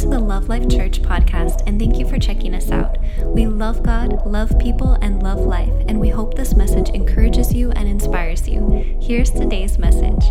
to 0.00 0.08
the 0.08 0.18
Love 0.18 0.48
Life 0.48 0.66
Church 0.70 1.02
podcast, 1.02 1.62
and 1.66 1.78
thank 1.78 1.98
you 1.98 2.08
for 2.08 2.18
checking 2.18 2.54
us 2.54 2.70
out. 2.70 2.96
We 3.22 3.46
love 3.46 3.82
God, 3.82 4.24
love 4.24 4.58
people, 4.58 4.94
and 5.02 5.22
love 5.22 5.40
life, 5.40 5.74
and 5.88 6.00
we 6.00 6.08
hope 6.08 6.32
this 6.32 6.54
message 6.54 6.88
encourages 6.88 7.52
you 7.52 7.70
and 7.72 7.86
inspires 7.86 8.48
you. 8.48 8.98
Here's 8.98 9.30
today's 9.30 9.76
message. 9.76 10.24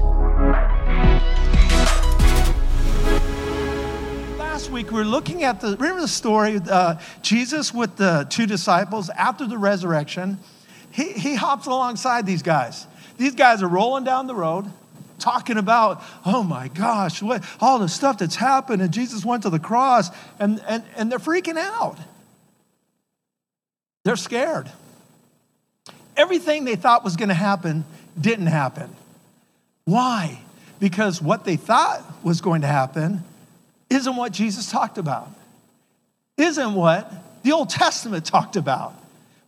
Last 4.40 4.72
week 4.72 4.90
we 4.90 4.98
were 4.98 5.06
looking 5.06 5.44
at 5.44 5.62
the 5.62 5.78
remember 5.78 6.02
the 6.02 6.08
story 6.08 6.60
uh, 6.68 6.96
Jesus 7.22 7.72
with 7.72 7.96
the 7.96 8.26
two 8.28 8.48
disciples 8.48 9.12
after 9.12 9.46
the 9.46 9.60
resurrection. 9.60 10.40
He, 10.90 11.14
he 11.14 11.36
hops 11.36 11.68
alongside 11.68 12.26
these 12.26 12.42
guys. 12.42 12.88
These 13.18 13.36
guys 13.36 13.62
are 13.62 13.68
rolling 13.68 14.04
down 14.04 14.26
the 14.26 14.34
road 14.34 14.72
talking 15.20 15.58
about, 15.58 16.02
oh 16.26 16.44
my 16.44 16.68
gosh, 16.70 17.22
what, 17.22 17.44
all 17.60 17.80
the 17.80 17.90
stuff 17.90 18.18
that's 18.18 18.36
happened, 18.36 18.82
and 18.82 18.92
Jesus 18.92 19.24
went 19.24 19.44
to 19.44 19.50
the 19.50 19.60
cross, 19.60 20.10
and, 20.40 20.62
and, 20.68 20.84
and 20.96 21.12
they're 21.12 21.20
freaking 21.20 21.58
out. 21.58 21.98
They're 24.06 24.16
scared. 24.16 24.72
Everything 26.18 26.66
they 26.66 26.76
thought 26.76 27.04
was 27.04 27.16
going 27.16 27.30
to 27.30 27.36
happen 27.36 27.86
didn't 28.20 28.48
happen. 28.48 28.96
Why? 29.86 30.40
Because 30.80 31.22
what 31.22 31.46
they 31.46 31.56
thought 31.56 32.04
was 32.24 32.42
going 32.42 32.62
to 32.62 32.68
happen 32.68 33.24
isn't 33.90 34.16
what 34.16 34.32
Jesus 34.32 34.72
talked 34.72 34.98
about, 34.98 35.30
isn't 36.38 36.74
what 36.74 37.12
the 37.44 37.52
Old 37.52 37.70
Testament 37.70 38.26
talked 38.26 38.56
about. 38.56 38.94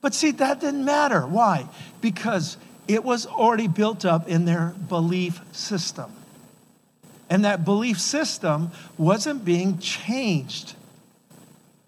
But 0.01 0.13
see, 0.13 0.31
that 0.31 0.59
didn't 0.59 0.83
matter. 0.83 1.21
Why? 1.21 1.67
Because 2.01 2.57
it 2.91 3.05
was 3.05 3.25
already 3.25 3.69
built 3.69 4.03
up 4.03 4.27
in 4.27 4.43
their 4.43 4.75
belief 4.89 5.39
system. 5.53 6.11
And 7.29 7.45
that 7.45 7.63
belief 7.63 8.01
system 8.01 8.71
wasn't 8.97 9.45
being 9.45 9.79
changed. 9.79 10.75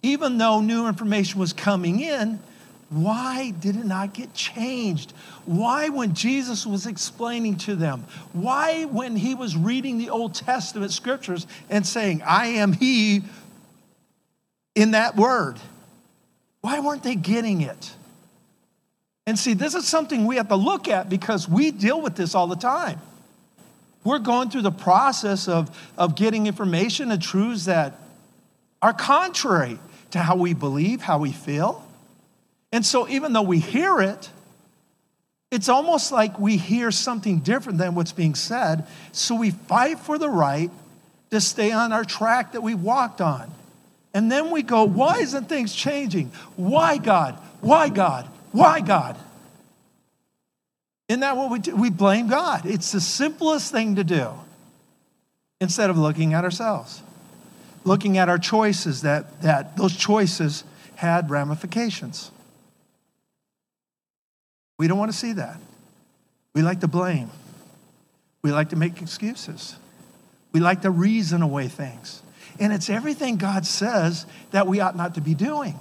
Even 0.02 0.38
though 0.38 0.62
new 0.62 0.88
information 0.88 1.42
was 1.42 1.52
coming 1.52 2.00
in, 2.00 2.40
why 2.90 3.52
did 3.52 3.76
it 3.76 3.86
not 3.86 4.14
get 4.14 4.34
changed? 4.34 5.12
Why, 5.46 5.90
when 5.90 6.14
Jesus 6.14 6.66
was 6.66 6.88
explaining 6.88 7.58
to 7.58 7.76
them, 7.76 8.06
why, 8.31 8.86
when 8.86 9.18
he 9.18 9.36
was 9.36 9.58
reading 9.58 9.98
the 9.98 10.09
Old 10.09 10.34
Testament 10.36 10.94
scriptures 10.94 11.48
and 11.70 11.86
saying, 11.86 12.22
I 12.26 12.48
am 12.48 12.72
he 12.72 13.24
in 14.74 14.92
that 14.92 15.18
word, 15.18 15.58
why 16.62 16.80
weren't 16.80 17.04
they 17.04 17.16
getting 17.16 17.59
it? 17.59 17.94
And 19.26 19.40
see, 19.40 19.54
this 19.54 19.74
is 19.74 19.88
something 19.88 20.26
we 20.26 20.36
have 20.36 20.50
to 20.50 20.56
look 20.56 20.88
at 20.88 21.10
because 21.10 21.48
we 21.48 21.72
deal 21.72 22.02
with 22.02 22.16
this 22.16 22.36
all 22.36 22.48
the 22.48 22.56
time. 22.56 23.00
We're 24.04 24.20
going 24.20 24.50
through 24.50 24.64
the 24.64 24.72
process 24.72 25.48
of, 25.48 25.76
of 25.98 26.16
getting 26.16 26.46
information 26.46 27.10
and 27.10 27.22
truths 27.22 27.66
that 27.66 28.00
are 28.82 28.94
contrary 28.94 29.80
to 30.12 30.20
how 30.20 30.36
we 30.36 30.54
believe, 30.54 31.02
how 31.02 31.20
we 31.20 31.32
feel. 31.32 31.88
And 32.74 32.86
so, 32.86 33.08
even 33.08 33.34
though 33.34 33.44
we 33.44 33.60
hear 33.60 34.02
it, 34.02 34.30
it's 35.52 35.70
almost 35.70 36.12
like 36.12 36.38
we 36.40 36.58
hear 36.58 36.92
something 36.92 37.40
different 37.40 37.78
than 37.78 37.96
what's 37.96 38.12
being 38.12 38.36
said. 38.36 38.88
So, 39.14 39.36
we 39.36 39.52
fight 39.52 40.00
for 40.00 40.18
the 40.18 40.30
right 40.30 40.70
to 41.30 41.40
stay 41.40 41.72
on 41.72 41.94
our 41.94 42.04
track 42.04 42.52
that 42.52 42.62
we 42.62 42.76
walked 42.76 43.22
on. 43.22 43.50
And 44.14 44.32
then 44.32 44.52
we 44.52 44.64
go, 44.64 44.84
why 44.84 45.20
isn't 45.20 45.50
things 45.50 45.74
changing? 45.74 46.32
Why, 46.56 46.98
God? 46.98 47.36
Why, 47.62 47.90
God? 47.90 48.28
Why 48.54 48.82
God? 48.82 49.18
Isn't 51.09 51.20
that 51.20 51.36
what 51.36 51.52
we 51.52 51.59
do? 51.59 51.76
We 51.76 51.90
blame 51.90 52.28
God. 52.30 52.66
It's 52.66 52.92
the 52.92 53.02
simplest 53.02 53.72
thing 53.72 53.96
to 53.96 54.04
do 54.04 54.30
instead 55.59 55.90
of 55.90 55.98
looking 55.98 56.34
at 56.34 56.44
ourselves, 56.46 57.02
looking 57.84 58.18
at 58.18 58.30
our 58.30 58.38
choices, 58.38 59.02
that, 59.02 59.42
that 59.42 59.75
those 59.75 59.96
choices 59.96 60.64
had 60.96 61.30
ramifications. 61.30 62.31
We 64.78 64.88
don't 64.88 65.00
want 65.00 65.12
to 65.12 65.18
see 65.18 65.34
that. 65.34 65.58
We 66.53 66.62
like 66.62 66.81
to 66.81 66.88
blame. 66.88 67.31
We 68.44 68.52
like 68.52 68.70
to 68.70 68.75
make 68.75 69.02
excuses. 69.02 69.75
We 70.52 70.59
like 70.59 70.84
to 70.84 70.91
reason 70.91 71.41
away 71.41 71.70
things. 71.70 72.22
And 72.59 72.72
it's 72.72 72.90
everything 72.90 73.38
God 73.38 73.66
says 73.66 74.28
that 74.52 74.68
we 74.68 74.80
ought 74.80 74.96
not 74.96 75.16
to 75.16 75.22
be 75.22 75.34
doing. 75.34 75.80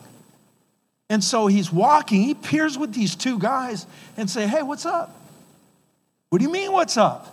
And 1.12 1.22
so 1.22 1.46
he's 1.46 1.70
walking, 1.70 2.22
he 2.22 2.32
peers 2.32 2.78
with 2.78 2.94
these 2.94 3.14
two 3.14 3.38
guys 3.38 3.86
and 4.16 4.30
say, 4.30 4.46
"Hey, 4.46 4.62
what's 4.62 4.86
up?" 4.86 5.14
What 6.30 6.38
do 6.38 6.44
you 6.44 6.50
mean 6.50 6.72
what's 6.72 6.96
up? 6.96 7.28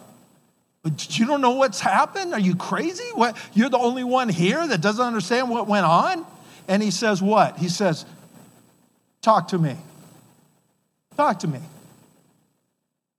You 0.84 1.26
don't 1.26 1.40
know 1.40 1.52
what's 1.52 1.80
happened? 1.80 2.34
Are 2.34 2.42
you 2.42 2.58
crazy? 2.58 3.10
What? 3.14 3.38
You're 3.54 3.70
the 3.70 3.78
only 3.78 4.04
one 4.04 4.28
here 4.28 4.68
that 4.68 4.82
doesn't 4.82 5.06
understand 5.06 5.50
what 5.50 5.66
went 5.66 5.86
on? 5.86 6.26
And 6.68 6.84
he 6.84 6.92
says 6.92 7.22
what? 7.22 7.58
He 7.58 7.70
says, 7.70 8.06
"Talk 9.22 9.48
to 9.50 9.58
me. 9.58 9.78
Talk 11.16 11.40
to 11.40 11.48
me." 11.48 11.62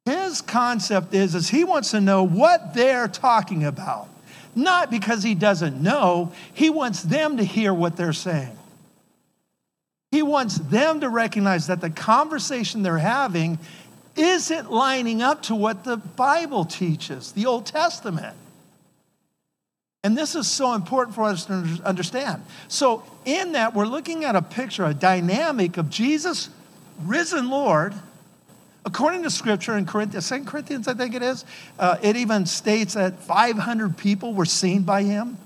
His 0.04 0.42
concept 0.42 1.14
is, 1.14 1.34
is 1.34 1.48
he 1.48 1.64
wants 1.64 1.92
to 1.92 2.02
know 2.02 2.22
what 2.22 2.74
they're 2.74 3.08
talking 3.08 3.64
about. 3.64 4.10
Not 4.54 4.90
because 4.90 5.22
he 5.22 5.34
doesn't 5.34 5.82
know, 5.82 6.32
he 6.52 6.68
wants 6.68 7.02
them 7.02 7.38
to 7.38 7.44
hear 7.44 7.72
what 7.72 7.96
they're 7.96 8.12
saying. 8.12 8.58
He 10.10 10.22
wants 10.22 10.58
them 10.58 11.00
to 11.00 11.08
recognize 11.08 11.68
that 11.68 11.80
the 11.80 11.90
conversation 11.90 12.82
they're 12.82 12.98
having 12.98 13.58
isn't 14.16 14.70
lining 14.70 15.22
up 15.22 15.42
to 15.44 15.54
what 15.54 15.84
the 15.84 15.96
Bible 15.96 16.64
teaches, 16.64 17.32
the 17.32 17.46
Old 17.46 17.66
Testament. 17.66 18.36
And 20.02 20.16
this 20.16 20.34
is 20.34 20.48
so 20.48 20.72
important 20.72 21.14
for 21.14 21.24
us 21.24 21.44
to 21.46 21.80
understand. 21.84 22.42
So, 22.68 23.04
in 23.24 23.52
that, 23.52 23.74
we're 23.74 23.86
looking 23.86 24.24
at 24.24 24.34
a 24.34 24.42
picture, 24.42 24.84
a 24.84 24.94
dynamic 24.94 25.76
of 25.76 25.90
Jesus, 25.90 26.48
risen 27.02 27.50
Lord. 27.50 27.94
According 28.86 29.24
to 29.24 29.30
scripture 29.30 29.76
in 29.76 29.84
Corinthians, 29.84 30.26
2 30.28 30.44
Corinthians, 30.44 30.88
I 30.88 30.94
think 30.94 31.14
it 31.14 31.22
is, 31.22 31.44
uh, 31.78 31.98
it 32.02 32.16
even 32.16 32.46
states 32.46 32.94
that 32.94 33.22
500 33.22 33.98
people 33.98 34.32
were 34.32 34.46
seen 34.46 34.82
by 34.82 35.02
him. 35.02 35.36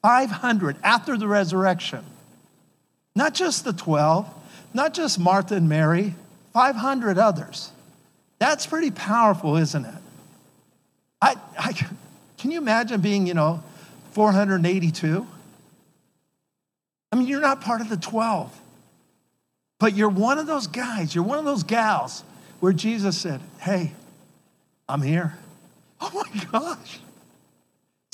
500 0.00 0.76
after 0.82 1.18
the 1.18 1.28
resurrection. 1.28 2.04
Not 3.16 3.34
just 3.34 3.64
the 3.64 3.72
12, 3.72 4.28
not 4.72 4.94
just 4.94 5.18
Martha 5.18 5.54
and 5.54 5.68
Mary, 5.68 6.14
500 6.52 7.18
others. 7.18 7.70
That's 8.38 8.66
pretty 8.66 8.90
powerful, 8.90 9.56
isn't 9.56 9.84
it? 9.84 9.94
I, 11.22 11.36
I, 11.58 11.72
can 12.36 12.50
you 12.50 12.58
imagine 12.58 13.00
being, 13.00 13.26
you 13.26 13.34
know, 13.34 13.62
482? 14.12 15.26
I 17.10 17.16
mean, 17.16 17.28
you're 17.28 17.40
not 17.40 17.60
part 17.60 17.80
of 17.80 17.88
the 17.88 17.96
12, 17.96 18.60
but 19.78 19.94
you're 19.94 20.08
one 20.08 20.38
of 20.38 20.46
those 20.46 20.66
guys, 20.66 21.14
you're 21.14 21.24
one 21.24 21.38
of 21.38 21.44
those 21.44 21.62
gals 21.62 22.24
where 22.60 22.72
Jesus 22.72 23.16
said, 23.16 23.40
Hey, 23.60 23.92
I'm 24.88 25.00
here. 25.00 25.36
Oh 26.00 26.10
my 26.12 26.44
gosh. 26.50 26.98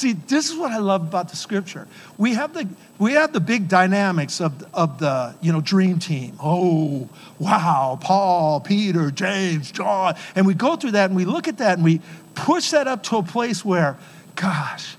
See, 0.00 0.15
this 0.15 0.49
is 0.49 0.56
what 0.56 0.72
I 0.72 0.78
love 0.78 1.03
about 1.03 1.28
the 1.28 1.37
scripture. 1.37 1.87
We 2.16 2.33
have 2.33 2.55
the, 2.55 2.66
we 2.99 3.12
have 3.12 3.34
the 3.34 3.41
big 3.41 3.69
dynamics 3.69 4.41
of, 4.41 4.65
of 4.72 4.99
the 4.99 5.34
you 5.43 5.53
know, 5.53 5.61
dream 5.61 5.99
team. 5.99 6.38
Oh, 6.43 7.06
wow, 7.38 7.99
Paul, 8.00 8.60
Peter, 8.60 9.10
James, 9.10 9.71
John. 9.71 10.15
And 10.34 10.47
we 10.47 10.55
go 10.55 10.77
through 10.77 10.93
that 10.93 11.10
and 11.10 11.16
we 11.16 11.27
look 11.27 11.49
at 11.49 11.59
that 11.59 11.75
and 11.75 11.84
we 11.84 12.00
push 12.34 12.71
that 12.71 12.89
up 12.89 13.03
to 13.05 13.19
a 13.19 13.22
place 13.22 13.62
where, 13.62 13.99
gosh, 14.37 14.97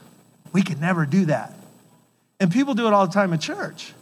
we 0.54 0.62
could 0.62 0.80
never 0.80 1.08
do 1.08 1.26
that. 1.26 1.52
And 2.40 2.52
people 2.52 2.76
do 2.76 2.86
it 2.86 2.94
all 2.94 3.08
the 3.08 3.14
time 3.14 3.34
in 3.34 3.40
church 3.40 3.94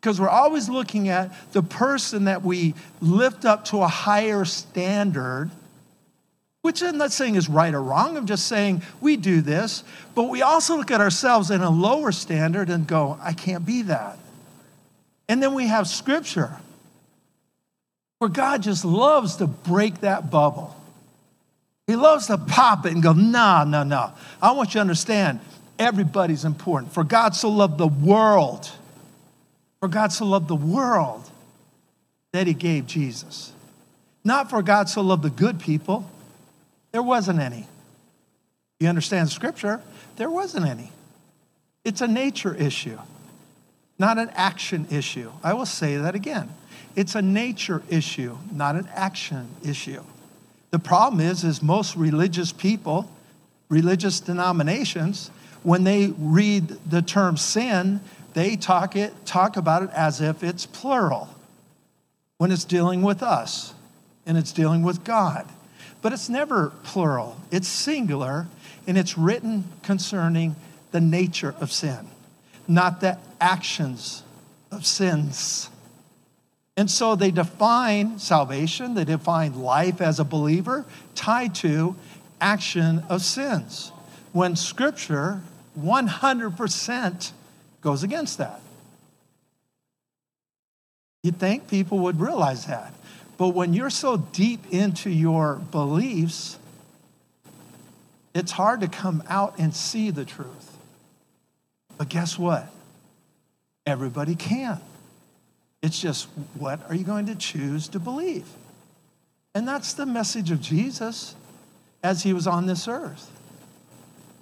because 0.00 0.18
we're 0.18 0.30
always 0.30 0.66
looking 0.66 1.10
at 1.10 1.52
the 1.52 1.62
person 1.62 2.24
that 2.24 2.42
we 2.42 2.72
lift 3.02 3.44
up 3.44 3.66
to 3.66 3.82
a 3.82 3.86
higher 3.86 4.46
standard 4.46 5.50
which 6.62 6.82
I'm 6.82 6.96
not 6.96 7.12
saying 7.12 7.34
is 7.34 7.48
right 7.48 7.74
or 7.74 7.82
wrong. 7.82 8.16
I'm 8.16 8.26
just 8.26 8.46
saying 8.46 8.82
we 9.00 9.16
do 9.16 9.40
this. 9.40 9.84
But 10.14 10.24
we 10.24 10.42
also 10.42 10.76
look 10.76 10.90
at 10.90 11.00
ourselves 11.00 11.50
in 11.50 11.60
a 11.60 11.70
lower 11.70 12.12
standard 12.12 12.70
and 12.70 12.86
go, 12.86 13.18
I 13.20 13.32
can't 13.32 13.66
be 13.66 13.82
that. 13.82 14.18
And 15.28 15.42
then 15.42 15.54
we 15.54 15.66
have 15.66 15.88
scripture 15.88 16.56
where 18.18 18.30
God 18.30 18.62
just 18.62 18.84
loves 18.84 19.36
to 19.36 19.48
break 19.48 20.00
that 20.00 20.30
bubble. 20.30 20.76
He 21.88 21.96
loves 21.96 22.28
to 22.28 22.38
pop 22.38 22.86
it 22.86 22.92
and 22.92 23.02
go, 23.02 23.12
no, 23.12 23.64
no, 23.64 23.82
no. 23.82 24.12
I 24.40 24.52
want 24.52 24.70
you 24.70 24.74
to 24.74 24.80
understand 24.80 25.40
everybody's 25.78 26.44
important. 26.44 26.92
For 26.92 27.02
God 27.02 27.34
so 27.34 27.48
loved 27.50 27.78
the 27.78 27.88
world, 27.88 28.70
for 29.80 29.88
God 29.88 30.12
so 30.12 30.24
loved 30.24 30.46
the 30.46 30.54
world 30.54 31.28
that 32.32 32.46
he 32.46 32.54
gave 32.54 32.86
Jesus. 32.86 33.52
Not 34.22 34.48
for 34.48 34.62
God 34.62 34.88
so 34.88 35.02
loved 35.02 35.24
the 35.24 35.30
good 35.30 35.58
people, 35.58 36.08
there 36.92 37.02
wasn't 37.02 37.40
any. 37.40 37.66
You 38.78 38.88
understand 38.88 39.30
scripture? 39.30 39.80
There 40.16 40.30
wasn't 40.30 40.66
any. 40.66 40.92
It's 41.84 42.00
a 42.00 42.08
nature 42.08 42.54
issue, 42.54 42.98
not 43.98 44.18
an 44.18 44.30
action 44.34 44.86
issue. 44.90 45.32
I 45.42 45.54
will 45.54 45.66
say 45.66 45.96
that 45.96 46.14
again. 46.14 46.50
It's 46.94 47.14
a 47.14 47.22
nature 47.22 47.82
issue, 47.88 48.36
not 48.52 48.76
an 48.76 48.88
action 48.94 49.48
issue. 49.64 50.02
The 50.70 50.78
problem 50.78 51.20
is, 51.20 51.44
is 51.44 51.62
most 51.62 51.96
religious 51.96 52.52
people, 52.52 53.10
religious 53.68 54.20
denominations, 54.20 55.30
when 55.62 55.84
they 55.84 56.12
read 56.18 56.68
the 56.88 57.02
term 57.02 57.36
sin, 57.36 58.00
they 58.34 58.56
talk, 58.56 58.96
it, 58.96 59.12
talk 59.26 59.56
about 59.56 59.82
it 59.82 59.90
as 59.90 60.20
if 60.20 60.42
it's 60.42 60.66
plural 60.66 61.28
when 62.38 62.50
it's 62.50 62.64
dealing 62.64 63.02
with 63.02 63.22
us 63.22 63.74
and 64.26 64.36
it's 64.36 64.52
dealing 64.52 64.82
with 64.82 65.04
God. 65.04 65.46
But 66.02 66.12
it's 66.12 66.28
never 66.28 66.72
plural, 66.82 67.40
it's 67.50 67.68
singular, 67.68 68.48
and 68.86 68.98
it's 68.98 69.16
written 69.16 69.64
concerning 69.82 70.56
the 70.90 71.00
nature 71.00 71.54
of 71.60 71.72
sin, 71.72 72.08
not 72.68 73.00
the 73.00 73.18
actions 73.40 74.24
of 74.70 74.84
sins. 74.84 75.70
And 76.76 76.90
so 76.90 77.14
they 77.14 77.30
define 77.30 78.18
salvation, 78.18 78.94
they 78.94 79.04
define 79.04 79.60
life 79.60 80.00
as 80.00 80.18
a 80.18 80.24
believer 80.24 80.84
tied 81.14 81.54
to 81.56 81.94
action 82.40 83.04
of 83.08 83.22
sins. 83.22 83.92
When 84.32 84.56
scripture 84.56 85.42
100% 85.78 87.32
goes 87.80 88.02
against 88.02 88.38
that. 88.38 88.60
You'd 91.22 91.38
think 91.38 91.68
people 91.68 92.00
would 92.00 92.20
realize 92.20 92.66
that. 92.66 92.92
But 93.36 93.48
when 93.48 93.74
you're 93.74 93.90
so 93.90 94.16
deep 94.16 94.60
into 94.70 95.10
your 95.10 95.56
beliefs, 95.56 96.58
it's 98.34 98.52
hard 98.52 98.80
to 98.80 98.88
come 98.88 99.22
out 99.28 99.58
and 99.58 99.74
see 99.74 100.10
the 100.10 100.24
truth. 100.24 100.76
But 101.98 102.08
guess 102.08 102.38
what? 102.38 102.68
Everybody 103.86 104.34
can. 104.34 104.80
It's 105.82 106.00
just 106.00 106.28
what 106.54 106.80
are 106.88 106.94
you 106.94 107.04
going 107.04 107.26
to 107.26 107.34
choose 107.34 107.88
to 107.88 107.98
believe? 107.98 108.46
And 109.54 109.66
that's 109.66 109.94
the 109.94 110.06
message 110.06 110.50
of 110.50 110.60
Jesus 110.60 111.34
as 112.02 112.22
he 112.22 112.32
was 112.32 112.46
on 112.46 112.66
this 112.66 112.88
earth. 112.88 113.30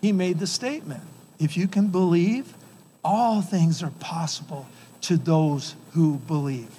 He 0.01 0.13
made 0.13 0.39
the 0.39 0.47
statement 0.47 1.03
if 1.39 1.57
you 1.57 1.67
can 1.67 1.89
believe, 1.89 2.53
all 3.03 3.41
things 3.41 3.83
are 3.83 3.93
possible 3.99 4.67
to 5.03 5.17
those 5.17 5.75
who 5.93 6.19
believe. 6.19 6.71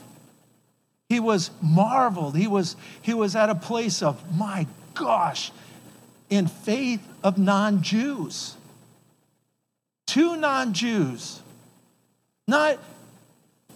He 1.11 1.19
was 1.19 1.51
marveled. 1.61 2.37
He 2.37 2.47
was, 2.47 2.77
he 3.01 3.13
was 3.13 3.35
at 3.35 3.49
a 3.49 3.55
place 3.55 4.01
of, 4.01 4.37
my 4.37 4.65
gosh, 4.93 5.51
in 6.29 6.47
faith 6.47 7.05
of 7.21 7.37
non 7.37 7.83
Jews. 7.83 8.55
Two 10.05 10.37
non 10.37 10.71
Jews, 10.71 11.41
not 12.47 12.79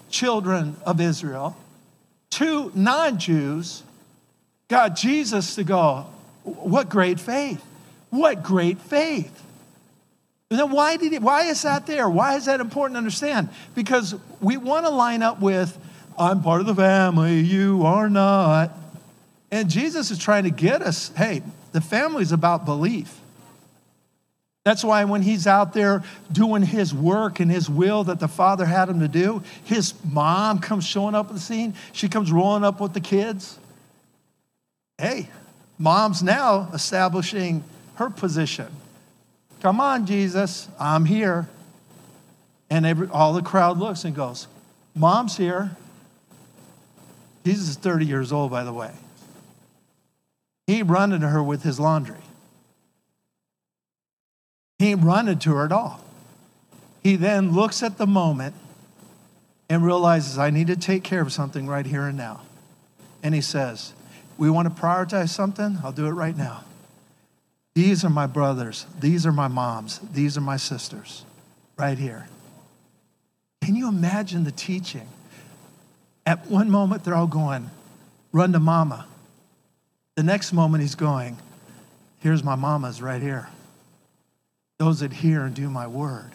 children 0.09 0.77
of 0.85 1.01
Israel, 1.01 1.57
two 2.29 2.71
non 2.73 3.19
Jews 3.19 3.83
got 4.69 4.95
Jesus 4.95 5.55
to 5.55 5.65
go, 5.65 6.05
What 6.43 6.87
great 6.87 7.19
faith! 7.19 7.61
What 8.11 8.43
great 8.43 8.79
faith! 8.79 9.43
And 10.49 10.57
then 10.57 10.71
why 10.71 10.95
did 10.95 11.11
he, 11.11 11.19
why 11.19 11.47
is 11.47 11.63
that 11.63 11.85
there? 11.85 12.09
Why 12.09 12.37
is 12.37 12.45
that 12.45 12.61
important 12.61 12.93
to 12.93 12.99
understand? 12.99 13.49
Because 13.73 14.15
we 14.39 14.55
want 14.55 14.85
to 14.85 14.89
line 14.89 15.21
up 15.21 15.41
with, 15.41 15.77
I'm 16.17 16.41
part 16.41 16.61
of 16.61 16.67
the 16.67 16.75
family, 16.75 17.39
you 17.39 17.83
are 17.85 18.09
not. 18.09 18.71
And 19.51 19.69
Jesus 19.69 20.11
is 20.11 20.17
trying 20.17 20.43
to 20.43 20.49
get 20.49 20.81
us, 20.81 21.11
hey, 21.15 21.41
the 21.71 21.81
family 21.81 22.21
is 22.21 22.31
about 22.31 22.65
belief. 22.65 23.19
That's 24.63 24.83
why 24.83 25.03
when 25.03 25.21
he's 25.21 25.45
out 25.45 25.73
there 25.73 26.03
doing 26.31 26.63
his 26.63 26.93
work 26.93 27.39
and 27.39 27.51
his 27.51 27.69
will 27.69 28.03
that 28.05 28.19
the 28.19 28.27
father 28.27 28.65
had 28.65 28.89
him 28.89 28.99
to 29.01 29.07
do, 29.07 29.43
his 29.63 29.93
mom 30.03 30.59
comes 30.59 30.85
showing 30.85 31.13
up 31.13 31.27
at 31.27 31.33
the 31.33 31.39
scene. 31.39 31.75
She 31.93 32.09
comes 32.09 32.31
rolling 32.31 32.63
up 32.63 32.81
with 32.81 32.93
the 32.93 32.99
kids. 32.99 33.59
Hey, 34.97 35.29
mom's 35.77 36.23
now 36.23 36.69
establishing 36.73 37.63
her 37.95 38.09
position. 38.09 38.67
Come 39.61 39.79
on, 39.79 40.07
Jesus, 40.07 40.67
I'm 40.79 41.05
here. 41.05 41.47
And 42.69 42.85
every, 42.85 43.07
all 43.09 43.33
the 43.33 43.43
crowd 43.43 43.77
looks 43.77 44.03
and 44.03 44.15
goes, 44.15 44.47
Mom's 44.95 45.35
here. 45.35 45.75
Jesus 47.45 47.69
is 47.69 47.75
30 47.75 48.05
years 48.05 48.31
old, 48.31 48.49
by 48.49 48.63
the 48.63 48.73
way. 48.73 48.91
He 50.65 50.79
ain't 50.79 50.89
running 50.89 51.21
to 51.21 51.29
her 51.29 51.43
with 51.43 51.61
his 51.61 51.79
laundry. 51.79 52.17
He 54.79 54.89
ain't 54.89 55.03
running 55.03 55.37
to 55.39 55.53
her 55.53 55.65
at 55.65 55.71
all. 55.71 56.03
He 57.03 57.15
then 57.15 57.53
looks 57.53 57.83
at 57.83 57.99
the 57.99 58.07
moment 58.07 58.55
and 59.69 59.85
realizes, 59.85 60.39
I 60.39 60.49
need 60.49 60.67
to 60.67 60.75
take 60.75 61.03
care 61.03 61.21
of 61.21 61.31
something 61.31 61.67
right 61.67 61.85
here 61.85 62.07
and 62.07 62.17
now. 62.17 62.41
And 63.21 63.35
he 63.35 63.41
says, 63.41 63.93
We 64.37 64.49
want 64.49 64.75
to 64.75 64.81
prioritize 64.81 65.29
something? 65.29 65.77
I'll 65.83 65.91
do 65.91 66.07
it 66.07 66.11
right 66.11 66.35
now. 66.35 66.63
These 67.75 68.03
are 68.03 68.09
my 68.09 68.25
brothers. 68.25 68.87
These 68.99 69.25
are 69.25 69.31
my 69.31 69.47
moms. 69.47 69.99
These 69.99 70.35
are 70.37 70.41
my 70.41 70.57
sisters, 70.57 71.25
right 71.77 71.97
here. 71.97 72.27
Can 73.61 73.75
you 73.75 73.87
imagine 73.87 74.45
the 74.45 74.51
teaching? 74.51 75.07
At 76.25 76.47
one 76.47 76.69
moment, 76.69 77.03
they're 77.03 77.15
all 77.15 77.27
going, 77.27 77.69
run 78.31 78.51
to 78.53 78.59
mama. 78.59 79.05
The 80.15 80.23
next 80.23 80.53
moment, 80.53 80.81
he's 80.81 80.95
going, 80.95 81.37
here's 82.19 82.43
my 82.43 82.55
mamas 82.55 83.01
right 83.01 83.21
here. 83.21 83.49
Those 84.77 85.01
that 85.01 85.13
hear 85.13 85.43
and 85.43 85.55
do 85.55 85.69
my 85.69 85.87
word. 85.87 86.31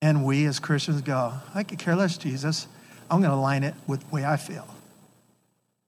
And 0.00 0.24
we 0.24 0.44
as 0.46 0.60
Christians 0.60 1.00
go, 1.02 1.32
I 1.54 1.62
could 1.62 1.78
care 1.78 1.96
less, 1.96 2.18
Jesus. 2.18 2.66
I'm 3.10 3.20
going 3.20 3.30
to 3.30 3.36
line 3.36 3.64
it 3.64 3.74
with 3.86 4.00
the 4.00 4.14
way 4.14 4.24
I 4.24 4.36
feel. 4.36 4.66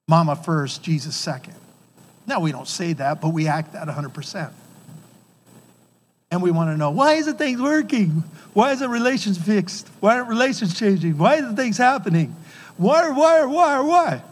Mama 0.08 0.34
first, 0.34 0.82
Jesus 0.82 1.14
second. 1.14 1.54
Now, 2.26 2.40
we 2.40 2.50
don't 2.50 2.66
say 2.66 2.92
that, 2.94 3.20
but 3.20 3.28
we 3.28 3.46
act 3.46 3.74
that 3.74 3.86
100%. 3.86 4.52
And 6.32 6.42
we 6.42 6.50
want 6.50 6.70
to 6.70 6.76
know 6.76 6.90
why 6.90 7.14
isn't 7.14 7.38
things 7.38 7.60
working? 7.60 8.24
Why 8.52 8.72
isn't 8.72 8.90
relations 8.90 9.38
fixed? 9.38 9.88
Why 10.00 10.16
aren't 10.16 10.28
relations 10.28 10.78
changing? 10.78 11.18
Why 11.18 11.36
isn't 11.36 11.56
things 11.56 11.76
happening? 11.76 12.34
Why, 12.80 13.10
why, 13.10 13.44
why, 13.44 13.80
why? 13.80 14.22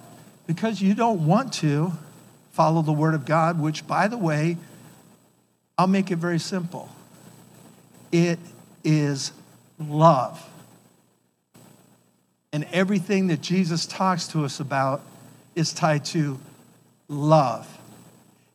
Because 0.47 0.81
you 0.81 0.95
don't 0.95 1.27
want 1.27 1.53
to 1.55 1.93
follow 2.53 2.81
the 2.81 2.95
word 2.95 3.12
of 3.12 3.27
God, 3.27 3.61
which, 3.61 3.87
by 3.87 4.09
the 4.09 4.17
way, 4.17 4.56
I'll 5.77 5.87
make 5.87 6.11
it 6.11 6.17
very 6.17 6.39
simple. 6.39 6.89
It 8.11 8.39
is 8.83 9.33
love. 9.79 10.43
And 12.50 12.67
everything 12.73 13.27
that 13.27 13.43
Jesus 13.43 13.85
talks 13.85 14.29
to 14.29 14.47
us 14.47 14.61
about 14.61 15.03
is 15.55 15.75
tied 15.75 16.06
to 16.06 16.39
love 17.06 17.69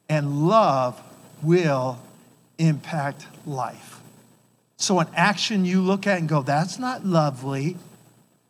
and 0.10 0.48
love 0.48 1.00
will 1.44 2.00
impact 2.58 3.28
life. 3.46 4.02
So, 4.76 5.00
an 5.00 5.08
action 5.14 5.66
you 5.66 5.82
look 5.82 6.08
at 6.08 6.18
and 6.18 6.28
go, 6.28 6.42
that's 6.42 6.80
not 6.80 7.06
lovely, 7.06 7.78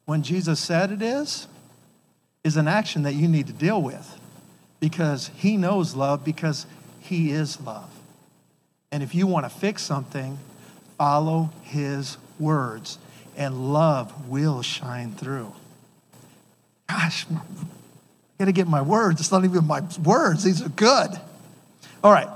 when 0.05 0.23
Jesus 0.23 0.59
said 0.59 0.91
it 0.91 1.01
is, 1.01 1.47
is 2.43 2.57
an 2.57 2.67
action 2.67 3.03
that 3.03 3.13
you 3.13 3.27
need 3.27 3.47
to 3.47 3.53
deal 3.53 3.81
with 3.81 4.19
because 4.79 5.31
He 5.35 5.55
knows 5.57 5.95
love 5.95 6.25
because 6.25 6.65
He 6.99 7.31
is 7.31 7.59
love. 7.61 7.89
And 8.91 9.01
if 9.01 9.15
you 9.15 9.27
want 9.27 9.45
to 9.45 9.49
fix 9.49 9.81
something, 9.81 10.37
follow 10.97 11.49
His 11.63 12.17
words, 12.39 12.97
and 13.37 13.73
love 13.73 14.27
will 14.27 14.61
shine 14.61 15.13
through. 15.13 15.53
Gosh, 16.87 17.25
I 17.31 17.39
got 18.37 18.45
to 18.45 18.51
get 18.51 18.67
my 18.67 18.81
words. 18.81 19.21
It's 19.21 19.31
not 19.31 19.45
even 19.45 19.65
my 19.65 19.81
words, 20.03 20.43
these 20.43 20.61
are 20.61 20.69
good. 20.69 21.11
All 22.03 22.11
right. 22.11 22.29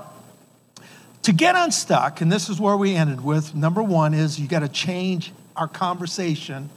To 1.23 1.33
get 1.33 1.55
unstuck, 1.57 2.21
and 2.21 2.31
this 2.31 2.47
is 2.47 2.57
where 2.57 2.77
we 2.77 2.95
ended 2.95 3.21
with 3.21 3.53
number 3.53 3.83
one 3.83 4.13
is 4.13 4.39
you 4.39 4.47
got 4.47 4.61
to 4.61 4.69
change 4.69 5.33
our 5.57 5.67
conversation 5.67 6.69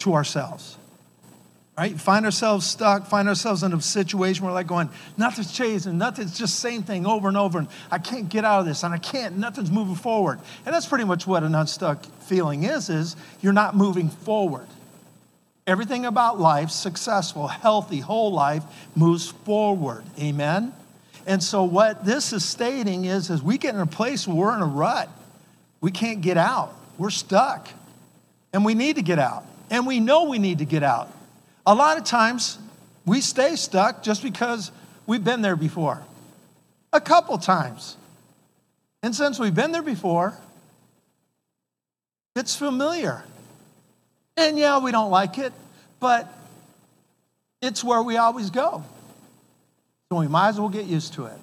to 0.00 0.14
ourselves. 0.14 0.76
Right? 1.78 1.98
Find 1.98 2.26
ourselves 2.26 2.66
stuck, 2.66 3.06
find 3.06 3.26
ourselves 3.26 3.62
in 3.62 3.72
a 3.72 3.80
situation 3.80 4.44
where 4.44 4.50
we're 4.50 4.58
like 4.58 4.66
going, 4.66 4.90
nothing's 5.16 5.50
changing, 5.50 5.96
nothing's 5.96 6.36
just 6.36 6.58
same 6.58 6.82
thing 6.82 7.06
over 7.06 7.26
and 7.26 7.38
over, 7.38 7.58
and 7.58 7.68
I 7.90 7.98
can't 7.98 8.28
get 8.28 8.44
out 8.44 8.60
of 8.60 8.66
this, 8.66 8.82
and 8.82 8.92
I 8.92 8.98
can't, 8.98 9.38
nothing's 9.38 9.70
moving 9.70 9.94
forward. 9.94 10.40
And 10.66 10.74
that's 10.74 10.84
pretty 10.84 11.04
much 11.04 11.26
what 11.26 11.42
an 11.42 11.54
unstuck 11.54 12.04
feeling 12.24 12.64
is, 12.64 12.90
is 12.90 13.16
you're 13.40 13.54
not 13.54 13.74
moving 13.76 14.10
forward. 14.10 14.66
Everything 15.66 16.04
about 16.04 16.38
life, 16.38 16.68
successful, 16.70 17.46
healthy, 17.46 18.00
whole 18.00 18.32
life, 18.32 18.64
moves 18.94 19.28
forward. 19.28 20.04
Amen? 20.18 20.74
And 21.26 21.42
so 21.42 21.64
what 21.64 22.04
this 22.04 22.32
is 22.32 22.44
stating 22.44 23.04
is, 23.04 23.30
is 23.30 23.42
we 23.42 23.56
get 23.56 23.74
in 23.74 23.80
a 23.80 23.86
place 23.86 24.26
where 24.26 24.36
we're 24.36 24.54
in 24.54 24.62
a 24.62 24.66
rut. 24.66 25.08
We 25.80 25.92
can't 25.92 26.20
get 26.20 26.36
out. 26.36 26.74
We're 26.98 27.10
stuck. 27.10 27.68
And 28.52 28.64
we 28.64 28.74
need 28.74 28.96
to 28.96 29.02
get 29.02 29.18
out. 29.18 29.44
And 29.70 29.86
we 29.86 30.00
know 30.00 30.24
we 30.24 30.38
need 30.38 30.58
to 30.58 30.64
get 30.64 30.82
out. 30.82 31.10
A 31.64 31.74
lot 31.74 31.96
of 31.96 32.04
times 32.04 32.58
we 33.06 33.20
stay 33.20 33.56
stuck 33.56 34.02
just 34.02 34.22
because 34.22 34.72
we've 35.06 35.24
been 35.24 35.40
there 35.40 35.56
before. 35.56 36.02
A 36.92 37.00
couple 37.00 37.38
times. 37.38 37.96
And 39.02 39.14
since 39.14 39.38
we've 39.38 39.54
been 39.54 39.72
there 39.72 39.82
before, 39.82 40.36
it's 42.34 42.56
familiar. 42.56 43.22
And 44.36 44.58
yeah, 44.58 44.78
we 44.78 44.90
don't 44.90 45.10
like 45.10 45.38
it, 45.38 45.52
but 46.00 46.32
it's 47.62 47.84
where 47.84 48.02
we 48.02 48.16
always 48.16 48.50
go. 48.50 48.82
So 50.10 50.18
we 50.18 50.26
might 50.26 50.48
as 50.48 50.60
well 50.60 50.68
get 50.68 50.86
used 50.86 51.14
to 51.14 51.26
it. 51.26 51.38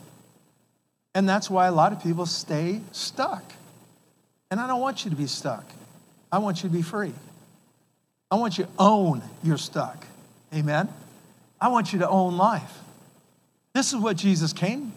And 1.16 1.28
that's 1.28 1.50
why 1.50 1.68
a 1.68 1.72
lot 1.72 1.94
of 1.94 2.04
people 2.04 2.26
stay 2.26 2.82
stuck. 2.92 3.44
And 4.52 4.60
I 4.60 4.68
don't 4.68 4.82
want 4.82 5.06
you 5.06 5.12
to 5.12 5.18
be 5.18 5.28
stuck. 5.28 5.66
I 6.32 6.40
want 6.40 6.64
you 6.64 6.70
to 6.70 6.76
be 6.76 6.82
free. 6.82 7.14
I 8.30 8.36
want 8.36 8.58
you 8.58 8.66
to 8.66 8.70
own 8.78 9.22
you're 9.44 9.58
stuck. 9.58 10.06
Amen? 10.54 10.90
I 11.60 11.70
want 11.70 11.94
you 11.94 12.00
to 12.00 12.10
own 12.10 12.38
life. 12.38 12.74
This 13.74 13.94
is 13.94 14.00
what 14.00 14.18
Jesus 14.18 14.54
came 14.54 14.92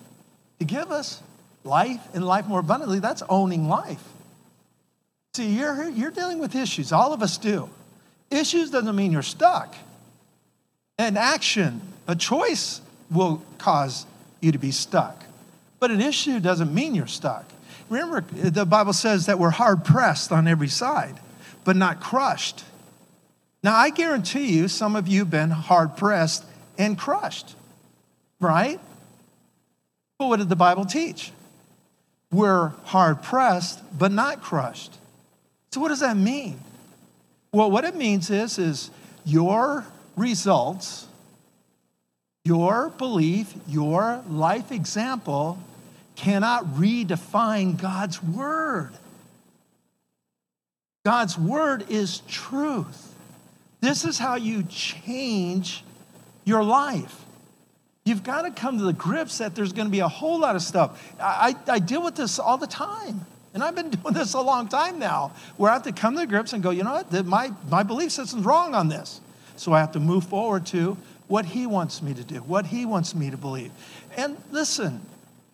to 0.59 0.65
give 0.65 0.91
us 0.91 1.23
life 1.65 2.01
and 2.15 2.27
life 2.27 2.47
more 2.47 2.61
abundantly. 2.61 2.99
That's 2.99 3.23
owning 3.29 3.69
life. 3.69 4.03
See, 5.35 5.49
you're, 5.49 5.89
you're 5.89 6.11
dealing 6.11 6.39
with 6.39 6.55
issues. 6.55 6.93
All 6.93 7.13
of 7.13 7.23
us 7.23 7.39
do. 7.39 7.69
Issues 8.31 8.71
doesn't 8.71 8.97
mean 8.97 9.13
you're 9.13 9.23
stuck. 9.23 9.75
An 10.99 11.17
action, 11.17 11.81
a 12.07 12.17
choice 12.17 12.81
will 13.11 13.43
cause 13.59 14.07
you 14.41 14.53
to 14.53 14.59
be 14.59 14.71
stuck. 14.71 15.25
But 15.79 15.91
an 15.91 16.01
issue 16.01 16.41
doesn't 16.41 16.73
mean 16.73 16.95
you're 16.95 17.07
stuck. 17.07 17.45
Remember, 17.89 18.21
the 18.21 18.67
Bible 18.67 18.93
says 18.93 19.27
that 19.27 19.39
we're 19.39 19.51
hard 19.51 19.85
pressed 19.85 20.31
on 20.31 20.47
every 20.47 20.69
side, 20.69 21.19
but 21.65 21.75
not 21.75 22.01
crushed. 22.01 22.65
Now, 23.63 23.77
I 23.77 23.91
guarantee 23.91 24.53
you, 24.53 24.69
some 24.69 24.97
of 24.97 25.07
you 25.07 25.21
have 25.21 25.31
been 25.31 25.51
hard 25.51 25.97
pressed 25.97 26.45
and 26.79 26.99
crushed, 26.99 27.55
right? 28.41 28.81
But 30.19 30.29
what 30.29 30.39
did 30.39 30.49
the 30.49 30.57
Bible 30.57 30.87
teach? 30.87 31.33
We're 32.33 32.69
hard 32.85 33.23
pressed, 33.23 33.81
but 33.99 34.13
not 34.13 34.41
crushed. 34.41 34.97
So, 35.73 35.81
what 35.81 35.89
does 35.89 36.01
that 36.01 36.17
mean? 36.17 36.61
Well, 37.53 37.71
what 37.71 37.85
it 37.85 37.97
means 37.97 38.31
is, 38.31 38.59
is 38.59 38.91
your 39.25 39.85
results, 40.17 41.07
your 42.45 42.91
belief, 42.91 43.53
your 43.69 44.23
life 44.29 44.73
example 44.73 45.59
cannot 46.17 46.65
redefine 46.75 47.81
God's 47.81 48.23
word. 48.23 48.93
God's 51.05 51.39
word 51.39 51.87
is 51.91 52.21
truth. 52.29 53.10
This 53.81 54.05
is 54.05 54.19
how 54.19 54.37
you 54.37 54.63
change 54.65 55.85
your 56.45 56.63
life. 56.63 57.25
You've 58.05 58.23
got 58.23 58.43
to 58.43 58.51
come 58.51 58.79
to 58.79 58.85
the 58.85 58.93
grips 58.93 59.39
that 59.39 59.55
there's 59.55 59.73
going 59.73 59.87
to 59.87 59.93
be 59.93 60.01
a 60.01 60.09
whole 60.09 60.39
lot 60.39 60.57
of 60.57 60.63
stuff. 60.63 61.15
I, 61.21 61.55
I, 61.67 61.79
deal 61.79 62.03
with 62.03 62.17
this 62.17 62.39
all 62.39 62.57
the 62.57 62.67
time. 62.67 63.27
And 63.53 63.63
I've 63.63 63.75
been 63.75 63.91
doing 63.91 64.15
this 64.15 64.35
a 64.35 64.41
long 64.41 64.69
time 64.69 64.99
now, 64.99 65.33
where 65.57 65.71
I 65.71 65.75
have 65.75 65.83
to 65.85 65.93
come 65.93 66.15
to 66.15 66.21
the 66.21 66.27
grips 66.27 66.53
and 66.53 66.63
go, 66.63 66.71
you 66.71 66.83
know 66.83 67.03
what, 67.03 67.27
my, 67.27 67.53
my 67.69 67.83
belief 67.83 68.13
system's 68.13 68.45
wrong 68.45 68.75
on 68.75 68.89
this. 68.89 69.21
So 69.57 69.73
I 69.73 69.81
have 69.81 69.93
to 69.93 70.01
move 70.01 70.25
forward 70.25 70.67
to 70.67 70.97
what 71.29 71.45
he 71.45 71.67
wants 71.67 72.03
me 72.03 72.15
to 72.15 72.25
do, 72.25 72.37
what 72.39 72.67
he 72.67 72.87
wants 72.87 73.15
me 73.15 73.31
to 73.31 73.37
believe. 73.37 73.71
And 74.17 74.37
listen, 74.51 75.01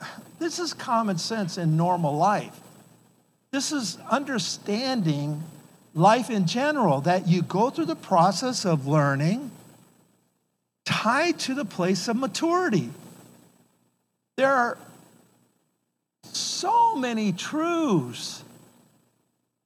this 0.38 0.58
is 0.58 0.72
common 0.72 1.18
sense 1.18 1.58
in 1.58 1.76
normal 1.76 2.16
life. 2.16 2.58
This 3.50 3.72
is 3.72 3.98
understanding 4.10 5.42
life 5.96 6.30
in 6.30 6.46
general, 6.46 7.00
that 7.00 7.26
you 7.26 7.42
go 7.42 7.70
through 7.70 7.86
the 7.86 7.96
process 7.96 8.64
of 8.64 8.86
learning 8.86 9.50
tied 10.84 11.38
to 11.40 11.54
the 11.54 11.64
place 11.64 12.06
of 12.06 12.16
maturity. 12.16 12.90
There 14.36 14.52
are 14.52 14.78
so 16.22 16.94
many 16.94 17.32
truths 17.32 18.44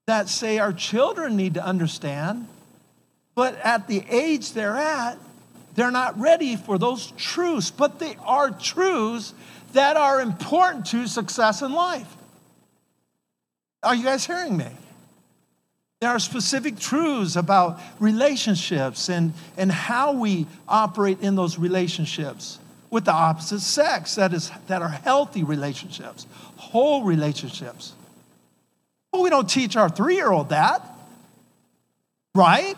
that 0.07 0.29
say 0.29 0.59
our 0.59 0.73
children 0.73 1.37
need 1.37 1.55
to 1.55 1.65
understand, 1.65 2.47
but 3.35 3.57
at 3.59 3.89
the 3.89 4.05
age 4.09 4.53
they're 4.53 4.77
at, 4.77 5.19
they're 5.75 5.91
not 5.91 6.19
ready 6.19 6.57
for 6.57 6.79
those 6.79 7.13
truths, 7.17 7.71
but 7.71 7.99
they 7.99 8.17
are 8.25 8.51
truths 8.51 9.35
that 9.73 9.97
are 9.97 10.21
important 10.21 10.87
to 10.87 11.07
success 11.07 11.63
in 11.63 11.73
life. 11.73 12.17
Are 13.83 13.95
you 13.95 14.05
guys 14.05 14.27
hearing 14.27 14.57
me? 14.57 14.67
There 16.01 16.09
are 16.09 16.19
specific 16.19 16.79
truths 16.79 17.37
about 17.37 17.79
relationships 17.99 19.11
and, 19.11 19.35
and 19.59 19.71
how 19.71 20.13
we 20.13 20.47
operate 20.67 21.21
in 21.21 21.35
those 21.35 21.59
relationships 21.59 22.59
with 22.89 23.05
the 23.05 23.13
opposite 23.13 23.61
sex 23.61 24.15
that, 24.15 24.33
is, 24.33 24.51
that 24.67 24.81
are 24.81 24.89
healthy 24.89 25.45
relationships, 25.45 26.27
whole 26.57 27.05
relationships. 27.05 27.93
Well, 29.13 29.23
we 29.23 29.29
don't 29.29 29.49
teach 29.49 29.77
our 29.77 29.91
three 29.91 30.15
year 30.15 30.31
old 30.31 30.49
that, 30.49 30.83
right? 32.35 32.77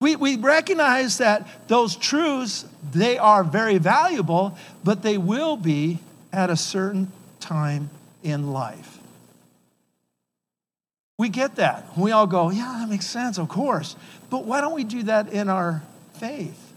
We, 0.00 0.16
we 0.16 0.36
recognize 0.36 1.18
that 1.18 1.46
those 1.68 1.94
truths, 1.94 2.64
they 2.90 3.16
are 3.18 3.44
very 3.44 3.78
valuable, 3.78 4.58
but 4.82 5.02
they 5.02 5.18
will 5.18 5.56
be 5.56 6.00
at 6.32 6.50
a 6.50 6.56
certain 6.56 7.12
time 7.38 7.90
in 8.24 8.52
life. 8.52 8.91
We 11.18 11.28
get 11.28 11.56
that. 11.56 11.96
We 11.96 12.10
all 12.10 12.26
go, 12.26 12.50
yeah, 12.50 12.78
that 12.80 12.88
makes 12.88 13.06
sense, 13.06 13.38
of 13.38 13.48
course. 13.48 13.96
But 14.30 14.44
why 14.44 14.60
don't 14.60 14.74
we 14.74 14.84
do 14.84 15.04
that 15.04 15.28
in 15.28 15.48
our 15.48 15.82
faith? 16.14 16.72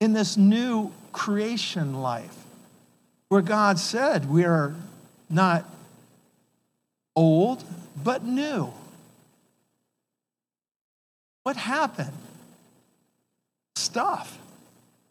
In 0.00 0.12
this 0.12 0.36
new 0.36 0.92
creation 1.12 2.00
life, 2.00 2.36
where 3.28 3.42
God 3.42 3.78
said 3.78 4.28
we 4.28 4.44
are 4.44 4.74
not 5.28 5.64
old, 7.14 7.62
but 8.02 8.24
new. 8.24 8.72
What 11.42 11.56
happened? 11.56 12.12
Stuff, 13.76 14.38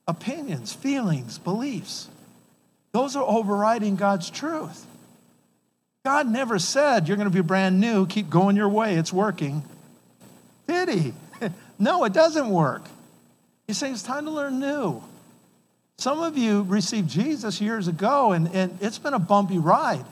opinions, 0.08 0.74
feelings, 0.74 1.38
beliefs. 1.38 2.08
Those 2.92 3.16
are 3.16 3.24
overriding 3.24 3.96
God's 3.96 4.30
truth. 4.30 4.86
God 6.08 6.30
never 6.30 6.58
said 6.58 7.10
you're 7.10 7.18
going 7.18 7.30
to 7.30 7.36
be 7.36 7.42
brand 7.42 7.82
new, 7.82 8.08
keep 8.08 8.30
going 8.30 8.56
your 8.56 8.70
way, 8.70 8.96
it's 8.96 9.12
working. 9.12 9.62
Did 10.66 10.88
he? 10.88 11.14
no, 11.80 12.06
it 12.06 12.14
doesn't 12.14 12.50
work. 12.50 12.84
He's 13.68 13.78
saying 13.78 13.92
it's 13.92 14.04
time 14.04 14.24
to 14.24 14.32
learn 14.32 14.58
new. 14.58 15.04
Some 15.98 16.22
of 16.22 16.38
you 16.38 16.64
received 16.64 17.10
Jesus 17.10 17.60
years 17.60 17.90
ago, 17.90 18.32
and, 18.32 18.48
and 18.56 18.78
it's 18.80 18.98
been 18.98 19.16
a 19.16 19.20
bumpy 19.20 19.58
ride. 19.58 20.06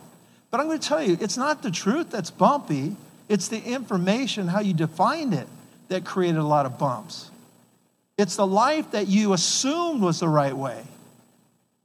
But 0.52 0.60
I'm 0.60 0.66
going 0.66 0.80
to 0.80 0.86
tell 0.86 1.02
you, 1.02 1.18
it's 1.22 1.38
not 1.38 1.64
the 1.64 1.72
truth 1.72 2.12
that's 2.12 2.30
bumpy, 2.30 2.98
it's 3.30 3.48
the 3.48 3.64
information, 3.64 4.50
how 4.50 4.60
you 4.60 4.74
defined 4.74 5.34
it, 5.34 5.48
that 5.88 6.04
created 6.04 6.40
a 6.40 6.44
lot 6.44 6.66
of 6.66 6.78
bumps. 6.78 7.32
It's 8.18 8.36
the 8.36 8.46
life 8.46 8.92
that 8.92 9.08
you 9.08 9.32
assumed 9.32 10.02
was 10.02 10.20
the 10.20 10.28
right 10.28 10.58
way. 10.58 10.84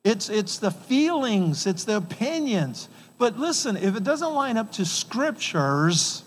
It's, 0.02 0.28
it's 0.28 0.58
the 0.58 0.72
feelings, 0.72 1.64
it's 1.64 1.84
the 1.84 1.98
opinions. 1.98 2.88
But 3.20 3.38
listen, 3.38 3.76
if 3.76 3.96
it 3.96 4.02
doesn't 4.02 4.32
line 4.32 4.56
up 4.56 4.72
to 4.72 4.86
scriptures, 4.86 6.24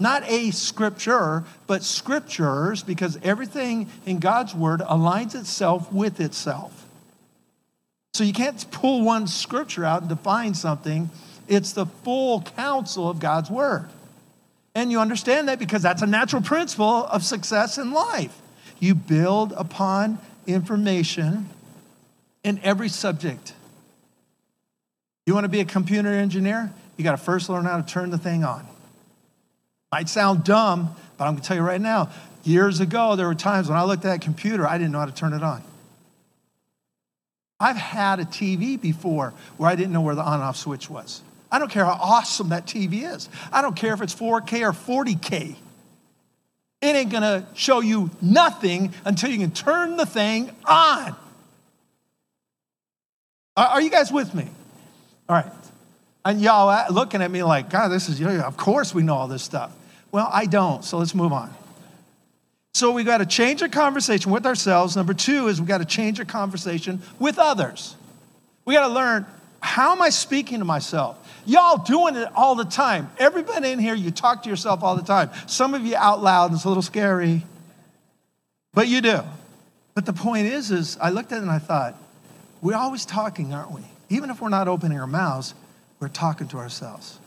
not 0.00 0.28
a 0.28 0.50
scripture, 0.50 1.44
but 1.68 1.84
scriptures, 1.84 2.82
because 2.82 3.16
everything 3.22 3.88
in 4.04 4.18
God's 4.18 4.52
word 4.52 4.80
aligns 4.80 5.36
itself 5.36 5.90
with 5.92 6.20
itself. 6.20 6.84
So 8.14 8.24
you 8.24 8.32
can't 8.32 8.68
pull 8.72 9.04
one 9.04 9.28
scripture 9.28 9.84
out 9.84 10.00
and 10.00 10.08
define 10.08 10.54
something. 10.54 11.10
It's 11.46 11.70
the 11.72 11.86
full 11.86 12.42
counsel 12.42 13.08
of 13.08 13.20
God's 13.20 13.48
word. 13.48 13.88
And 14.74 14.90
you 14.90 14.98
understand 14.98 15.46
that 15.46 15.60
because 15.60 15.82
that's 15.82 16.02
a 16.02 16.06
natural 16.06 16.42
principle 16.42 17.04
of 17.06 17.22
success 17.22 17.78
in 17.78 17.92
life. 17.92 18.36
You 18.80 18.96
build 18.96 19.52
upon 19.52 20.18
information 20.44 21.50
in 22.42 22.58
every 22.64 22.88
subject. 22.88 23.52
You 25.26 25.34
want 25.34 25.44
to 25.44 25.48
be 25.48 25.60
a 25.60 25.64
computer 25.64 26.08
engineer? 26.08 26.72
You 26.96 27.04
got 27.04 27.10
to 27.10 27.16
first 27.18 27.48
learn 27.48 27.64
how 27.64 27.80
to 27.80 27.86
turn 27.86 28.10
the 28.10 28.18
thing 28.18 28.44
on. 28.44 28.66
Might 29.92 30.08
sound 30.08 30.44
dumb, 30.44 30.94
but 31.18 31.24
I'm 31.24 31.34
going 31.34 31.42
to 31.42 31.48
tell 31.48 31.56
you 31.56 31.62
right 31.62 31.80
now 31.80 32.10
years 32.46 32.80
ago, 32.80 33.16
there 33.16 33.26
were 33.26 33.34
times 33.34 33.68
when 33.68 33.76
I 33.76 33.84
looked 33.84 34.04
at 34.04 34.10
that 34.10 34.20
computer, 34.20 34.66
I 34.66 34.78
didn't 34.78 34.92
know 34.92 35.00
how 35.00 35.06
to 35.06 35.14
turn 35.14 35.32
it 35.32 35.42
on. 35.42 35.62
I've 37.58 37.76
had 37.76 38.20
a 38.20 38.24
TV 38.24 38.80
before 38.80 39.32
where 39.56 39.70
I 39.70 39.74
didn't 39.74 39.92
know 39.92 40.02
where 40.02 40.14
the 40.14 40.22
on 40.22 40.40
off 40.40 40.56
switch 40.56 40.88
was. 40.90 41.22
I 41.50 41.58
don't 41.58 41.70
care 41.70 41.84
how 41.84 41.98
awesome 42.00 42.50
that 42.50 42.66
TV 42.66 43.10
is. 43.10 43.28
I 43.52 43.62
don't 43.62 43.74
care 43.74 43.94
if 43.94 44.02
it's 44.02 44.14
4K 44.14 44.62
or 44.62 44.72
40K. 44.72 45.56
It 46.82 46.96
ain't 46.96 47.10
gonna 47.10 47.46
show 47.54 47.80
you 47.80 48.10
nothing 48.20 48.92
until 49.04 49.30
you 49.30 49.38
can 49.38 49.52
turn 49.52 49.96
the 49.96 50.06
thing 50.06 50.50
on. 50.66 51.16
Are 53.56 53.80
you 53.80 53.90
guys 53.90 54.12
with 54.12 54.34
me? 54.34 54.48
All 55.28 55.36
right. 55.36 55.52
And 56.24 56.40
y'all 56.40 56.92
looking 56.92 57.22
at 57.22 57.30
me 57.30 57.42
like, 57.42 57.70
God, 57.70 57.88
this 57.88 58.08
is, 58.08 58.20
of 58.20 58.56
course 58.56 58.94
we 58.94 59.02
know 59.02 59.14
all 59.14 59.28
this 59.28 59.42
stuff. 59.42 59.72
Well, 60.10 60.28
I 60.32 60.46
don't, 60.46 60.84
so 60.84 60.98
let's 60.98 61.14
move 61.14 61.32
on. 61.32 61.54
So 62.74 62.92
we 62.92 63.04
got 63.04 63.18
to 63.18 63.26
change 63.26 63.62
our 63.62 63.68
conversation 63.68 64.30
with 64.30 64.44
ourselves. 64.44 64.96
Number 64.96 65.14
two 65.14 65.48
is 65.48 65.60
we 65.60 65.66
got 65.66 65.78
to 65.78 65.84
change 65.84 66.18
our 66.18 66.26
conversation 66.26 67.00
with 67.18 67.38
others. 67.38 67.96
We 68.64 68.74
got 68.74 68.88
to 68.88 68.92
learn 68.92 69.26
how 69.60 69.92
am 69.92 70.02
I 70.02 70.10
speaking 70.10 70.58
to 70.58 70.64
myself? 70.64 71.18
Y'all 71.46 71.78
doing 71.78 72.16
it 72.16 72.28
all 72.34 72.54
the 72.54 72.64
time. 72.64 73.10
Everybody 73.18 73.70
in 73.70 73.78
here, 73.78 73.94
you 73.94 74.10
talk 74.10 74.42
to 74.42 74.50
yourself 74.50 74.82
all 74.82 74.94
the 74.96 75.02
time. 75.02 75.30
Some 75.46 75.74
of 75.74 75.84
you 75.84 75.96
out 75.96 76.22
loud, 76.22 76.52
it's 76.52 76.64
a 76.64 76.68
little 76.68 76.82
scary, 76.82 77.44
but 78.74 78.88
you 78.88 79.00
do. 79.00 79.20
But 79.94 80.06
the 80.06 80.12
point 80.12 80.46
is, 80.46 80.70
is 80.70 80.98
I 81.00 81.10
looked 81.10 81.32
at 81.32 81.38
it 81.38 81.42
and 81.42 81.50
I 81.50 81.58
thought, 81.58 81.96
we're 82.60 82.76
always 82.76 83.06
talking, 83.06 83.54
aren't 83.54 83.72
we? 83.72 83.82
Even 84.08 84.30
if 84.30 84.40
we're 84.40 84.48
not 84.48 84.68
opening 84.68 84.98
our 84.98 85.06
mouths, 85.06 85.54
we're 86.00 86.08
talking 86.08 86.48
to 86.48 86.58
ourselves. 86.58 87.18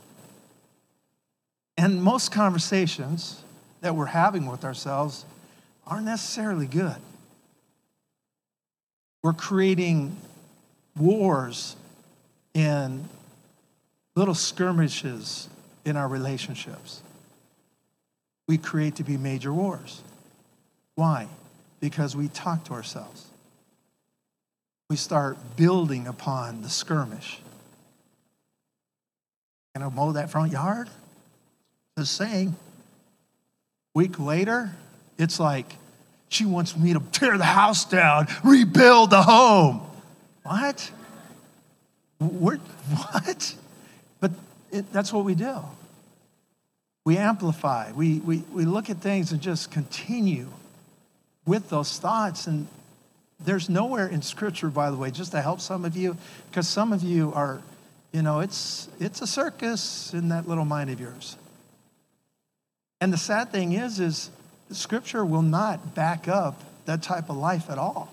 And 1.77 2.03
most 2.03 2.31
conversations 2.31 3.41
that 3.81 3.95
we're 3.95 4.05
having 4.05 4.45
with 4.45 4.65
ourselves 4.65 5.25
aren't 5.88 6.05
necessarily 6.05 6.67
good. 6.67 6.98
We're 9.24 9.33
creating 9.33 10.15
wars 10.98 11.75
and 12.53 13.07
little 14.15 14.36
skirmishes 14.36 15.50
in 15.86 15.95
our 15.95 16.07
relationships. 16.07 17.01
We 18.48 18.57
create 18.57 18.95
to 18.95 19.03
be 19.03 19.17
major 19.17 19.53
wars. 19.53 20.01
Why? 20.95 21.27
Because 21.79 22.15
we 22.15 22.27
talk 22.27 22.65
to 22.65 22.74
ourselves. 22.74 23.28
We 24.89 24.96
start 24.96 25.38
building 25.55 26.08
upon 26.08 26.63
the 26.63 26.69
skirmish. 26.69 27.39
Can 29.74 29.84
I 29.84 29.89
mow 29.89 30.13
that 30.13 30.31
front 30.31 30.51
yard? 30.51 30.89
Just 31.98 32.15
saying. 32.15 32.55
Week 33.93 34.19
later, 34.19 34.72
it's 35.17 35.39
like, 35.39 35.75
she 36.27 36.46
wants 36.46 36.75
me 36.75 36.93
to 36.93 37.00
tear 37.12 37.38
the 37.38 37.43
house 37.43 37.86
down, 37.86 38.27
rebuild 38.43 39.12
the 39.12 39.22
home. 39.22 39.81
What? 40.43 40.91
We're, 42.19 42.58
what? 42.58 43.55
But 44.19 44.31
it, 44.72 44.91
that's 44.91 45.13
what 45.13 45.24
we 45.24 45.36
do. 45.36 45.60
We 47.05 47.17
amplify. 47.17 47.91
We, 47.91 48.19
we, 48.19 48.43
we 48.53 48.65
look 48.65 48.89
at 48.89 48.98
things 48.98 49.31
and 49.31 49.41
just 49.41 49.72
continue 49.72 50.48
with 51.46 51.69
those 51.69 51.98
thoughts. 52.00 52.48
And 52.48 52.67
there's 53.39 53.69
nowhere 53.69 54.08
in 54.08 54.22
Scripture, 54.22 54.69
by 54.69 54.91
the 54.91 54.98
way, 54.98 55.12
just 55.12 55.31
to 55.31 55.41
help 55.41 55.62
some 55.62 55.86
of 55.86 55.96
you, 55.96 56.17
because 56.50 56.67
some 56.67 56.91
of 56.91 57.03
you 57.03 57.31
are, 57.34 57.62
you 58.12 58.22
know, 58.22 58.41
it's, 58.41 58.89
it's 59.00 59.22
a 59.22 59.27
circus 59.27 60.13
in 60.13 60.29
that 60.29 60.48
little 60.48 60.65
mind 60.65 60.89
of 60.89 61.00
yours. 61.00 61.38
And 63.01 63.13
the 63.13 63.17
sad 63.17 63.51
thing 63.51 63.72
is, 63.74 64.00
is 64.00 64.29
Scripture 64.72 65.25
will 65.25 65.41
not 65.41 65.96
back 65.96 66.27
up 66.27 66.62
that 66.86 67.01
type 67.01 67.29
of 67.29 67.38
life 67.38 67.69
at 67.69 67.77
all. 67.77 68.12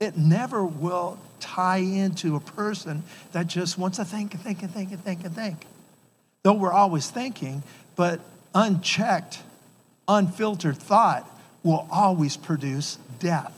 It 0.00 0.16
never 0.16 0.64
will 0.64 1.18
tie 1.40 1.78
into 1.78 2.36
a 2.36 2.40
person 2.40 3.02
that 3.32 3.46
just 3.46 3.78
wants 3.78 3.98
to 3.98 4.04
think 4.04 4.34
and 4.34 4.42
think 4.42 4.62
and 4.62 4.70
think 4.70 4.90
and 4.90 5.04
think 5.04 5.24
and 5.24 5.34
think. 5.34 5.66
Though 6.42 6.54
we're 6.54 6.72
always 6.72 7.10
thinking, 7.10 7.62
but 7.94 8.20
unchecked, 8.54 9.40
unfiltered 10.08 10.78
thought 10.78 11.30
will 11.62 11.86
always 11.90 12.36
produce 12.36 12.98
death. 13.18 13.52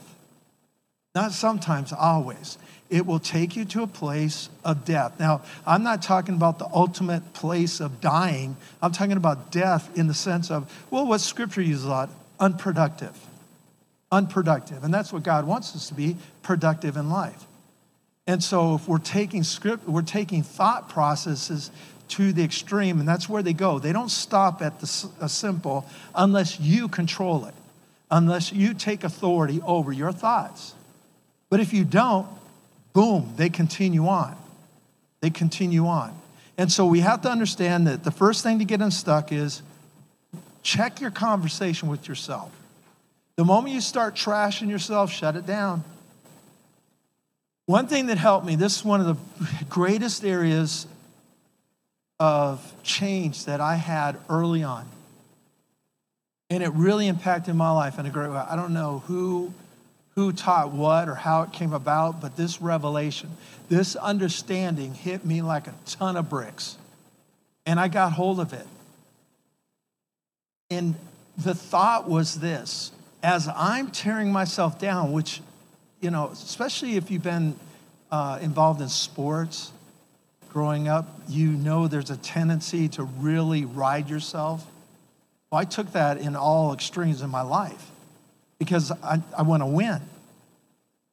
Not 1.17 1.31
sometimes, 1.31 1.91
always. 1.91 2.59
It 2.91 3.07
will 3.07 3.17
take 3.17 3.55
you 3.55 3.65
to 3.65 3.81
a 3.81 3.87
place 3.87 4.49
of 4.63 4.85
death. 4.85 5.19
Now, 5.19 5.41
I'm 5.65 5.81
not 5.81 6.03
talking 6.03 6.35
about 6.35 6.59
the 6.59 6.69
ultimate 6.71 7.33
place 7.33 7.79
of 7.79 7.99
dying. 7.99 8.55
I'm 8.83 8.91
talking 8.91 9.17
about 9.17 9.51
death 9.51 9.97
in 9.97 10.05
the 10.05 10.13
sense 10.13 10.51
of, 10.51 10.71
well, 10.91 11.07
what 11.07 11.21
scripture 11.21 11.63
uses 11.63 11.85
a 11.85 11.89
lot 11.89 12.11
unproductive. 12.39 13.17
Unproductive. 14.11 14.83
And 14.83 14.93
that's 14.93 15.11
what 15.11 15.23
God 15.23 15.47
wants 15.47 15.75
us 15.75 15.87
to 15.87 15.95
be 15.95 16.17
productive 16.43 16.97
in 16.97 17.09
life. 17.09 17.45
And 18.27 18.43
so 18.43 18.75
if 18.75 18.87
we're 18.87 18.99
taking 18.99 19.41
script, 19.41 19.89
we're 19.89 20.03
taking 20.03 20.43
thought 20.43 20.87
processes 20.87 21.71
to 22.09 22.31
the 22.31 22.43
extreme, 22.43 22.99
and 22.99 23.09
that's 23.09 23.27
where 23.27 23.41
they 23.41 23.53
go. 23.53 23.79
They 23.79 23.91
don't 23.91 24.11
stop 24.11 24.61
at 24.61 24.81
the 24.81 25.09
a 25.19 25.27
simple 25.27 25.87
unless 26.13 26.59
you 26.59 26.87
control 26.87 27.45
it, 27.45 27.55
unless 28.11 28.53
you 28.53 28.75
take 28.75 29.03
authority 29.03 29.61
over 29.65 29.91
your 29.91 30.11
thoughts. 30.11 30.75
But 31.49 31.59
if 31.59 31.73
you 31.73 31.85
don't, 31.85 32.27
boom, 32.93 33.33
they 33.37 33.49
continue 33.49 34.07
on. 34.07 34.35
They 35.21 35.29
continue 35.29 35.87
on. 35.87 36.19
And 36.57 36.71
so 36.71 36.85
we 36.85 37.01
have 37.01 37.21
to 37.21 37.29
understand 37.29 37.87
that 37.87 38.03
the 38.03 38.11
first 38.11 38.43
thing 38.43 38.59
to 38.59 38.65
get 38.65 38.81
unstuck 38.81 39.31
is 39.31 39.61
check 40.63 40.99
your 40.99 41.11
conversation 41.11 41.87
with 41.87 42.07
yourself. 42.07 42.51
The 43.35 43.45
moment 43.45 43.75
you 43.75 43.81
start 43.81 44.15
trashing 44.15 44.69
yourself, 44.69 45.11
shut 45.11 45.35
it 45.35 45.45
down. 45.45 45.83
One 47.67 47.87
thing 47.87 48.07
that 48.07 48.17
helped 48.17 48.45
me, 48.45 48.55
this 48.55 48.77
is 48.77 48.85
one 48.85 49.01
of 49.01 49.07
the 49.07 49.65
greatest 49.69 50.25
areas 50.25 50.87
of 52.19 52.73
change 52.81 53.45
that 53.45 53.61
I 53.61 53.75
had 53.75 54.17
early 54.29 54.63
on. 54.63 54.87
And 56.49 56.63
it 56.63 56.69
really 56.69 57.07
impacted 57.07 57.53
my 57.55 57.69
life 57.71 57.99
in 57.99 58.05
a 58.05 58.09
great 58.09 58.31
way. 58.31 58.37
I 58.37 58.55
don't 58.55 58.73
know 58.73 59.03
who 59.05 59.53
who 60.17 60.33
taught 60.33 60.71
what 60.71 61.07
or 61.07 61.13
how 61.13 61.43
it 61.43 61.53
came 61.53 61.73
about, 61.73 62.19
but 62.19 62.35
this 62.35 62.59
revelation, 62.59 63.29
this 63.69 63.95
understanding 63.95 64.95
hit 64.95 65.23
me 65.23 65.43
like 65.43 65.67
a 65.67 65.75
ton 65.85 66.17
of 66.17 66.27
bricks. 66.27 66.75
And 67.67 67.79
I 67.79 67.87
got 67.87 68.13
hold 68.13 68.39
of 68.39 68.51
it. 68.51 68.65
And 70.71 70.95
the 71.37 71.53
thought 71.53 72.09
was 72.09 72.39
this 72.39 72.91
as 73.21 73.47
I'm 73.55 73.91
tearing 73.91 74.31
myself 74.31 74.79
down, 74.79 75.11
which, 75.11 75.39
you 76.01 76.09
know, 76.09 76.29
especially 76.29 76.95
if 76.95 77.11
you've 77.11 77.21
been 77.21 77.55
uh, 78.11 78.39
involved 78.41 78.81
in 78.81 78.89
sports 78.89 79.71
growing 80.49 80.87
up, 80.87 81.21
you 81.29 81.51
know 81.51 81.87
there's 81.87 82.09
a 82.09 82.17
tendency 82.17 82.87
to 82.89 83.03
really 83.03 83.65
ride 83.65 84.09
yourself. 84.09 84.65
Well, 85.51 85.61
I 85.61 85.65
took 85.65 85.91
that 85.91 86.17
in 86.17 86.35
all 86.35 86.73
extremes 86.73 87.21
in 87.21 87.29
my 87.29 87.43
life 87.43 87.91
because 88.59 88.91
I, 89.03 89.21
I 89.37 89.43
want 89.43 89.61
to 89.61 89.67
win. 89.67 90.01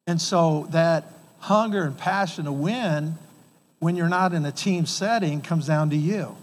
And 0.07 0.21
so 0.21 0.67
that 0.71 1.05
hunger 1.41 1.85
and 1.85 1.97
passion 1.97 2.45
to 2.45 2.53
win 2.53 3.15
when 3.79 3.97
you're 3.97 4.09
not 4.09 4.33
in 4.33 4.45
a 4.47 4.53
team 4.53 4.87
setting 4.87 5.41
comes 5.41 5.67
down 5.67 5.91
to 5.91 5.97
you. 5.97 6.37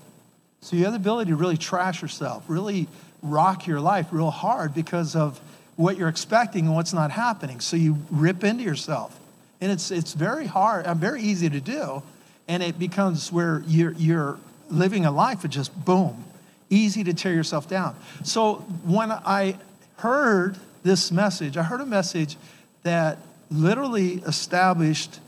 So 0.62 0.76
you 0.76 0.84
have 0.84 0.94
the 0.94 1.00
ability 1.00 1.32
to 1.32 1.36
really 1.36 1.58
trash 1.58 2.02
yourself, 2.02 2.44
really 2.48 2.88
rock 3.24 3.66
your 3.66 3.80
life 3.80 4.08
real 4.12 4.30
hard 4.30 4.74
because 4.74 5.16
of 5.16 5.40
what 5.76 5.98
you're 5.98 6.10
expecting 6.10 6.66
and 6.68 6.76
what's 6.76 6.94
not 6.94 7.12
happening. 7.12 7.60
So 7.60 7.78
you 7.78 7.98
rip 8.12 8.44
into 8.44 8.64
yourself. 8.64 9.20
And 9.60 9.72
it's, 9.72 9.92
it's 9.92 10.14
very 10.14 10.46
hard, 10.46 10.86
uh, 10.86 10.94
very 10.94 11.22
easy 11.22 11.50
to 11.50 11.60
do. 11.60 12.04
And 12.48 12.62
it 12.62 12.78
becomes 12.78 13.32
where 13.32 13.64
you're, 13.66 13.94
you're 13.94 14.40
living 14.70 15.06
a 15.06 15.12
life 15.12 15.44
of 15.44 15.52
just 15.52 15.74
boom, 15.86 16.24
easy 16.70 17.04
to 17.04 17.14
tear 17.14 17.34
yourself 17.34 17.68
down. 17.68 17.96
So 18.24 18.56
when 18.84 19.12
I 19.12 19.58
heard 19.98 20.58
this 20.84 21.12
message, 21.12 21.58
I 21.58 21.64
heard 21.64 21.82
a 21.82 21.86
message 21.86 22.38
that 22.84 23.20
literally 23.50 24.16
established 24.26 25.20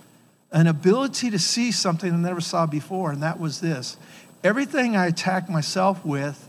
an 0.51 0.67
ability 0.67 1.31
to 1.31 1.39
see 1.39 1.71
something 1.71 2.11
I 2.11 2.15
never 2.15 2.41
saw 2.41 2.65
before, 2.65 3.11
and 3.11 3.23
that 3.23 3.39
was 3.39 3.59
this. 3.59 3.97
Everything 4.43 4.95
I 4.95 5.07
attack 5.07 5.49
myself 5.49 6.05
with 6.05 6.47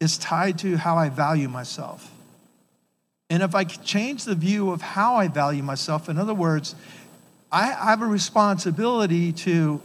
is 0.00 0.18
tied 0.18 0.58
to 0.58 0.76
how 0.76 0.96
I 0.96 1.08
value 1.08 1.48
myself. 1.48 2.10
And 3.30 3.42
if 3.42 3.54
I 3.54 3.64
change 3.64 4.24
the 4.24 4.34
view 4.34 4.70
of 4.70 4.82
how 4.82 5.16
I 5.16 5.28
value 5.28 5.62
myself, 5.62 6.08
in 6.08 6.18
other 6.18 6.34
words, 6.34 6.74
I 7.50 7.66
have 7.66 8.02
a 8.02 8.06
responsibility 8.06 9.32
to 9.32 9.80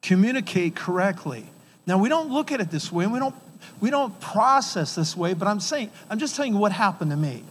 communicate 0.00 0.74
correctly. 0.74 1.44
Now, 1.86 1.98
we 1.98 2.08
don't 2.08 2.30
look 2.30 2.52
at 2.52 2.60
it 2.60 2.70
this 2.70 2.90
way, 2.90 3.04
and 3.04 3.12
we 3.12 3.18
don't, 3.18 3.34
we 3.80 3.90
don't 3.90 4.18
process 4.20 4.94
this 4.94 5.16
way, 5.16 5.34
but 5.34 5.48
I'm 5.48 5.60
saying, 5.60 5.90
I'm 6.08 6.18
just 6.18 6.36
telling 6.36 6.54
you 6.54 6.58
what 6.58 6.72
happened 6.72 7.10
to 7.10 7.16
me. 7.16 7.42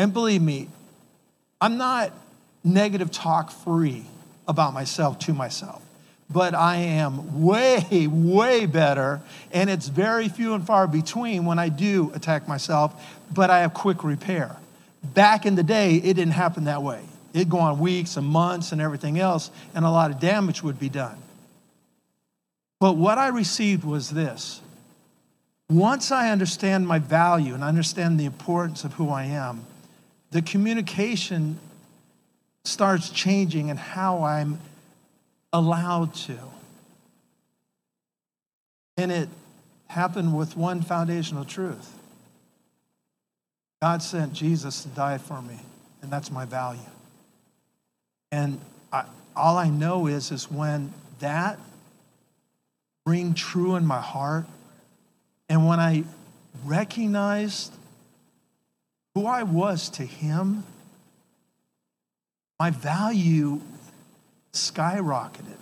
And 0.00 0.14
believe 0.14 0.40
me, 0.40 0.66
I'm 1.60 1.76
not 1.76 2.10
negative 2.64 3.10
talk 3.10 3.50
free 3.50 4.06
about 4.48 4.72
myself 4.72 5.18
to 5.18 5.34
myself, 5.34 5.82
but 6.30 6.54
I 6.54 6.76
am 6.76 7.42
way, 7.42 8.06
way 8.06 8.64
better. 8.64 9.20
And 9.52 9.68
it's 9.68 9.88
very 9.88 10.30
few 10.30 10.54
and 10.54 10.66
far 10.66 10.86
between 10.86 11.44
when 11.44 11.58
I 11.58 11.68
do 11.68 12.12
attack 12.14 12.48
myself, 12.48 12.94
but 13.30 13.50
I 13.50 13.60
have 13.60 13.74
quick 13.74 14.02
repair. 14.02 14.56
Back 15.04 15.44
in 15.44 15.54
the 15.54 15.62
day, 15.62 15.96
it 15.96 16.14
didn't 16.14 16.30
happen 16.30 16.64
that 16.64 16.82
way. 16.82 17.02
It'd 17.34 17.50
go 17.50 17.58
on 17.58 17.78
weeks 17.78 18.16
and 18.16 18.26
months 18.26 18.72
and 18.72 18.80
everything 18.80 19.18
else, 19.18 19.50
and 19.74 19.84
a 19.84 19.90
lot 19.90 20.10
of 20.10 20.18
damage 20.18 20.62
would 20.62 20.80
be 20.80 20.88
done. 20.88 21.18
But 22.78 22.96
what 22.96 23.18
I 23.18 23.28
received 23.28 23.84
was 23.84 24.08
this 24.08 24.62
once 25.68 26.10
I 26.10 26.30
understand 26.30 26.88
my 26.88 27.00
value 27.00 27.52
and 27.52 27.62
understand 27.62 28.18
the 28.18 28.24
importance 28.24 28.82
of 28.82 28.94
who 28.94 29.10
I 29.10 29.24
am, 29.24 29.66
the 30.30 30.42
communication 30.42 31.58
starts 32.64 33.10
changing 33.10 33.70
and 33.70 33.78
how 33.78 34.22
I'm 34.22 34.60
allowed 35.52 36.14
to. 36.14 36.38
And 38.96 39.10
it 39.10 39.28
happened 39.88 40.36
with 40.36 40.56
one 40.56 40.82
foundational 40.82 41.44
truth 41.44 41.96
God 43.80 44.02
sent 44.02 44.34
Jesus 44.34 44.82
to 44.82 44.88
die 44.88 45.16
for 45.16 45.40
me, 45.40 45.58
and 46.02 46.10
that's 46.10 46.30
my 46.30 46.44
value. 46.44 46.80
And 48.30 48.60
I, 48.92 49.04
all 49.34 49.56
I 49.56 49.70
know 49.70 50.06
is, 50.06 50.30
is 50.30 50.50
when 50.50 50.92
that 51.20 51.58
ring 53.06 53.32
true 53.32 53.76
in 53.76 53.86
my 53.86 54.00
heart, 54.00 54.44
and 55.48 55.66
when 55.66 55.80
I 55.80 56.04
recognized 56.64 57.72
who 59.20 59.26
I 59.26 59.42
was 59.42 59.90
to 59.90 60.02
him, 60.02 60.64
my 62.58 62.70
value 62.70 63.60
skyrocketed. 64.54 65.58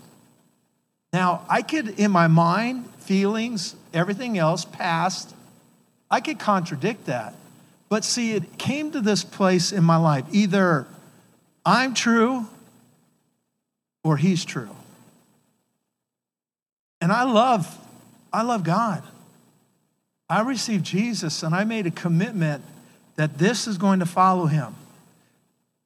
Now, 1.12 1.44
I 1.48 1.62
could, 1.62 1.98
in 1.98 2.12
my 2.12 2.28
mind, 2.28 2.88
feelings, 2.98 3.74
everything 3.92 4.38
else, 4.38 4.64
past, 4.64 5.34
I 6.08 6.20
could 6.20 6.38
contradict 6.38 7.06
that. 7.06 7.34
But 7.88 8.04
see, 8.04 8.32
it 8.32 8.58
came 8.58 8.92
to 8.92 9.00
this 9.00 9.24
place 9.24 9.72
in 9.72 9.82
my 9.82 9.96
life 9.96 10.24
either 10.30 10.86
I'm 11.66 11.94
true 11.94 12.46
or 14.04 14.16
he's 14.16 14.44
true. 14.44 14.76
And 17.00 17.10
I 17.10 17.24
love, 17.24 17.76
I 18.32 18.42
love 18.42 18.62
God. 18.62 19.02
I 20.30 20.42
received 20.42 20.84
Jesus 20.84 21.42
and 21.42 21.56
I 21.56 21.64
made 21.64 21.86
a 21.86 21.90
commitment 21.90 22.62
that 23.18 23.36
this 23.36 23.66
is 23.66 23.78
going 23.78 23.98
to 23.98 24.06
follow 24.06 24.46
him. 24.46 24.76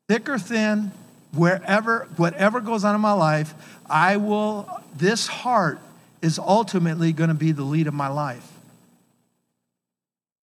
Thick 0.06 0.28
or 0.28 0.38
thin, 0.38 0.92
wherever, 1.32 2.06
whatever 2.16 2.60
goes 2.60 2.84
on 2.84 2.94
in 2.94 3.00
my 3.00 3.14
life, 3.14 3.54
I 3.88 4.18
will, 4.18 4.68
this 4.94 5.26
heart 5.26 5.80
is 6.20 6.38
ultimately 6.38 7.14
going 7.14 7.28
to 7.28 7.34
be 7.34 7.52
the 7.52 7.62
lead 7.62 7.86
of 7.86 7.94
my 7.94 8.08
life. 8.08 8.46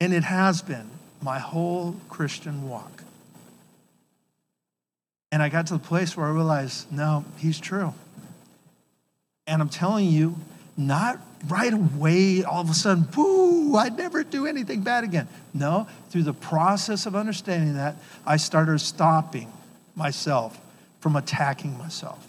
And 0.02 0.15
it 0.15 0.23
has 0.23 0.63
been 0.63 0.89
my 1.21 1.38
whole 1.38 1.95
Christian 2.10 2.67
walk. 2.67 3.04
And 5.32 5.43
I 5.43 5.49
got 5.49 5.67
to 5.67 5.73
the 5.73 5.80
place 5.80 6.17
where 6.17 6.25
I 6.25 6.32
realized, 6.32 6.91
no, 6.91 7.23
he's 7.38 7.60
true. 7.60 7.93
And 9.45 9.62
I'm 9.62 9.69
telling 9.69 10.10
you, 10.10 10.38
not 10.75 11.19
right 11.47 11.73
away, 11.73 12.43
all 12.43 12.62
of 12.62 12.69
a 12.69 12.73
sudden, 12.73 13.04
boo, 13.04 13.75
I'd 13.75 13.97
never 13.97 14.23
do 14.23 14.45
anything 14.45 14.82
bad 14.82 15.04
again. 15.04 15.28
No, 15.54 15.88
through 16.10 16.23
the 16.23 16.34
process 16.34 17.06
of 17.06 17.15
understanding 17.15 17.75
that, 17.75 17.95
I 18.25 18.38
started 18.38 18.80
stopping 18.80 19.52
myself 19.95 20.60
from 20.99 21.15
attacking 21.15 21.78
myself. 21.78 22.25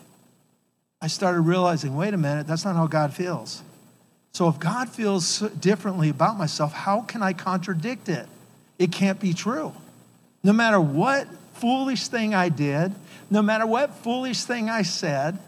I 1.01 1.09
started 1.09 1.41
realizing, 1.41 1.97
wait 1.97 2.15
a 2.15 2.19
minute, 2.19 2.47
that's 2.47 2.65
not 2.65 2.77
how 2.77 2.87
God 2.87 3.13
feels. 3.15 3.63
So 4.33 4.49
if 4.49 4.59
God 4.59 4.89
feels 4.89 5.41
differently 5.41 6.09
about 6.09 6.39
myself, 6.39 6.73
how 6.73 7.01
can 7.01 7.23
I 7.23 7.33
contradict 7.33 8.09
it? 8.09 8.27
It 8.79 8.93
can't 8.93 9.19
be 9.19 9.33
true. 9.33 9.73
No 10.43 10.53
matter 10.53 10.81
what 10.81 11.27
foolish 11.55 12.09
thing 12.09 12.35
I 12.35 12.49
did, 12.49 12.95
no 13.29 13.43
matter 13.43 13.67
what 13.67 13.95
foolish 13.97 14.45
thing 14.45 14.71
I 14.71 14.83
said, 14.83 15.39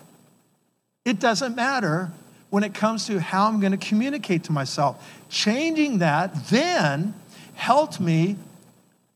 it 1.05 1.19
doesn't 1.19 1.55
matter 1.57 2.13
when 2.53 2.65
it 2.65 2.75
comes 2.75 3.07
to 3.07 3.19
how 3.19 3.49
I'm 3.49 3.61
going 3.61 3.73
to 3.73 3.79
communicate 3.79 4.45
to 4.45 4.53
myself. 4.53 5.11
Changing 5.31 6.01
that 6.01 6.51
then 6.51 7.15
helped 7.55 7.99
me 7.99 8.37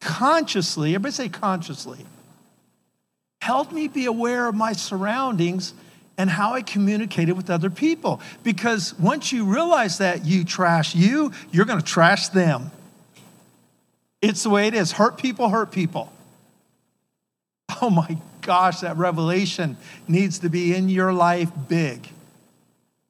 consciously, 0.00 0.94
everybody 0.94 1.12
say 1.12 1.28
consciously, 1.28 1.98
helped 3.42 3.72
me 3.72 3.88
be 3.88 4.06
aware 4.06 4.48
of 4.48 4.54
my 4.54 4.72
surroundings 4.72 5.74
and 6.16 6.30
how 6.30 6.54
I 6.54 6.62
communicated 6.62 7.34
with 7.34 7.50
other 7.50 7.68
people. 7.68 8.22
Because 8.42 8.98
once 8.98 9.32
you 9.32 9.44
realize 9.44 9.98
that 9.98 10.24
you 10.24 10.42
trash 10.42 10.94
you, 10.94 11.30
you're 11.52 11.66
going 11.66 11.78
to 11.78 11.84
trash 11.84 12.28
them. 12.28 12.70
It's 14.22 14.44
the 14.44 14.48
way 14.48 14.66
it 14.66 14.72
is. 14.72 14.92
Hurt 14.92 15.18
people 15.18 15.50
hurt 15.50 15.72
people. 15.72 16.10
Oh 17.82 17.90
my 17.90 18.16
gosh, 18.40 18.80
that 18.80 18.96
revelation 18.96 19.76
needs 20.08 20.38
to 20.38 20.48
be 20.48 20.74
in 20.74 20.88
your 20.88 21.12
life 21.12 21.50
big. 21.68 22.08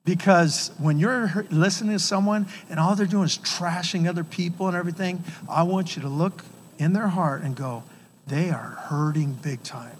Because 0.07 0.71
when 0.79 1.01
you're 1.01 1.45
listening 1.51 1.95
to 1.95 1.99
someone 1.99 2.47
and 2.71 2.79
all 2.79 2.95
they're 2.95 3.07
doing 3.07 3.25
is 3.25 3.38
trashing 3.38 4.09
other 4.09 4.23
people 4.23 4.69
and 4.69 4.77
everything, 4.77 5.23
I 5.51 5.64
want 5.64 5.97
you 5.97 6.03
to 6.03 6.09
look 6.09 6.45
in 6.79 6.92
their 6.92 7.09
heart 7.09 7.42
and 7.42 7.57
go, 7.57 7.83
they 8.29 8.51
are 8.51 8.79
hurting 8.88 9.33
big 9.33 9.64
time. 9.64 9.97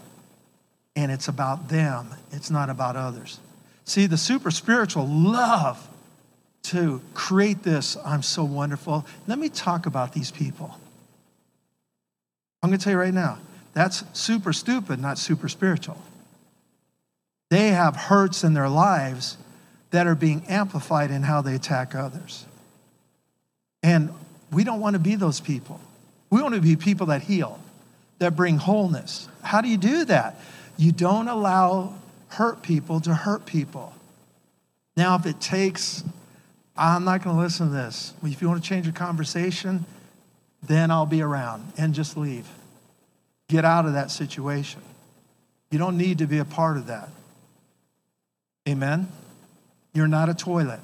And 0.95 1.11
it's 1.11 1.27
about 1.27 1.69
them, 1.69 2.15
it's 2.31 2.53
not 2.53 2.71
about 2.71 2.95
others. 2.95 3.41
See, 3.85 4.07
the 4.07 4.17
super 4.17 4.53
spiritual 4.53 5.09
love 5.09 5.87
to 6.65 7.03
create 7.13 7.65
this. 7.65 7.97
I'm 8.05 8.23
so 8.23 8.45
wonderful. 8.45 9.05
Let 9.27 9.41
me 9.41 9.49
talk 9.49 9.87
about 9.87 10.13
these 10.13 10.31
people. 10.31 10.79
I'm 12.63 12.71
going 12.71 12.79
to 12.79 12.85
tell 12.85 12.93
you 12.93 12.99
right 12.99 13.13
now 13.13 13.39
that's 13.75 14.05
super 14.13 14.53
stupid, 14.53 15.01
not 15.01 15.19
super 15.19 15.49
spiritual. 15.49 16.01
They 17.51 17.69
have 17.69 17.97
hurts 17.97 18.45
in 18.45 18.55
their 18.55 18.69
lives 18.69 19.37
that 19.91 20.07
are 20.07 20.15
being 20.15 20.45
amplified 20.49 21.11
in 21.11 21.23
how 21.23 21.43
they 21.43 21.55
attack 21.55 21.95
others. 21.95 22.45
And 23.83 24.13
we 24.53 24.65
don't 24.65 24.81
want 24.81 24.95
to 24.95 25.01
be 25.01 25.15
those 25.15 25.41
people. 25.41 25.81
We 26.31 26.43
want 26.43 26.55
to 26.55 26.61
be 26.61 26.77
people 26.77 27.07
that 27.07 27.23
heal, 27.23 27.59
that 28.19 28.35
bring 28.37 28.59
wholeness. 28.59 29.29
How 29.43 29.61
do 29.61 29.69
you 29.69 29.77
do 29.77 30.05
that? 30.07 30.37
You 30.77 30.93
don't 30.93 31.29
allow 31.29 31.95
hurt 32.29 32.63
people 32.63 33.01
to 33.01 33.15
hurt 33.15 33.47
people. 33.47 33.93
Now, 34.97 35.15
if 35.17 35.27
it 35.27 35.41
takes, 35.41 36.03
I'm 36.77 37.05
not 37.05 37.23
going 37.23 37.37
to 37.37 37.43
listen 37.43 37.69
to 37.69 37.73
this. 37.73 38.13
If 38.23 38.43
you 38.43 38.49
want 38.49 38.63
to 38.63 38.69
change 38.69 38.87
the 38.87 38.93
conversation, 38.93 39.85
then 40.63 40.91
I'll 40.91 41.07
be 41.07 41.23
around 41.23 41.73
and 41.79 41.95
just 41.95 42.17
leave. 42.17 42.47
Get 43.49 43.65
out 43.65 43.87
of 43.87 43.93
that 43.93 44.11
situation. 44.11 44.83
You 45.71 45.79
don't 45.79 45.97
need 45.97 46.19
to 46.19 46.27
be 46.27 46.39
a 46.39 46.45
part 46.45 46.77
of 46.77 46.89
that. 46.89 47.09
Amen? 48.69 49.09
You're 49.97 50.09
not 50.09 50.29
a 50.29 50.35
toilet. 50.35 50.81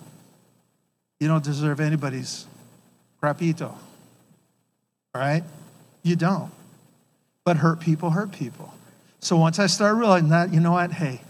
You 1.20 1.29
don't 1.29 1.44
deserve 1.44 1.81
anybody's 1.81 2.46
crapito. 3.22 3.68
All 5.14 5.20
right? 5.20 5.44
You 6.03 6.16
don't. 6.16 6.51
But 7.44 7.59
hurt 7.59 7.79
people 7.81 8.09
hurt 8.09 8.33
people. 8.33 8.72
So 9.20 9.37
once 9.37 9.59
I 9.59 9.66
started 9.66 9.96
realizing 9.96 10.31
that, 10.31 10.55
you 10.55 10.61
know 10.61 10.72
what? 10.72 10.92
Hey, 10.92 11.20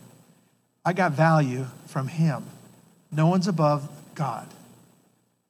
I 0.85 0.93
got 0.93 1.11
value 1.11 1.67
from 1.87 2.07
Him. 2.07 2.45
No 3.11 3.27
one's 3.27 3.49
above 3.49 3.89
God. 4.15 4.47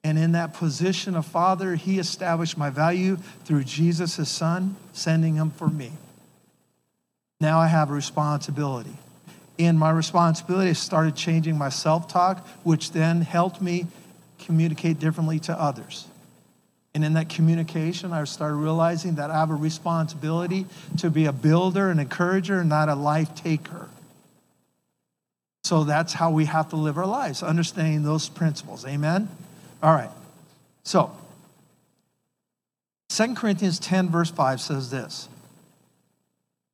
And 0.02 0.18
in 0.18 0.32
that 0.32 0.54
position 0.54 1.14
of 1.14 1.26
Father, 1.26 1.74
He 1.74 1.98
established 1.98 2.56
my 2.56 2.70
value 2.70 3.18
through 3.44 3.64
Jesus, 3.64 4.16
His 4.16 4.30
Son, 4.30 4.76
sending 4.94 5.34
Him 5.34 5.50
for 5.50 5.68
me. 5.68 5.92
Now 7.42 7.60
I 7.60 7.66
have 7.66 7.90
a 7.90 7.92
responsibility 7.92 8.96
in 9.64 9.79
my 9.79 9.90
responsibility, 9.90 10.75
started 10.75 11.16
changing 11.16 11.57
my 11.57 11.68
self 11.68 12.09
talk, 12.09 12.46
which 12.64 12.92
then 12.92 13.20
helped 13.20 13.61
me 13.61 13.87
communicate 14.38 14.98
differently 14.98 15.38
to 15.40 15.61
others. 15.61 16.07
And 16.94 17.05
in 17.05 17.14
that 17.14 17.29
communication, 17.31 18.12
I 18.12 18.25
started 18.25 18.57
realizing 18.57 19.14
that 19.14 19.31
I 19.31 19.38
have 19.38 19.51
a 19.51 19.55
responsibility 19.55 20.66
to 20.98 21.11
be 21.11 21.25
a 21.25 21.33
builder, 21.33 21.90
an 21.90 21.98
encourager, 21.98 22.61
and 22.61 22.68
not 22.68 22.88
a 22.88 22.94
life 22.94 23.35
taker. 23.35 23.88
So 25.64 25.85
that's 25.85 26.12
how 26.12 26.31
we 26.31 26.44
have 26.46 26.68
to 26.70 26.77
live 26.77 26.98
our 26.98 27.07
lives, 27.07 27.42
understanding 27.42 28.03
those 28.03 28.29
principles. 28.29 28.85
Amen? 28.85 29.29
All 29.83 29.94
right. 29.94 30.11
So, 30.85 31.12
2 33.11 33.35
Corinthians 33.35 33.79
10, 33.79 34.11
verse 34.11 34.31
5 34.31 34.61
says 34.61 34.90
this 34.90 35.29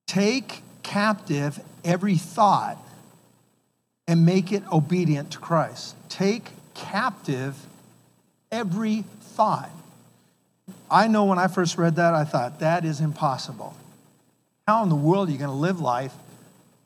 Take 0.07 0.63
captive 0.83 1.61
every 1.85 2.17
thought 2.17 2.79
and 4.07 4.25
make 4.25 4.53
it 4.53 4.63
obedient 4.73 5.33
to 5.33 5.39
Christ. 5.39 5.95
Take 6.09 6.51
captive 6.75 7.55
every 8.51 9.05
thought. 9.21 9.71
I 10.91 11.09
know 11.09 11.25
when 11.25 11.39
I 11.39 11.49
first 11.49 11.79
read 11.79 11.97
that, 11.97 12.15
I 12.15 12.25
thought, 12.25 12.61
that 12.61 12.85
is 12.85 13.01
impossible. 13.01 13.77
How 14.67 14.83
in 14.83 14.89
the 14.89 14.95
world 14.95 15.29
are 15.29 15.33
you 15.33 15.39
going 15.39 15.51
to 15.51 15.57
live 15.57 15.81
life 15.81 16.13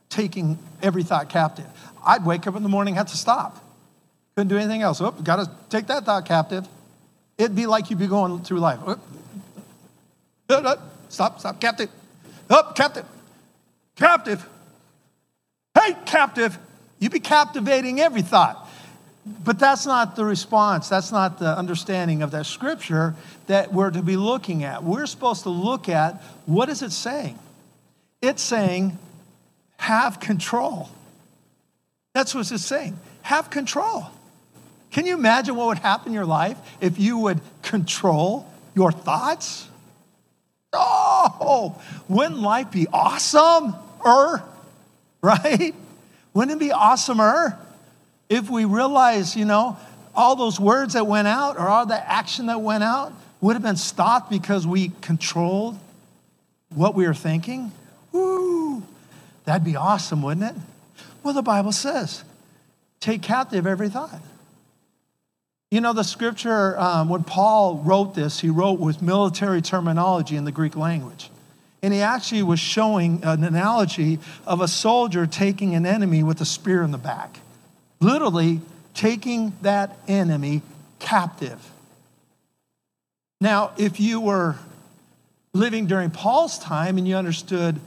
taking 0.08 0.58
every 0.82 1.02
thought 1.02 1.28
captive? 1.28 1.66
I'd 2.04 2.24
wake 2.24 2.46
up 2.46 2.56
in 2.56 2.62
the 2.62 2.68
morning, 2.68 2.94
have 2.94 3.08
to 3.08 3.16
stop. 3.16 3.58
Couldn't 4.34 4.48
do 4.48 4.56
anything 4.56 4.82
else. 4.82 5.00
Oh, 5.00 5.10
got 5.10 5.36
to 5.36 5.50
take 5.68 5.86
that 5.88 6.04
thought 6.04 6.26
captive. 6.26 6.66
It'd 7.38 7.56
be 7.56 7.66
like 7.66 7.90
you'd 7.90 7.98
be 7.98 8.06
going 8.06 8.42
through 8.42 8.60
life. 8.60 8.78
Oh, 8.86 8.98
stop, 11.08 11.40
stop, 11.40 11.60
captive. 11.60 11.90
Up, 12.50 12.74
captive. 12.74 13.04
Captive. 13.96 14.46
Hey, 15.82 15.96
captive. 16.04 16.58
you'd 17.00 17.12
be 17.12 17.20
captivating 17.20 18.00
every 18.00 18.22
thought. 18.22 18.68
But 19.44 19.58
that's 19.58 19.86
not 19.86 20.14
the 20.14 20.24
response. 20.24 20.88
That's 20.88 21.10
not 21.10 21.38
the 21.38 21.56
understanding 21.56 22.22
of 22.22 22.30
that 22.32 22.46
scripture 22.46 23.14
that 23.46 23.72
we're 23.72 23.90
to 23.90 24.02
be 24.02 24.16
looking 24.16 24.62
at. 24.64 24.84
We're 24.84 25.06
supposed 25.06 25.44
to 25.44 25.50
look 25.50 25.88
at 25.88 26.22
what 26.46 26.68
is 26.68 26.82
it 26.82 26.92
saying? 26.92 27.38
It's 28.20 28.42
saying, 28.42 28.98
have 29.78 30.20
control. 30.20 30.88
That's 32.14 32.34
what 32.34 32.50
it's 32.50 32.64
saying. 32.64 32.98
Have 33.22 33.50
control. 33.50 34.06
Can 34.92 35.06
you 35.06 35.14
imagine 35.14 35.56
what 35.56 35.68
would 35.68 35.78
happen 35.78 36.08
in 36.08 36.14
your 36.14 36.26
life 36.26 36.58
if 36.80 36.98
you 36.98 37.18
would 37.18 37.40
control 37.62 38.46
your 38.74 38.92
thoughts? 38.92 39.68
Oh, 40.72 41.80
wouldn't 42.08 42.40
life 42.40 42.70
be 42.70 42.86
awesome? 42.92 43.74
Er, 44.04 44.42
right? 45.24 45.74
Wouldn't 46.34 46.60
it 46.60 46.64
be 46.64 46.72
awesomer 46.72 47.56
if 48.28 48.50
we 48.50 48.64
realized, 48.64 49.36
you 49.36 49.44
know, 49.44 49.76
all 50.14 50.36
those 50.36 50.58
words 50.58 50.94
that 50.94 51.06
went 51.06 51.28
out 51.28 51.56
or 51.56 51.68
all 51.68 51.86
the 51.86 52.10
action 52.10 52.46
that 52.46 52.60
went 52.60 52.82
out 52.82 53.12
would 53.40 53.54
have 53.54 53.62
been 53.62 53.76
stopped 53.76 54.30
because 54.30 54.66
we 54.66 54.90
controlled 55.00 55.78
what 56.70 56.94
we 56.94 57.06
were 57.06 57.14
thinking? 57.14 57.72
Woo! 58.10 58.82
That'd 59.44 59.64
be 59.64 59.76
awesome, 59.76 60.22
wouldn't 60.22 60.56
it? 60.56 60.60
Well, 61.22 61.34
the 61.34 61.42
Bible 61.42 61.72
says, 61.72 62.24
take 63.00 63.22
captive 63.22 63.66
every 63.66 63.88
thought. 63.88 64.20
You 65.70 65.80
know, 65.80 65.92
the 65.92 66.04
scripture, 66.04 66.78
um, 66.78 67.08
when 67.08 67.24
Paul 67.24 67.76
wrote 67.84 68.14
this, 68.14 68.40
he 68.40 68.50
wrote 68.50 68.78
with 68.78 69.00
military 69.00 69.62
terminology 69.62 70.36
in 70.36 70.44
the 70.44 70.52
Greek 70.52 70.76
language. 70.76 71.30
And 71.82 71.92
he 71.92 72.00
actually 72.00 72.42
was 72.42 72.60
showing 72.60 73.24
an 73.24 73.42
analogy 73.42 74.18
of 74.46 74.60
a 74.60 74.68
soldier 74.68 75.26
taking 75.26 75.74
an 75.74 75.84
enemy 75.84 76.22
with 76.22 76.40
a 76.40 76.44
spear 76.44 76.82
in 76.82 76.92
the 76.92 76.98
back, 76.98 77.40
literally 78.00 78.60
taking 78.94 79.52
that 79.62 79.98
enemy 80.06 80.62
captive. 81.00 81.70
Now, 83.40 83.72
if 83.76 83.98
you 83.98 84.20
were 84.20 84.56
living 85.52 85.86
during 85.86 86.10
Paul's 86.10 86.58
time 86.58 86.98
and 86.98 87.08
you 87.08 87.16
understood 87.16 87.80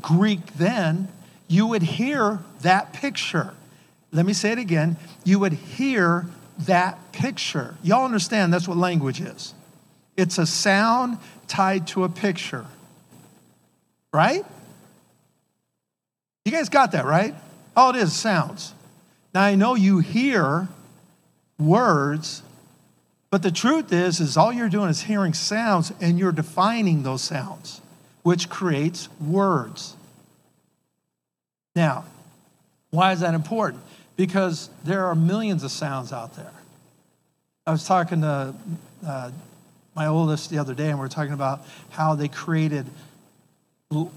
Greek 0.00 0.54
then, 0.54 1.08
you 1.48 1.66
would 1.66 1.82
hear 1.82 2.40
that 2.62 2.94
picture. 2.94 3.52
Let 4.10 4.24
me 4.24 4.32
say 4.32 4.52
it 4.52 4.58
again. 4.58 4.96
You 5.24 5.38
would 5.38 5.52
hear 5.52 6.26
that 6.60 7.12
picture. 7.12 7.74
Y'all 7.82 8.04
understand 8.04 8.52
that's 8.52 8.68
what 8.68 8.78
language 8.78 9.20
is 9.20 9.54
it's 10.16 10.38
a 10.38 10.46
sound 10.46 11.18
tied 11.48 11.86
to 11.88 12.04
a 12.04 12.08
picture, 12.08 12.66
right? 14.12 14.44
You 16.44 16.52
guys 16.52 16.68
got 16.68 16.92
that, 16.92 17.04
right? 17.04 17.34
All 17.76 17.90
it 17.90 17.96
is 17.96 18.12
sounds. 18.12 18.74
Now 19.34 19.42
I 19.42 19.54
know 19.54 19.74
you 19.74 20.00
hear 20.00 20.68
words, 21.58 22.42
but 23.30 23.42
the 23.42 23.50
truth 23.50 23.92
is, 23.92 24.20
is 24.20 24.36
all 24.36 24.52
you're 24.52 24.68
doing 24.68 24.90
is 24.90 25.02
hearing 25.02 25.32
sounds 25.32 25.92
and 26.00 26.18
you're 26.18 26.32
defining 26.32 27.02
those 27.02 27.22
sounds, 27.22 27.80
which 28.22 28.48
creates 28.48 29.08
words. 29.20 29.96
Now, 31.74 32.04
why 32.90 33.12
is 33.12 33.20
that 33.20 33.34
important? 33.34 33.82
because 34.16 34.70
there 34.84 35.06
are 35.06 35.14
millions 35.14 35.64
of 35.64 35.70
sounds 35.70 36.12
out 36.12 36.36
there. 36.36 36.52
I 37.66 37.72
was 37.72 37.86
talking 37.86 38.20
to 38.22 38.54
uh, 39.06 39.30
my 39.94 40.06
oldest 40.06 40.50
the 40.50 40.58
other 40.58 40.74
day, 40.74 40.88
and 40.88 40.98
we 40.98 41.02
were 41.02 41.08
talking 41.08 41.32
about 41.32 41.64
how 41.90 42.14
they 42.14 42.28
created 42.28 42.86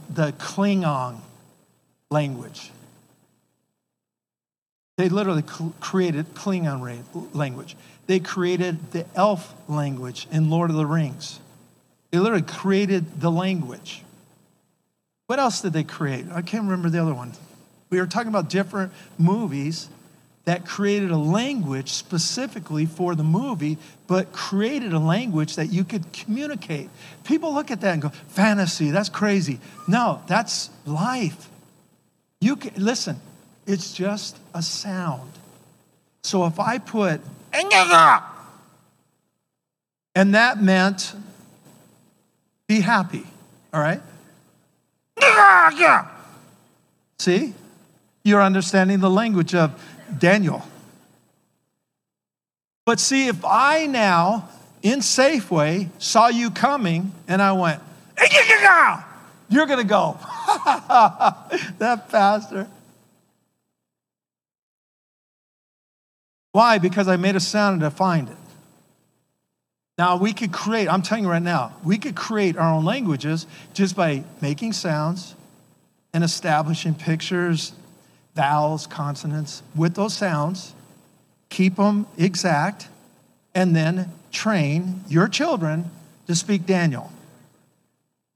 the 0.10 0.32
Klingon 0.34 1.20
language. 2.10 2.72
They 4.98 5.10
literally 5.10 5.44
created 5.82 6.34
Klingon 6.34 7.36
language. 7.36 7.76
They 8.08 8.20
created 8.20 8.92
the 8.92 9.06
elf 9.16 9.54
language 9.68 10.28
in 10.32 10.50
Lord 10.50 10.70
of 10.70 10.78
the 10.78 10.86
Rings. 10.86 11.40
They 12.12 12.20
literally 12.20 12.44
created 12.44 13.20
the 13.20 13.32
language. 13.32 14.04
What 15.28 15.40
else 15.40 15.62
did 15.62 15.74
they 15.74 15.84
create? 15.84 16.26
I 16.32 16.42
can't 16.42 16.64
remember 16.64 16.90
the 16.90 17.02
other 17.02 17.14
one. 17.14 17.34
We 17.90 18.00
were 18.00 18.08
talking 18.08 18.30
about 18.30 18.50
different 18.50 18.94
movies 19.18 19.90
that 20.46 20.66
created 20.66 21.12
a 21.12 21.18
language 21.18 21.92
specifically 21.92 22.86
for 22.86 23.16
the 23.16 23.24
movie, 23.24 23.78
but 24.08 24.32
created 24.32 24.94
a 24.94 25.00
language 25.00 25.56
that 25.56 25.68
you 25.68 25.84
could 25.84 26.14
communicate. 26.14 26.90
People 27.24 27.54
look 27.54 27.72
at 27.72 27.82
that 27.82 27.94
and 27.94 28.02
go, 28.04 28.10
fantasy, 28.28 28.92
that's 28.92 29.10
crazy. 29.10 29.60
No, 29.88 30.22
that's 30.28 30.70
life. 30.86 31.50
You 32.40 32.56
can, 32.56 32.72
listen, 32.84 33.20
it's 33.66 33.94
just 33.94 34.38
a 34.54 34.62
sound. 34.62 35.32
So 36.24 36.46
if 36.46 36.60
I 36.60 36.78
put, 36.78 37.22
and 40.16 40.36
that 40.36 40.62
meant 40.62 41.14
be 42.68 42.82
happy, 42.82 43.26
all 43.74 43.82
right? 43.82 44.02
See? 47.20 47.54
You're 48.24 48.42
understanding 48.42 49.00
the 49.00 49.10
language 49.10 49.54
of 49.54 49.80
Daniel. 50.18 50.64
But 52.86 53.00
see, 53.00 53.28
if 53.28 53.44
I 53.44 53.88
now 53.88 54.50
in 54.82 55.00
Safeway 55.00 55.90
saw 55.98 56.28
you 56.28 56.52
coming 56.52 57.12
and 57.28 57.42
I 57.42 57.54
went, 57.54 57.82
you're 59.50 59.66
going 59.66 59.80
to 59.80 59.88
go. 59.88 60.18
that 61.80 62.08
pastor. 62.10 62.68
Why? 66.52 66.78
Because 66.78 67.08
I 67.08 67.18
made 67.18 67.36
a 67.36 67.40
sound 67.40 67.82
to 67.82 67.90
find 67.90 68.30
it. 68.30 68.38
Now, 69.98 70.18
we 70.18 70.34
could 70.34 70.52
create, 70.52 70.88
I'm 70.88 71.02
telling 71.02 71.24
you 71.24 71.30
right 71.30 71.42
now, 71.42 71.74
we 71.84 71.98
could 71.98 72.16
create 72.16 72.58
our 72.58 72.74
own 72.74 72.86
languages 72.86 73.48
just 73.74 73.96
by 73.96 74.24
making 74.42 74.74
sounds 74.74 75.36
and 76.14 76.24
establishing 76.24 76.96
pictures, 76.96 77.74
vowels, 78.36 78.86
consonants 78.86 79.64
with 79.76 79.96
those 79.96 80.14
sounds, 80.14 80.74
keep 81.50 81.78
them 81.78 82.06
exact, 82.18 82.90
and 83.56 83.76
then 83.76 84.12
train 84.32 85.04
your 85.08 85.28
children 85.28 85.90
to 86.28 86.36
speak 86.36 86.66
Daniel. 86.66 87.12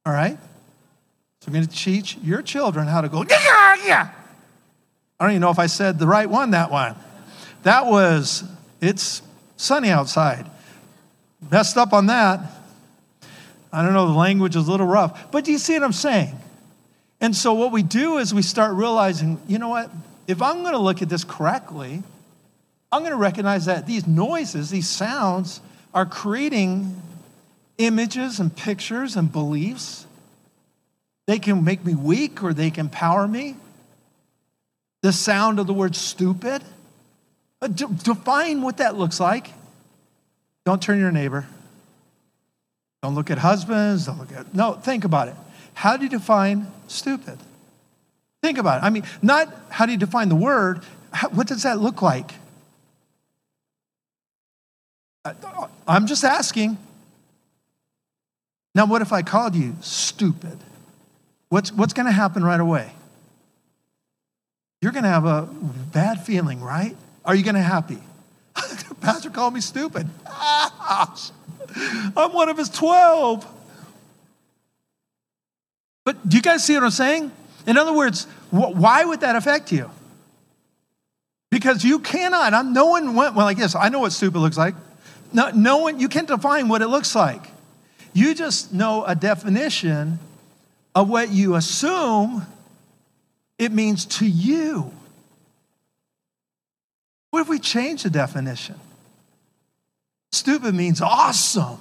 All 0.05 0.13
right? 0.13 0.37
So 1.41 1.47
I'm 1.47 1.53
going 1.53 1.67
to 1.67 1.75
teach 1.75 2.17
your 2.17 2.41
children 2.41 2.87
how 2.87 3.01
to 3.01 3.09
go, 3.09 3.23
yeah, 3.29 3.75
yeah. 3.85 4.09
I 5.19 5.25
don't 5.25 5.31
even 5.31 5.41
know 5.41 5.51
if 5.51 5.59
I 5.59 5.67
said 5.67 5.99
the 5.99 6.07
right 6.07 6.29
one 6.29 6.51
that 6.51 6.71
one. 6.71 6.95
That 7.63 7.85
was, 7.85 8.43
it's 8.79 9.21
sunny 9.57 9.89
outside. 9.89 10.49
Messed 11.51 11.77
up 11.77 11.91
on 11.91 12.05
that. 12.07 12.39
I 13.71 13.83
don't 13.83 13.93
know, 13.93 14.07
the 14.07 14.17
language 14.17 14.55
is 14.55 14.67
a 14.67 14.71
little 14.71 14.87
rough. 14.87 15.31
But 15.31 15.43
do 15.43 15.51
you 15.51 15.57
see 15.57 15.73
what 15.73 15.83
I'm 15.83 15.93
saying? 15.93 16.37
And 17.21 17.35
so 17.35 17.53
what 17.53 17.71
we 17.71 17.83
do 17.83 18.17
is 18.17 18.33
we 18.33 18.41
start 18.41 18.73
realizing, 18.75 19.41
you 19.47 19.59
know 19.59 19.69
what? 19.69 19.91
If 20.27 20.41
I'm 20.41 20.61
going 20.61 20.73
to 20.73 20.79
look 20.79 21.01
at 21.01 21.09
this 21.09 21.23
correctly, 21.23 22.03
I'm 22.91 23.01
going 23.01 23.11
to 23.11 23.17
recognize 23.17 23.65
that 23.65 23.85
these 23.85 24.07
noises, 24.07 24.69
these 24.69 24.87
sounds, 24.87 25.61
are 25.93 26.05
creating 26.05 27.01
images 27.77 28.39
and 28.39 28.55
pictures 28.55 29.15
and 29.15 29.31
beliefs. 29.31 30.05
They 31.27 31.39
can 31.39 31.63
make 31.63 31.85
me 31.85 31.93
weak 31.93 32.43
or 32.43 32.53
they 32.53 32.71
can 32.71 32.87
empower 32.87 33.27
me. 33.27 33.55
The 35.01 35.13
sound 35.13 35.59
of 35.59 35.67
the 35.67 35.73
word 35.73 35.95
stupid. 35.95 36.63
Uh, 37.61 37.67
define 37.67 38.61
what 38.61 38.77
that 38.77 38.95
looks 38.95 39.19
like. 39.19 39.51
Don't 40.65 40.81
turn 40.81 40.99
your 40.99 41.11
neighbor. 41.11 41.47
Don't 43.01 43.15
look 43.15 43.31
at 43.31 43.37
husbands. 43.37 44.05
Don't 44.05 44.19
look 44.19 44.31
at. 44.33 44.53
No, 44.53 44.73
think 44.73 45.03
about 45.03 45.29
it. 45.29 45.35
How 45.79 45.95
do 45.95 46.03
you 46.03 46.09
define 46.09 46.67
stupid? 46.89 47.37
Think 48.41 48.57
about 48.57 48.83
it. 48.83 48.85
I 48.85 48.89
mean, 48.89 49.05
not 49.21 49.47
how 49.69 49.85
do 49.85 49.93
you 49.93 49.97
define 49.97 50.27
the 50.27 50.35
word, 50.35 50.81
how, 51.13 51.29
what 51.29 51.47
does 51.47 51.63
that 51.63 51.79
look 51.79 52.01
like? 52.01 52.33
Uh, 55.23 55.33
I'm 55.87 56.05
just 56.05 56.25
asking. 56.25 56.77
Now, 58.75 58.87
what 58.87 59.01
if 59.01 59.13
I 59.13 59.21
called 59.21 59.55
you 59.55 59.77
stupid? 59.79 60.57
What's, 61.47 61.71
what's 61.71 61.93
going 61.93 62.07
to 62.07 62.11
happen 62.11 62.43
right 62.43 62.59
away? 62.59 62.91
You're 64.81 64.91
going 64.91 65.03
to 65.03 65.09
have 65.09 65.23
a 65.23 65.43
bad 65.93 66.25
feeling, 66.25 66.59
right? 66.59 66.97
Are 67.23 67.35
you 67.35 67.43
going 67.43 67.55
to 67.55 67.61
happy? 67.61 67.99
Pastor 68.99 69.29
called 69.29 69.53
me 69.53 69.61
stupid. 69.61 70.09
I'm 70.27 71.13
one 72.33 72.49
of 72.49 72.57
his 72.57 72.67
12. 72.67 73.55
But 76.09 76.27
do 76.27 76.37
you 76.37 76.41
guys 76.41 76.63
see 76.63 76.73
what 76.73 76.81
I'm 76.81 76.89
saying? 76.89 77.31
In 77.67 77.77
other 77.77 77.93
words, 77.93 78.25
wh- 78.49 78.73
why 78.73 79.05
would 79.05 79.19
that 79.19 79.35
affect 79.35 79.71
you? 79.71 79.91
Because 81.51 81.85
you 81.85 81.99
cannot. 81.99 82.51
I'm, 82.51 82.73
no 82.73 82.87
one 82.87 83.13
went 83.13 83.35
well 83.35 83.45
like 83.45 83.57
this. 83.57 83.75
I 83.75 83.89
know 83.89 83.99
what 83.99 84.11
stupid 84.11 84.39
looks 84.39 84.57
like. 84.57 84.73
No, 85.31 85.51
no 85.51 85.77
one. 85.77 85.99
You 85.99 86.09
can't 86.09 86.27
define 86.27 86.67
what 86.67 86.81
it 86.81 86.87
looks 86.87 87.13
like. 87.13 87.43
You 88.11 88.33
just 88.33 88.73
know 88.73 89.05
a 89.05 89.13
definition 89.13 90.17
of 90.95 91.07
what 91.11 91.29
you 91.29 91.53
assume 91.53 92.43
it 93.59 93.71
means 93.71 94.05
to 94.17 94.25
you. 94.25 94.91
What 97.29 97.41
if 97.41 97.49
we 97.49 97.59
change 97.59 98.01
the 98.01 98.09
definition? 98.09 98.79
Stupid 100.31 100.73
means 100.73 101.01
awesome. 101.01 101.77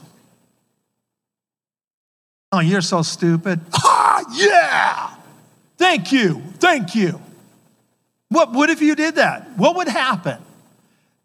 Oh, 2.50 2.60
you're 2.60 2.82
so 2.82 3.02
stupid. 3.02 3.60
Ah, 4.00 4.24
yeah. 4.32 5.14
Thank 5.76 6.12
you. 6.12 6.42
Thank 6.58 6.94
you. 6.94 7.20
What, 8.30 8.52
what 8.52 8.68
if 8.68 8.80
you 8.80 8.96
did 8.96 9.16
that? 9.16 9.56
What 9.56 9.76
would 9.76 9.86
happen? 9.86 10.38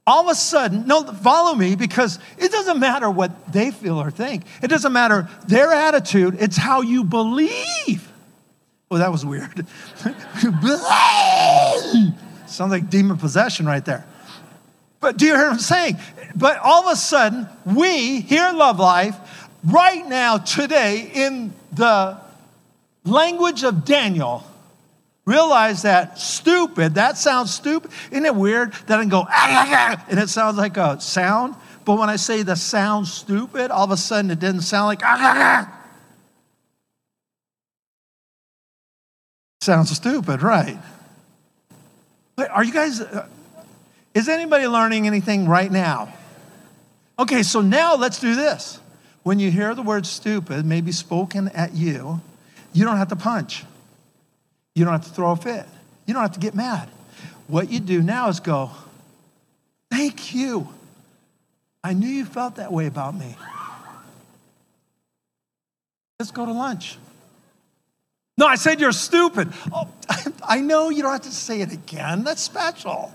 All 0.05 0.21
of 0.21 0.29
a 0.29 0.35
sudden, 0.35 0.85
no, 0.85 1.03
follow 1.03 1.55
me 1.55 1.75
because 1.75 2.19
it 2.37 2.51
doesn't 2.51 2.79
matter 2.79 3.09
what 3.09 3.51
they 3.51 3.71
feel 3.71 3.99
or 3.99 4.11
think. 4.11 4.43
It 4.61 4.67
doesn't 4.67 4.91
matter 4.91 5.29
their 5.47 5.71
attitude, 5.71 6.37
it's 6.39 6.57
how 6.57 6.81
you 6.81 7.03
believe. 7.03 8.11
Oh, 8.91 8.97
that 8.97 9.11
was 9.11 9.25
weird. 9.25 9.65
Sounds 12.47 12.71
like 12.71 12.89
demon 12.89 13.17
possession 13.17 13.65
right 13.65 13.83
there. 13.83 14.05
But 14.99 15.17
do 15.17 15.25
you 15.25 15.35
hear 15.35 15.45
what 15.45 15.53
I'm 15.53 15.59
saying? 15.59 15.97
But 16.35 16.59
all 16.59 16.87
of 16.87 16.93
a 16.93 16.95
sudden, 16.95 17.47
we 17.65 18.21
here 18.21 18.47
in 18.47 18.57
Love 18.57 18.79
Life 18.79 19.15
right 19.63 20.07
now, 20.07 20.37
today, 20.37 21.11
in 21.13 21.53
the 21.71 22.17
language 23.03 23.63
of 23.63 23.85
Daniel, 23.85 24.43
Realize 25.25 25.83
that 25.83 26.19
stupid, 26.19 26.95
that 26.95 27.17
sounds 27.17 27.53
stupid. 27.53 27.91
Isn't 28.11 28.25
it 28.25 28.35
weird 28.35 28.73
that 28.87 28.99
I 28.99 29.01
can 29.01 29.09
go, 29.09 29.25
ah, 29.25 30.05
and 30.09 30.19
it 30.19 30.27
sounds 30.27 30.57
like 30.57 30.75
a 30.75 30.99
sound? 30.99 31.55
But 31.85 31.97
when 31.97 32.09
I 32.09 32.17
say 32.17 32.43
the 32.43 32.55
sound 32.55 33.07
stupid, 33.07 33.71
all 33.71 33.85
of 33.85 33.91
a 33.91 33.97
sudden 33.97 34.31
it 34.31 34.39
didn't 34.39 34.61
sound 34.61 34.87
like, 34.87 34.99
ah. 35.01 35.79
Sounds 39.61 39.91
stupid, 39.91 40.41
right? 40.41 40.77
But 42.35 42.49
are 42.49 42.65
you 42.65 42.73
guys, 42.73 42.99
uh, 42.99 43.29
is 44.13 44.27
anybody 44.27 44.67
learning 44.67 45.07
anything 45.07 45.47
right 45.47 45.71
now? 45.71 46.11
Okay, 47.17 47.43
so 47.43 47.61
now 47.61 47.95
let's 47.95 48.19
do 48.19 48.35
this. 48.35 48.77
When 49.23 49.39
you 49.39 49.49
hear 49.49 49.73
the 49.73 49.81
word 49.81 50.05
stupid, 50.05 50.65
maybe 50.65 50.91
spoken 50.91 51.47
at 51.49 51.73
you, 51.73 52.21
you 52.73 52.85
don't 52.85 52.97
have 52.97 53.09
to 53.09 53.15
punch. 53.15 53.63
You 54.75 54.83
don't 54.85 54.93
have 54.93 55.05
to 55.05 55.11
throw 55.11 55.31
a 55.31 55.35
fit. 55.35 55.65
You 56.05 56.13
don't 56.13 56.23
have 56.23 56.33
to 56.33 56.39
get 56.39 56.55
mad. 56.55 56.89
What 57.47 57.71
you 57.71 57.79
do 57.79 58.01
now 58.01 58.29
is 58.29 58.39
go, 58.39 58.71
Thank 59.89 60.33
you. 60.33 60.67
I 61.83 61.93
knew 61.93 62.07
you 62.07 62.25
felt 62.25 62.55
that 62.55 62.71
way 62.71 62.87
about 62.87 63.13
me. 63.13 63.35
Let's 66.19 66.31
go 66.31 66.45
to 66.45 66.51
lunch. 66.51 66.97
No, 68.37 68.47
I 68.47 68.55
said 68.55 68.79
you're 68.79 68.91
stupid. 68.91 69.53
Oh, 69.71 69.87
I 70.47 70.61
know 70.61 70.89
you 70.89 71.03
don't 71.03 71.11
have 71.11 71.21
to 71.21 71.31
say 71.31 71.61
it 71.61 71.71
again. 71.71 72.23
That's 72.23 72.41
special. 72.41 73.13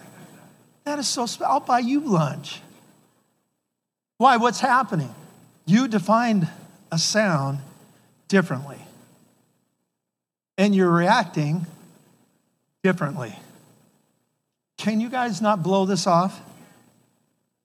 That 0.85 0.99
is 0.99 1.09
so 1.09 1.27
special. 1.27 1.53
I'll 1.53 1.61
buy 1.61 1.81
you 1.81 2.01
lunch. 2.01 2.61
Why? 4.19 4.37
What's 4.37 4.61
happening? 4.61 5.13
You 5.69 5.87
defined 5.87 6.49
a 6.91 6.97
sound 6.97 7.59
differently 8.27 8.79
and 10.57 10.75
you're 10.75 10.91
reacting 10.91 11.67
differently. 12.83 13.37
Can 14.79 14.99
you 14.99 15.11
guys 15.11 15.43
not 15.43 15.63
blow 15.63 15.85
this 15.85 16.07
off? 16.07 16.41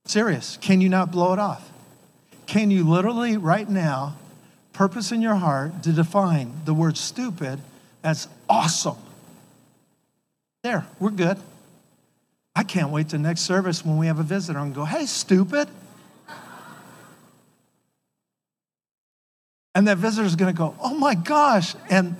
Serious. 0.03 0.57
Can 0.59 0.81
you 0.81 0.89
not 0.89 1.13
blow 1.13 1.31
it 1.31 1.39
off? 1.39 1.71
Can 2.45 2.71
you 2.71 2.83
literally, 2.83 3.37
right 3.37 3.69
now, 3.69 4.17
purpose 4.73 5.13
in 5.13 5.21
your 5.21 5.35
heart 5.35 5.81
to 5.83 5.93
define 5.93 6.51
the 6.65 6.73
word 6.73 6.97
stupid 6.97 7.61
as 8.03 8.27
awesome? 8.49 8.97
There, 10.61 10.85
we're 10.99 11.11
good. 11.11 11.37
I 12.53 12.63
can't 12.63 12.89
wait 12.89 13.07
to 13.09 13.17
next 13.17 13.41
service 13.43 13.85
when 13.85 13.97
we 13.97 14.07
have 14.07 14.19
a 14.19 14.23
visitor 14.23 14.59
and 14.59 14.75
go, 14.75 14.83
hey, 14.83 15.05
stupid. 15.05 15.69
And 19.75 19.87
that 19.87 19.97
visitor 19.97 20.25
is 20.25 20.35
going 20.35 20.53
to 20.53 20.57
go, 20.57 20.75
oh 20.81 20.93
my 20.93 21.15
gosh. 21.15 21.75
And 21.89 22.15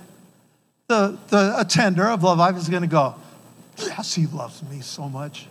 the, 0.88 1.18
the 1.28 1.54
attender 1.58 2.08
of 2.08 2.22
Love 2.22 2.38
Life 2.38 2.56
is 2.56 2.68
going 2.68 2.82
to 2.82 2.88
go, 2.88 3.14
Yes, 3.78 4.14
he 4.14 4.26
loves 4.26 4.62
me 4.62 4.80
so 4.80 5.08
much. 5.08 5.46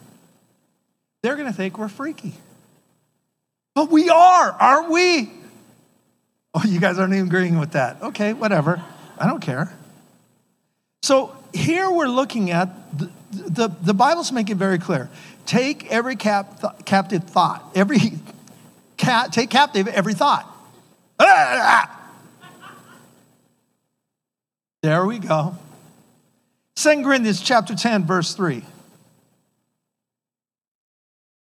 They're 1.21 1.35
going 1.35 1.47
to 1.47 1.53
think 1.53 1.77
we're 1.77 1.89
freaky. 1.89 2.33
But 3.75 3.89
we 3.89 4.09
are, 4.09 4.51
aren't 4.51 4.91
we? 4.91 5.31
Oh, 6.53 6.63
you 6.65 6.79
guys 6.79 6.99
aren't 6.99 7.13
even 7.13 7.27
agreeing 7.27 7.57
with 7.57 7.71
that. 7.71 8.01
Okay, 8.01 8.33
whatever. 8.33 8.83
I 9.17 9.27
don't 9.27 9.41
care. 9.41 9.73
So 11.01 11.35
here 11.53 11.89
we're 11.89 12.07
looking 12.07 12.51
at 12.51 12.97
the, 12.97 13.11
the, 13.31 13.67
the 13.81 13.93
Bible's 13.93 14.31
making 14.31 14.55
it 14.55 14.59
very 14.59 14.77
clear. 14.77 15.09
Take 15.45 15.91
every 15.91 16.15
cap, 16.15 16.61
th- 16.61 16.85
captive 16.85 17.23
thought, 17.25 17.63
every 17.75 17.99
cat, 18.97 19.33
take 19.33 19.49
captive 19.49 19.87
every 19.87 20.13
thought. 20.13 20.49
There 24.83 25.05
we 25.05 25.17
go. 25.17 25.55
2 26.75 27.03
Corinthians 27.03 27.39
chapter 27.39 27.73
10, 27.73 28.05
verse 28.05 28.35
3. 28.35 28.63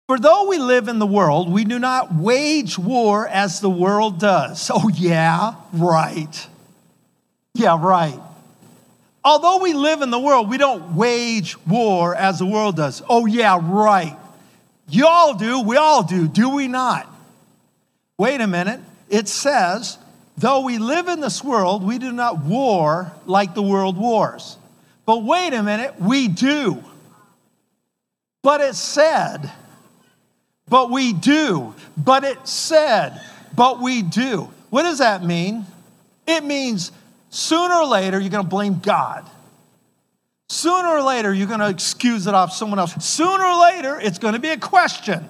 For 0.07 0.19
though 0.19 0.47
we 0.47 0.59
live 0.59 0.87
in 0.87 0.99
the 0.99 1.07
world, 1.07 1.51
we 1.51 1.65
do 1.65 1.79
not 1.79 2.13
wage 2.13 2.77
war 2.77 3.27
as 3.27 3.59
the 3.59 3.69
world 3.69 4.19
does. 4.19 4.69
Oh, 4.73 4.87
yeah, 4.87 5.55
right. 5.73 6.47
Yeah, 7.55 7.83
right. 7.83 8.19
Although 9.23 9.63
we 9.63 9.73
live 9.73 10.03
in 10.03 10.11
the 10.11 10.19
world, 10.19 10.47
we 10.47 10.59
don't 10.59 10.95
wage 10.95 11.57
war 11.65 12.13
as 12.15 12.37
the 12.37 12.45
world 12.45 12.75
does. 12.75 13.01
Oh, 13.09 13.25
yeah, 13.25 13.59
right. 13.59 14.15
You 14.87 15.07
all 15.07 15.33
do, 15.33 15.61
we 15.61 15.77
all 15.77 16.03
do, 16.03 16.27
do 16.27 16.49
we 16.49 16.67
not? 16.67 17.11
Wait 18.19 18.41
a 18.41 18.47
minute. 18.47 18.81
It 19.09 19.27
says, 19.27 19.97
Though 20.37 20.61
we 20.61 20.77
live 20.79 21.07
in 21.07 21.19
this 21.19 21.43
world, 21.43 21.83
we 21.83 21.99
do 21.99 22.11
not 22.11 22.39
war 22.39 23.11
like 23.25 23.53
the 23.53 23.61
world 23.61 23.97
wars. 23.97 24.57
But 25.05 25.23
wait 25.23 25.53
a 25.53 25.61
minute, 25.61 25.99
we 25.99 26.27
do. 26.27 26.83
But 28.41 28.61
it 28.61 28.75
said, 28.75 29.51
but 30.67 30.89
we 30.89 31.13
do. 31.13 31.75
But 31.95 32.23
it 32.23 32.47
said, 32.47 33.21
but 33.55 33.79
we 33.79 34.01
do. 34.01 34.49
What 34.69 34.83
does 34.83 34.99
that 34.99 35.23
mean? 35.23 35.65
It 36.25 36.43
means 36.43 36.91
sooner 37.29 37.75
or 37.75 37.85
later 37.85 38.19
you're 38.19 38.29
going 38.29 38.43
to 38.43 38.49
blame 38.49 38.79
God. 38.79 39.29
Sooner 40.49 40.87
or 40.87 41.01
later 41.03 41.33
you're 41.33 41.47
going 41.47 41.59
to 41.59 41.69
excuse 41.69 42.27
it 42.27 42.33
off 42.33 42.53
someone 42.53 42.79
else. 42.79 42.93
Sooner 43.05 43.43
or 43.43 43.61
later 43.61 43.99
it's 43.99 44.17
going 44.17 44.33
to 44.33 44.39
be 44.39 44.49
a 44.49 44.57
question. 44.57 45.25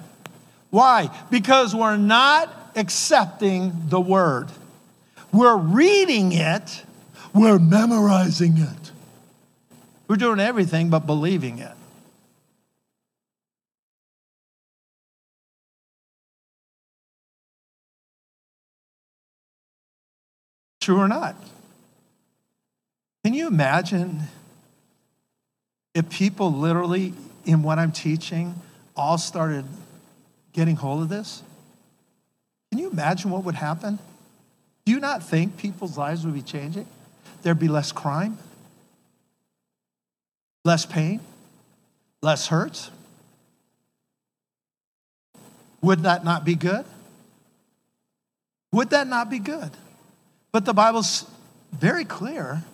Why? 0.70 1.10
Because 1.30 1.74
we're 1.74 1.96
not 1.96 2.63
accepting 2.76 3.72
the 3.88 4.00
word. 4.00 4.48
We're 5.32 5.56
reading 5.56 6.32
it, 6.32 6.84
we're 7.34 7.58
memorizing 7.58 8.58
it. 8.58 8.92
We're 10.06 10.16
doing 10.16 10.40
everything 10.40 10.90
but 10.90 11.00
believing 11.00 11.58
it. 11.58 11.72
True 20.80 20.98
or 20.98 21.08
not? 21.08 21.34
Can 23.24 23.32
you 23.32 23.46
imagine 23.46 24.24
if 25.94 26.10
people 26.10 26.52
literally, 26.52 27.14
in 27.46 27.62
what 27.62 27.78
I'm 27.78 27.90
teaching, 27.90 28.54
all 28.94 29.16
started 29.16 29.64
getting 30.52 30.76
hold 30.76 31.00
of 31.00 31.08
this? 31.08 31.42
Can 32.74 32.82
you 32.82 32.90
imagine 32.90 33.30
what 33.30 33.44
would 33.44 33.54
happen? 33.54 34.00
Do 34.84 34.90
you 34.90 34.98
not 34.98 35.22
think 35.22 35.56
people's 35.56 35.96
lives 35.96 36.24
would 36.24 36.34
be 36.34 36.42
changing? 36.42 36.88
There'd 37.42 37.60
be 37.60 37.68
less 37.68 37.92
crime, 37.92 38.36
less 40.64 40.84
pain, 40.84 41.20
less 42.20 42.48
hurts. 42.48 42.90
Would 45.82 46.00
that 46.00 46.24
not 46.24 46.44
be 46.44 46.56
good? 46.56 46.84
Would 48.72 48.90
that 48.90 49.06
not 49.06 49.30
be 49.30 49.38
good? 49.38 49.70
But 50.50 50.64
the 50.64 50.74
Bible's 50.74 51.30
very 51.70 52.04
clear. 52.04 52.64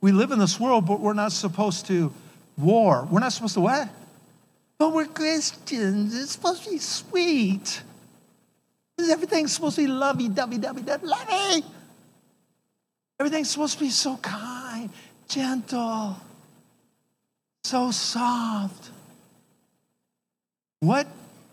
We 0.00 0.12
live 0.12 0.30
in 0.30 0.38
this 0.38 0.60
world, 0.60 0.86
but 0.86 1.00
we're 1.00 1.14
not 1.14 1.32
supposed 1.32 1.86
to 1.86 2.14
war. 2.56 3.08
We're 3.10 3.18
not 3.18 3.32
supposed 3.32 3.54
to 3.54 3.60
what? 3.62 3.88
But 4.78 4.92
we're 4.92 5.06
Christians. 5.06 6.16
It's 6.16 6.30
supposed 6.30 6.62
to 6.62 6.70
be 6.70 6.78
sweet. 6.78 7.82
Everything's 9.10 9.52
supposed 9.52 9.76
to 9.76 9.82
be 9.82 9.88
lovey, 9.88 10.28
dovey, 10.28 10.58
dovey, 10.58 10.82
dovey, 10.82 11.06
lovey. 11.06 11.64
Everything's 13.18 13.50
supposed 13.50 13.78
to 13.78 13.84
be 13.84 13.90
so 13.90 14.16
kind, 14.16 14.90
gentle, 15.28 16.16
so 17.64 17.90
soft. 17.90 18.90
What 20.80 21.06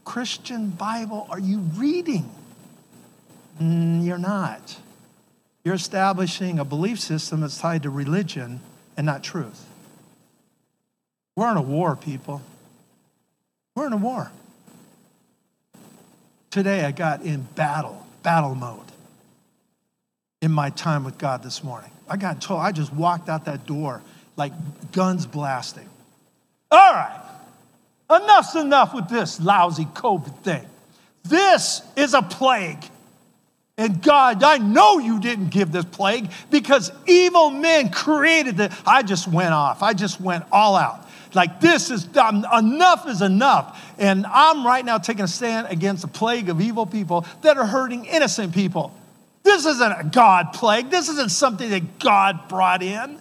Christian 0.06 0.70
Bible 0.72 1.28
are 1.30 1.40
you 1.40 1.60
reading? 1.76 2.30
Mm, 3.62 4.04
you're 4.04 4.18
not. 4.18 4.78
You're 5.64 5.76
establishing 5.76 6.58
a 6.58 6.66
belief 6.66 7.00
system 7.00 7.42
that's 7.42 7.60
tied 7.60 7.84
to 7.84 7.90
religion 7.90 8.62
and 8.98 9.06
not 9.06 9.24
truth. 9.24 9.66
We're 11.36 11.52
in 11.52 11.58
a 11.58 11.62
war, 11.62 11.96
people. 11.96 12.42
We're 13.76 13.88
in 13.88 13.94
a 13.94 13.98
war. 13.98 14.32
Today 16.52 16.84
I 16.84 16.92
got 16.92 17.22
in 17.22 17.44
battle, 17.56 18.06
battle 18.24 18.56
mode 18.56 18.80
in 20.42 20.52
my 20.52 20.72
time 20.72 21.04
with 21.04 21.18
God 21.18 21.44
this 21.44 21.64
morning. 21.64 21.92
I 22.08 22.18
got 22.18 22.42
told, 22.42 22.62
I 22.62 22.72
just 22.72 22.92
walked 22.92 23.30
out 23.30 23.46
that 23.46 23.68
door 23.68 24.02
like 24.36 24.54
guns 24.92 25.26
blasting. 25.26 25.88
All 26.72 26.94
right, 26.94 27.22
enough's 28.10 28.56
enough 28.56 28.94
with 28.94 29.10
this 29.10 29.40
lousy 29.40 29.86
COVID 29.86 30.40
thing. 30.40 30.66
This 31.24 31.82
is 31.96 32.14
a 32.14 32.22
plague. 32.22 32.84
And 33.78 34.02
God, 34.02 34.44
I 34.44 34.58
know 34.58 35.00
you 35.00 35.22
didn't 35.22 35.50
give 35.50 35.72
this 35.72 35.86
plague 35.86 36.30
because 36.52 36.92
evil 37.08 37.50
men 37.50 37.92
created 37.92 38.60
it. 38.60 38.74
I 38.86 39.04
just 39.04 39.28
went 39.28 39.54
off. 39.54 39.82
I 39.82 39.94
just 39.94 40.20
went 40.20 40.44
all 40.52 40.76
out. 40.76 41.09
Like, 41.34 41.62
this 41.62 41.92
is 41.92 42.08
um, 42.18 42.46
enough 42.58 43.08
is 43.08 43.22
enough. 43.22 43.94
And 43.98 44.26
I'm 44.26 44.66
right 44.66 44.84
now 44.84 44.98
taking 44.98 45.24
a 45.24 45.28
stand 45.28 45.68
against 45.70 46.04
a 46.04 46.08
plague 46.08 46.50
of 46.50 46.60
evil 46.60 46.86
people 46.86 47.26
that 47.42 47.58
are 47.58 47.66
hurting 47.66 48.06
innocent 48.06 48.54
people. 48.54 48.96
This 49.44 49.66
isn't 49.66 49.92
a 49.92 50.04
God 50.04 50.54
plague. 50.54 50.90
This 50.90 51.08
isn't 51.10 51.32
something 51.32 51.70
that 51.70 52.00
God 52.00 52.48
brought 52.50 52.82
in. 52.82 53.20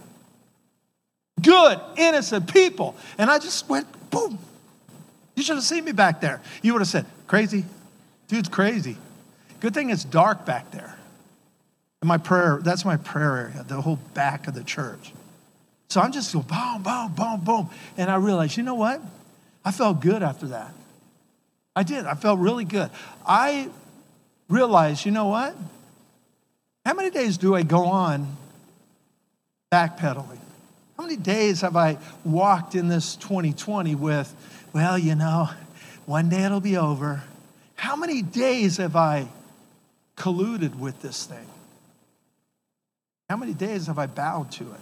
good, 1.41 1.81
innocent 1.97 2.53
people. 2.53 2.97
And 3.17 3.31
I 3.31 3.39
just 3.39 3.69
went, 3.69 3.87
boom. 4.11 4.39
You 5.37 5.43
should 5.43 5.57
have 5.57 5.65
seen 5.65 5.85
me 5.85 5.93
back 5.93 6.21
there. 6.21 6.41
You 6.63 6.73
would 6.73 6.81
have 6.81 6.89
said, 6.89 7.07
crazy. 7.27 7.65
Dude's 8.27 8.49
crazy. 8.49 8.97
Good 9.61 9.75
thing 9.75 9.91
it's 9.91 10.05
dark 10.05 10.45
back 10.45 10.71
there. 10.71 10.97
And 12.01 12.09
my 12.09 12.19
prayer, 12.19 12.61
that's 12.63 12.85
my 12.85 12.97
prayer 12.97 13.37
area, 13.37 13.65
the 13.67 13.81
whole 13.81 13.99
back 14.15 14.47
of 14.49 14.55
the 14.55 14.65
church. 14.65 15.13
So 15.89 16.01
I'm 16.01 16.13
just 16.13 16.33
going 16.33 16.45
boom, 16.47 16.83
boom, 16.83 17.13
boom, 17.15 17.41
boom. 17.41 17.71
And 17.97 18.11
I 18.11 18.17
realized, 18.17 18.57
you 18.57 18.63
know 18.63 18.75
what? 18.75 19.01
I 19.65 19.73
felt 19.73 20.01
good 20.01 20.23
after 20.23 20.49
that. 20.49 20.75
I 21.75 21.83
did. 21.83 22.05
I 22.07 22.15
felt 22.15 22.41
really 22.41 22.65
good. 22.65 22.91
I 23.27 23.71
realized, 24.49 25.07
you 25.07 25.13
know 25.13 25.27
what? 25.27 25.57
How 26.85 26.95
many 26.95 27.11
days 27.11 27.39
do 27.39 27.55
I 27.55 27.63
go 27.63 27.85
on 27.85 28.37
backpedaling? 29.73 30.39
How 30.97 31.05
many 31.05 31.17
days 31.17 31.61
have 31.61 31.77
I 31.77 31.99
walked 32.25 32.75
in 32.75 32.89
this 32.89 33.15
2020 33.17 33.95
with, 33.95 34.35
well, 34.73 34.99
you 34.99 35.15
know, 35.15 35.49
one 36.07 36.29
day 36.29 36.45
it'll 36.45 36.61
be 36.61 36.77
over? 36.77 37.23
How 37.77 37.95
many 37.95 38.23
days 38.23 38.79
have 38.79 38.97
I 38.97 39.29
colluded 40.17 40.75
with 40.75 41.01
this 41.01 41.25
thing? 41.25 41.47
How 43.31 43.37
many 43.37 43.55
days 43.55 43.87
have 43.87 43.99
I 43.99 44.07
bowed 44.07 44.51
to 44.53 44.65
it? 44.65 44.81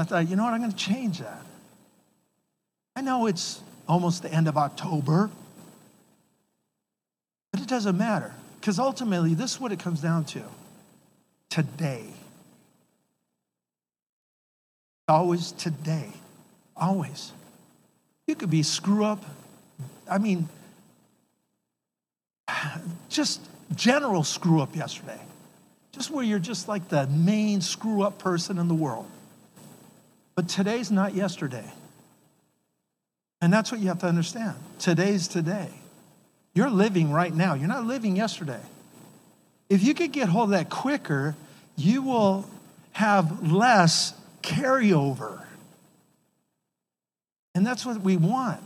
I 0.00 0.04
thought, 0.04 0.28
you 0.28 0.36
know 0.36 0.44
what, 0.44 0.54
I'm 0.54 0.60
going 0.60 0.72
to 0.72 0.76
change 0.76 1.18
that. 1.18 1.44
I 2.96 3.02
know 3.02 3.26
it's 3.26 3.60
almost 3.88 4.22
the 4.22 4.32
end 4.32 4.48
of 4.48 4.56
October, 4.56 5.30
but 7.52 7.60
it 7.60 7.68
doesn't 7.68 7.96
matter 7.96 8.34
because 8.60 8.78
ultimately, 8.78 9.34
this 9.34 9.52
is 9.52 9.60
what 9.60 9.72
it 9.72 9.78
comes 9.78 10.00
down 10.00 10.24
to 10.26 10.42
today. 11.48 12.04
Always 15.08 15.52
today. 15.52 16.12
Always. 16.76 17.32
You 18.26 18.34
could 18.34 18.50
be 18.50 18.62
screw 18.62 19.04
up. 19.04 19.24
I 20.08 20.18
mean, 20.18 20.48
just 23.08 23.40
general 23.74 24.24
screw 24.24 24.60
up 24.60 24.76
yesterday. 24.76 25.20
Just 25.92 26.10
where 26.10 26.24
you're 26.24 26.38
just 26.38 26.68
like 26.68 26.88
the 26.88 27.06
main 27.08 27.60
screw 27.60 28.02
up 28.02 28.18
person 28.18 28.58
in 28.58 28.68
the 28.68 28.74
world. 28.74 29.06
But 30.40 30.48
today's 30.48 30.90
not 30.90 31.12
yesterday. 31.12 31.70
And 33.42 33.52
that's 33.52 33.70
what 33.70 33.78
you 33.78 33.88
have 33.88 33.98
to 33.98 34.06
understand. 34.06 34.56
Today's 34.78 35.28
today. 35.28 35.68
You're 36.54 36.70
living 36.70 37.12
right 37.12 37.34
now. 37.34 37.52
You're 37.52 37.68
not 37.68 37.84
living 37.84 38.16
yesterday. 38.16 38.62
If 39.68 39.82
you 39.82 39.92
could 39.92 40.12
get 40.12 40.30
hold 40.30 40.44
of 40.44 40.50
that 40.52 40.70
quicker, 40.70 41.36
you 41.76 42.00
will 42.00 42.48
have 42.92 43.52
less 43.52 44.14
carryover. 44.40 45.44
And 47.54 47.66
that's 47.66 47.84
what 47.84 48.00
we 48.00 48.16
want. 48.16 48.62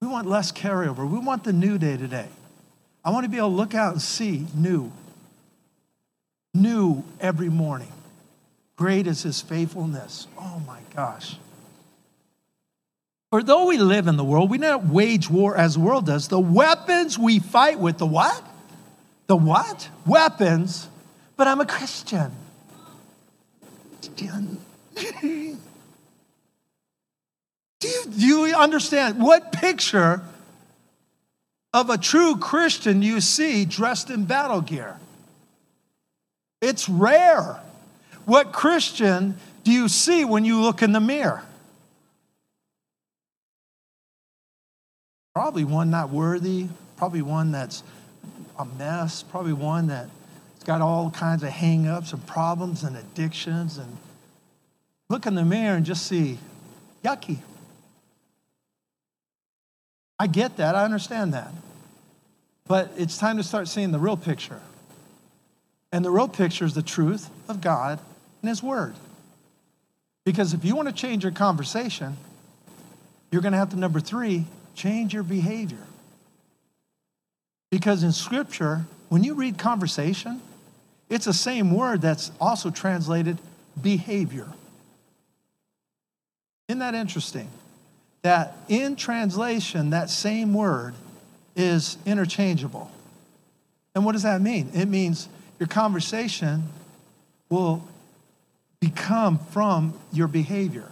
We 0.00 0.08
want 0.08 0.26
less 0.26 0.50
carryover. 0.50 1.08
We 1.08 1.20
want 1.20 1.44
the 1.44 1.52
new 1.52 1.78
day 1.78 1.96
today. 1.96 2.26
I 3.04 3.10
want 3.10 3.22
to 3.22 3.30
be 3.30 3.36
able 3.36 3.50
to 3.50 3.54
look 3.54 3.76
out 3.76 3.92
and 3.92 4.02
see 4.02 4.48
new. 4.52 4.90
New 6.54 7.04
every 7.20 7.50
morning. 7.50 7.92
Great 8.78 9.08
is 9.08 9.24
his 9.24 9.40
faithfulness. 9.40 10.28
Oh 10.38 10.62
my 10.64 10.78
gosh. 10.94 11.36
For 13.30 13.42
though 13.42 13.66
we 13.66 13.76
live 13.76 14.06
in 14.06 14.16
the 14.16 14.24
world, 14.24 14.50
we 14.50 14.56
do 14.56 14.62
not 14.62 14.86
wage 14.86 15.28
war 15.28 15.56
as 15.56 15.74
the 15.74 15.80
world 15.80 16.06
does. 16.06 16.28
The 16.28 16.38
weapons 16.38 17.18
we 17.18 17.40
fight 17.40 17.80
with, 17.80 17.98
the 17.98 18.06
what? 18.06 18.40
The 19.26 19.36
what? 19.36 19.90
Weapons. 20.06 20.88
But 21.36 21.48
I'm 21.48 21.60
a 21.60 21.66
Christian. 21.66 22.30
do, 24.14 24.24
you, 25.04 25.58
do 27.80 28.26
you 28.26 28.54
understand 28.54 29.20
what 29.20 29.50
picture 29.50 30.22
of 31.74 31.90
a 31.90 31.98
true 31.98 32.36
Christian 32.36 33.02
you 33.02 33.20
see 33.20 33.64
dressed 33.64 34.08
in 34.08 34.24
battle 34.24 34.60
gear? 34.60 34.98
It's 36.62 36.88
rare. 36.88 37.60
What 38.28 38.52
Christian 38.52 39.38
do 39.64 39.72
you 39.72 39.88
see 39.88 40.22
when 40.22 40.44
you 40.44 40.60
look 40.60 40.82
in 40.82 40.92
the 40.92 41.00
mirror? 41.00 41.42
Probably 45.32 45.64
one 45.64 45.88
not 45.88 46.10
worthy, 46.10 46.68
probably 46.98 47.22
one 47.22 47.52
that's 47.52 47.82
a 48.58 48.66
mess, 48.66 49.22
probably 49.22 49.54
one 49.54 49.86
that's 49.86 50.10
got 50.66 50.82
all 50.82 51.10
kinds 51.10 51.42
of 51.42 51.48
hang-ups 51.48 52.12
and 52.12 52.26
problems 52.26 52.84
and 52.84 52.98
addictions 52.98 53.78
and 53.78 53.96
look 55.08 55.24
in 55.24 55.34
the 55.34 55.42
mirror 55.42 55.76
and 55.76 55.86
just 55.86 56.06
see 56.06 56.36
yucky. 57.02 57.38
I 60.18 60.26
get 60.26 60.58
that, 60.58 60.74
I 60.74 60.84
understand 60.84 61.32
that. 61.32 61.50
But 62.66 62.92
it's 62.98 63.16
time 63.16 63.38
to 63.38 63.42
start 63.42 63.68
seeing 63.68 63.90
the 63.90 63.98
real 63.98 64.18
picture. 64.18 64.60
And 65.90 66.04
the 66.04 66.10
real 66.10 66.28
picture 66.28 66.66
is 66.66 66.74
the 66.74 66.82
truth 66.82 67.30
of 67.48 67.62
God 67.62 68.00
and 68.42 68.48
His 68.48 68.62
Word. 68.62 68.94
Because 70.24 70.52
if 70.54 70.64
you 70.64 70.76
want 70.76 70.88
to 70.88 70.94
change 70.94 71.22
your 71.22 71.32
conversation, 71.32 72.16
you're 73.30 73.42
going 73.42 73.52
to 73.52 73.58
have 73.58 73.70
to, 73.70 73.76
number 73.76 74.00
three, 74.00 74.44
change 74.74 75.14
your 75.14 75.22
behavior. 75.22 75.86
Because 77.70 78.02
in 78.02 78.12
Scripture, 78.12 78.84
when 79.08 79.24
you 79.24 79.34
read 79.34 79.58
conversation, 79.58 80.40
it's 81.08 81.24
the 81.24 81.32
same 81.32 81.72
word 81.74 82.00
that's 82.02 82.30
also 82.40 82.70
translated 82.70 83.38
behavior. 83.80 84.48
Isn't 86.68 86.80
that 86.80 86.94
interesting? 86.94 87.48
That 88.22 88.56
in 88.68 88.96
translation, 88.96 89.90
that 89.90 90.10
same 90.10 90.52
word 90.52 90.94
is 91.56 91.96
interchangeable. 92.04 92.90
And 93.94 94.04
what 94.04 94.12
does 94.12 94.24
that 94.24 94.40
mean? 94.40 94.70
It 94.74 94.86
means 94.86 95.28
your 95.58 95.66
conversation 95.66 96.64
will 97.48 97.82
become 98.80 99.38
from 99.38 99.94
your 100.12 100.28
behavior. 100.28 100.90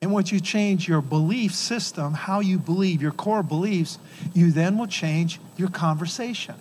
And 0.00 0.10
once 0.10 0.32
you 0.32 0.40
change 0.40 0.88
your 0.88 1.00
belief 1.00 1.54
system, 1.54 2.12
how 2.12 2.40
you 2.40 2.58
believe, 2.58 3.00
your 3.00 3.12
core 3.12 3.44
beliefs, 3.44 3.98
you 4.34 4.50
then 4.50 4.76
will 4.76 4.88
change 4.88 5.40
your 5.56 5.68
conversation. 5.68 6.56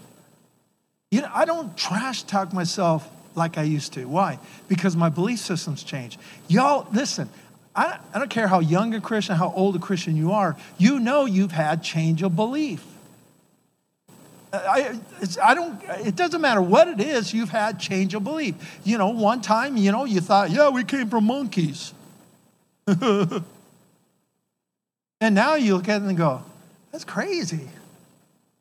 You 1.09 1.21
know, 1.21 1.31
I 1.33 1.45
don't 1.45 1.75
trash 1.75 2.23
talk 2.23 2.53
myself 2.53 3.09
like 3.33 3.57
I 3.57 3.63
used 3.63 3.93
to. 3.93 4.05
Why? 4.05 4.37
Because 4.67 4.95
my 4.95 5.09
belief 5.09 5.39
system's 5.39 5.83
changed. 5.83 6.19
Y'all, 6.47 6.87
listen, 6.93 7.29
I, 7.75 7.97
I 8.13 8.19
don't 8.19 8.29
care 8.29 8.47
how 8.47 8.59
young 8.59 8.93
a 8.93 9.01
Christian, 9.01 9.35
how 9.35 9.51
old 9.55 9.75
a 9.75 9.79
Christian 9.79 10.15
you 10.15 10.31
are, 10.33 10.55
you 10.77 10.99
know 10.99 11.25
you've 11.25 11.51
had 11.51 11.83
change 11.83 12.21
of 12.21 12.35
belief. 12.35 12.85
I, 14.53 14.99
I 15.41 15.53
don't, 15.53 15.81
it 16.05 16.15
doesn't 16.15 16.41
matter 16.41 16.61
what 16.61 16.87
it 16.87 16.99
is, 16.99 17.33
you've 17.33 17.49
had 17.49 17.79
change 17.79 18.13
of 18.13 18.23
belief. 18.23 18.55
You 18.83 18.97
know, 18.97 19.09
one 19.09 19.41
time, 19.41 19.77
you 19.77 19.91
know, 19.91 20.05
you 20.05 20.19
thought, 20.21 20.51
yeah, 20.51 20.69
we 20.69 20.83
came 20.83 21.09
from 21.09 21.25
monkeys. 21.25 21.93
and 22.87 23.43
now 25.21 25.55
you 25.55 25.75
look 25.75 25.87
at 25.87 26.01
it 26.01 26.07
and 26.07 26.17
go, 26.17 26.43
that's 26.91 27.05
crazy. 27.05 27.69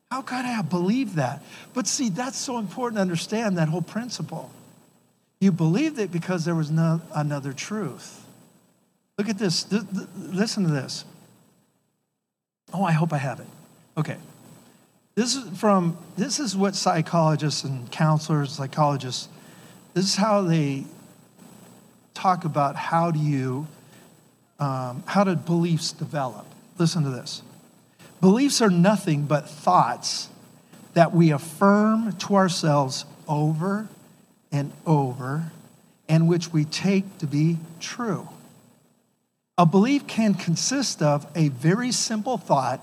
How 0.09 0.21
could 0.21 0.45
I 0.45 0.51
have 0.51 0.69
believed 0.69 1.15
that? 1.15 1.41
But 1.73 1.87
see, 1.87 2.09
that's 2.09 2.37
so 2.37 2.57
important 2.57 2.97
to 2.97 3.01
understand 3.01 3.57
that 3.57 3.69
whole 3.69 3.81
principle. 3.81 4.51
You 5.39 5.51
believed 5.51 5.99
it 5.99 6.11
because 6.11 6.45
there 6.45 6.55
was 6.55 6.69
no, 6.69 7.01
another 7.13 7.53
truth. 7.53 8.25
Look 9.17 9.29
at 9.29 9.37
this. 9.37 9.71
Listen 10.17 10.63
to 10.63 10.69
this. 10.69 11.05
Oh, 12.73 12.83
I 12.83 12.91
hope 12.91 13.11
I 13.11 13.17
have 13.17 13.39
it. 13.39 13.47
Okay. 13.97 14.17
This 15.15 15.35
is 15.35 15.59
from 15.59 15.97
this 16.17 16.39
is 16.39 16.55
what 16.55 16.75
psychologists 16.75 17.63
and 17.63 17.91
counselors, 17.91 18.53
psychologists, 18.53 19.27
this 19.93 20.05
is 20.05 20.15
how 20.15 20.41
they 20.41 20.85
talk 22.13 22.45
about 22.45 22.75
how 22.75 23.11
do 23.11 23.19
you 23.19 23.67
um, 24.59 25.03
how 25.05 25.23
do 25.23 25.35
beliefs 25.35 25.91
develop? 25.91 26.45
Listen 26.77 27.03
to 27.03 27.09
this. 27.09 27.41
Beliefs 28.21 28.61
are 28.61 28.69
nothing 28.69 29.25
but 29.25 29.49
thoughts 29.49 30.29
that 30.93 31.13
we 31.13 31.31
affirm 31.31 32.13
to 32.13 32.35
ourselves 32.35 33.05
over 33.27 33.87
and 34.51 34.71
over 34.85 35.51
and 36.07 36.27
which 36.27 36.53
we 36.53 36.65
take 36.65 37.17
to 37.17 37.25
be 37.25 37.57
true. 37.79 38.27
A 39.57 39.65
belief 39.65 40.07
can 40.07 40.33
consist 40.33 41.01
of 41.01 41.25
a 41.35 41.49
very 41.49 41.91
simple 41.91 42.37
thought, 42.37 42.81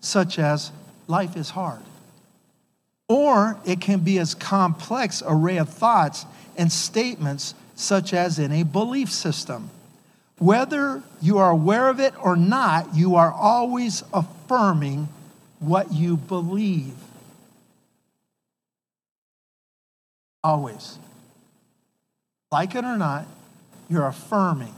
such 0.00 0.38
as, 0.38 0.72
life 1.10 1.36
is 1.36 1.50
hard. 1.50 1.82
Or 3.08 3.58
it 3.66 3.80
can 3.80 4.00
be 4.00 4.18
as 4.18 4.34
complex 4.34 5.22
array 5.26 5.58
of 5.58 5.68
thoughts 5.68 6.24
and 6.56 6.70
statements, 6.70 7.54
such 7.74 8.14
as 8.14 8.38
in 8.38 8.52
a 8.52 8.62
belief 8.62 9.10
system. 9.10 9.70
Whether 10.38 11.02
you 11.20 11.38
are 11.38 11.50
aware 11.50 11.88
of 11.88 12.00
it 12.00 12.14
or 12.22 12.36
not, 12.36 12.94
you 12.94 13.16
are 13.16 13.32
always 13.32 14.04
affirming 14.14 15.08
what 15.58 15.92
you 15.92 16.16
believe. 16.16 16.94
Always. 20.42 20.98
Like 22.50 22.74
it 22.74 22.84
or 22.84 22.96
not, 22.96 23.26
you're 23.90 24.06
affirming, 24.06 24.74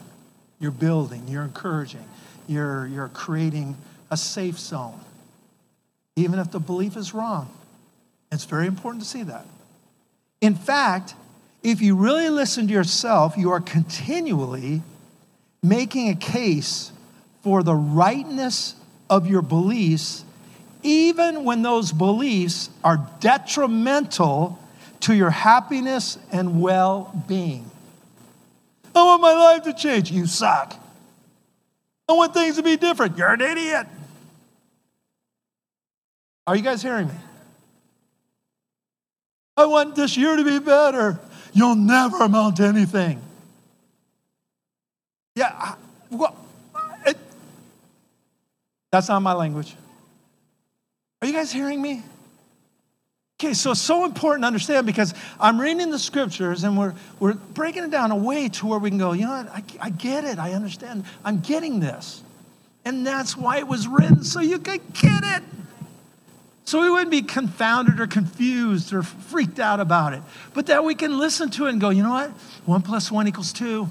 you're 0.59 0.73
building, 0.73 1.29
you're 1.29 1.45
encouraging, 1.45 2.05
you're, 2.49 2.87
you're 2.87 3.09
creating 3.09 3.77
a 4.11 4.17
safe 4.17 4.59
zone, 4.59 5.01
even 6.17 6.39
if 6.39 6.51
the 6.51 6.61
belief 6.61 6.97
is 6.97 7.15
wrong. 7.15 7.51
It's 8.31 8.45
very 8.45 8.67
important 8.67 9.03
to 9.03 9.09
see 9.09 9.23
that. 9.25 9.47
In 10.41 10.55
fact, 10.55 11.15
if 11.63 11.81
you 11.81 11.97
really 11.97 12.29
listen 12.29 12.67
to 12.67 12.73
yourself, 12.73 13.37
you 13.37 13.51
are 13.51 13.61
continually 13.61 14.83
making 15.63 16.09
a 16.09 16.15
case 16.15 16.91
for 17.43 17.63
the 17.63 17.75
rightness 17.75 18.75
of 19.09 19.27
your 19.27 19.43
beliefs, 19.43 20.25
even 20.83 21.45
when 21.45 21.63
those 21.63 21.93
beliefs 21.93 22.71
are 22.83 23.09
detrimental 23.21 24.59
to 25.01 25.15
your 25.15 25.31
happiness 25.31 26.19
and 26.33 26.61
well 26.61 27.13
being. 27.29 27.71
I 28.95 29.03
want 29.03 29.23
my 29.23 29.33
life 29.33 29.63
to 29.65 29.73
change. 29.73 30.11
You 30.11 30.27
suck. 30.27 30.75
I 32.09 32.13
want 32.13 32.35
things 32.35 32.57
to 32.57 32.63
be 32.63 32.77
different. 32.77 33.17
You're 33.17 33.33
an 33.33 33.41
idiot. 33.41 33.87
Are 36.47 36.57
you 36.57 36.63
guys 36.63 36.83
hearing 36.83 37.09
me? 37.09 37.15
I 39.57 39.67
want 39.67 39.95
this 39.95 40.17
year 40.17 40.35
to 40.37 40.45
be 40.45 40.59
better. 40.59 41.21
You'll 41.53 41.77
never 41.77 42.19
amount 42.19 42.57
to 42.57 42.65
anything. 42.65 43.21
Yeah, 45.35 45.75
well, 46.11 46.37
it, 47.07 47.17
that's 48.91 49.09
not 49.09 49.21
my 49.21 49.33
language. 49.33 49.75
Are 51.21 51.29
you 51.29 51.33
guys 51.33 51.53
hearing 51.53 51.81
me? 51.81 52.03
Okay, 53.41 53.55
so 53.55 53.73
it's 53.73 53.81
so 53.81 54.05
important 54.05 54.43
to 54.43 54.47
understand 54.47 54.87
because 54.87 55.15
I'm 55.41 55.61
reading 55.61 55.91
the 55.91 55.99
scriptures 55.99 56.65
and 56.65 56.79
we're, 56.79 56.95
we're 57.19 57.35
breaking 57.35 57.85
it 57.85 57.91
down 57.91 58.11
a 58.11 58.17
way 58.17 58.49
to 58.49 58.67
where 58.67 58.79
we 58.79 58.91
can 58.91 58.99
go, 58.99 59.13
you 59.13 59.27
know 59.27 59.33
what, 59.33 59.49
I, 59.49 59.63
I 59.81 59.91
get 59.91 60.25
it, 60.25 60.39
I 60.39 60.53
understand, 60.53 61.05
I'm 61.25 61.41
getting 61.41 61.81
this. 61.81 62.23
And 62.85 63.07
that's 63.07 63.37
why 63.37 63.59
it 63.59 63.67
was 63.67 63.89
written, 63.89 64.23
so 64.23 64.41
you 64.41 64.59
could 64.59 64.81
get 64.95 65.25
it. 65.25 65.43
So 66.65 66.81
we 66.81 66.91
wouldn't 66.91 67.11
be 67.11 67.23
confounded 67.23 68.01
or 68.01 68.07
confused 68.07 68.93
or 68.93 69.03
freaked 69.03 69.59
out 69.59 69.81
about 69.81 70.13
it, 70.13 70.23
but 70.55 70.67
that 70.67 70.85
we 70.85 70.95
can 70.95 71.19
listen 71.19 71.51
to 71.51 71.67
it 71.67 71.71
and 71.71 71.81
go, 71.81 71.91
you 71.91 72.03
know 72.03 72.11
what? 72.11 72.31
One 72.67 72.83
plus 72.83 73.11
one 73.11 73.27
equals 73.27 73.53
two. 73.53 73.89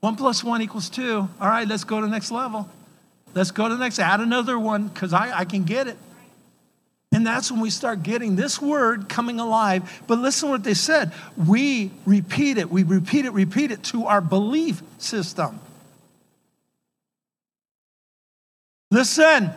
One 0.00 0.16
plus 0.16 0.42
one 0.42 0.62
equals 0.62 0.88
two. 0.88 1.28
All 1.40 1.48
right, 1.48 1.68
let's 1.68 1.84
go 1.84 2.00
to 2.00 2.06
the 2.06 2.12
next 2.12 2.30
level. 2.30 2.68
Let's 3.34 3.50
go 3.50 3.68
to 3.68 3.74
the 3.74 3.80
next, 3.80 3.98
add 3.98 4.20
another 4.20 4.58
one 4.58 4.88
because 4.88 5.12
I, 5.12 5.40
I 5.40 5.44
can 5.44 5.64
get 5.64 5.86
it. 5.86 5.98
And 7.12 7.26
that's 7.26 7.50
when 7.50 7.60
we 7.60 7.70
start 7.70 8.02
getting 8.02 8.36
this 8.36 8.62
word 8.62 9.08
coming 9.08 9.40
alive. 9.40 10.02
But 10.06 10.18
listen 10.20 10.48
what 10.48 10.62
they 10.62 10.74
said. 10.74 11.12
We 11.36 11.90
repeat 12.06 12.56
it, 12.56 12.70
we 12.70 12.82
repeat 12.82 13.24
it, 13.24 13.32
repeat 13.32 13.72
it 13.72 13.82
to 13.84 14.06
our 14.06 14.20
belief 14.20 14.82
system. 14.98 15.60
Listen, 18.92 19.50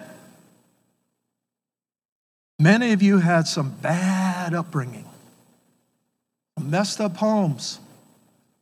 Many 2.60 2.94
of 2.94 3.02
you 3.02 3.20
had 3.20 3.48
some 3.48 3.72
bad 3.82 4.54
upbringing, 4.54 5.06
messed 6.62 7.02
up 7.02 7.18
homes, 7.18 7.80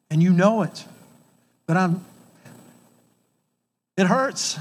and 0.09 0.21
you 0.23 0.31
know 0.31 0.63
it. 0.63 0.85
But 1.67 1.77
I'm, 1.77 2.03
it 3.97 4.07
hurts. 4.07 4.59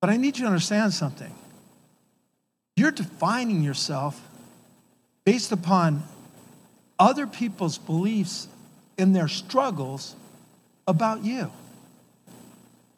But 0.00 0.10
I 0.10 0.16
need 0.16 0.36
you 0.36 0.42
to 0.42 0.46
understand 0.46 0.92
something. 0.92 1.34
You're 2.76 2.90
defining 2.90 3.62
yourself 3.62 4.20
based 5.24 5.50
upon 5.50 6.02
other 6.98 7.26
people's 7.26 7.78
beliefs 7.78 8.48
in 8.96 9.12
their 9.12 9.28
struggles 9.28 10.14
about 10.86 11.24
you. 11.24 11.50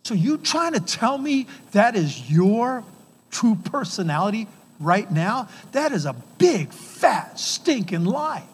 So 0.04 0.14
you 0.14 0.38
trying 0.38 0.74
to 0.74 0.80
tell 0.80 1.18
me 1.18 1.46
that 1.72 1.96
is 1.96 2.30
your 2.30 2.84
true 3.30 3.56
personality 3.56 4.48
right 4.80 5.10
now, 5.10 5.48
that 5.72 5.92
is 5.92 6.04
a 6.04 6.14
big, 6.38 6.72
fat, 6.72 7.38
stinking 7.38 8.04
lie. 8.04 8.44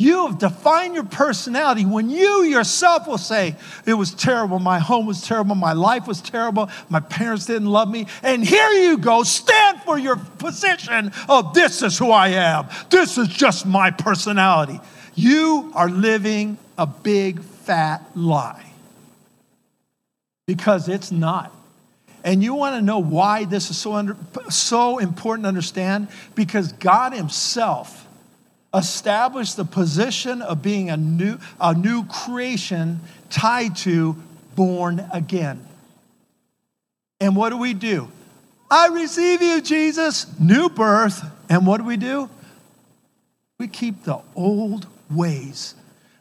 You 0.00 0.26
have 0.28 0.38
defined 0.38 0.94
your 0.94 1.04
personality 1.04 1.84
when 1.84 2.08
you 2.08 2.44
yourself 2.44 3.06
will 3.06 3.18
say, 3.18 3.54
It 3.84 3.92
was 3.92 4.14
terrible, 4.14 4.58
my 4.58 4.78
home 4.78 5.04
was 5.04 5.20
terrible, 5.20 5.54
my 5.54 5.74
life 5.74 6.06
was 6.06 6.22
terrible, 6.22 6.70
my 6.88 7.00
parents 7.00 7.44
didn't 7.44 7.68
love 7.68 7.90
me. 7.90 8.06
And 8.22 8.42
here 8.42 8.70
you 8.70 8.96
go, 8.96 9.24
stand 9.24 9.82
for 9.82 9.98
your 9.98 10.16
position 10.16 11.12
of 11.28 11.52
this 11.52 11.82
is 11.82 11.98
who 11.98 12.12
I 12.12 12.28
am, 12.28 12.68
this 12.88 13.18
is 13.18 13.28
just 13.28 13.66
my 13.66 13.90
personality. 13.90 14.80
You 15.14 15.70
are 15.74 15.90
living 15.90 16.56
a 16.78 16.86
big, 16.86 17.42
fat 17.42 18.02
lie 18.14 18.72
because 20.46 20.88
it's 20.88 21.12
not. 21.12 21.54
And 22.24 22.42
you 22.42 22.54
want 22.54 22.76
to 22.76 22.82
know 22.82 22.98
why 22.98 23.44
this 23.44 23.70
is 23.70 23.78
so, 23.78 23.94
under, 23.94 24.16
so 24.48 24.98
important 24.98 25.44
to 25.44 25.48
understand? 25.48 26.08
Because 26.34 26.72
God 26.72 27.12
Himself 27.12 28.06
established 28.74 29.56
the 29.56 29.64
position 29.64 30.42
of 30.42 30.62
being 30.62 30.90
a 30.90 30.96
new, 30.96 31.38
a 31.60 31.74
new 31.74 32.04
creation 32.04 33.00
tied 33.30 33.76
to 33.76 34.16
born 34.54 35.06
again. 35.12 35.66
And 37.20 37.36
what 37.36 37.50
do 37.50 37.58
we 37.58 37.74
do? 37.74 38.10
I 38.70 38.88
receive 38.88 39.42
you, 39.42 39.60
Jesus, 39.60 40.26
new 40.38 40.68
birth. 40.68 41.24
And 41.48 41.66
what 41.66 41.78
do 41.78 41.84
we 41.84 41.96
do? 41.96 42.30
We 43.58 43.68
keep 43.68 44.04
the 44.04 44.20
old 44.34 44.86
ways 45.10 45.74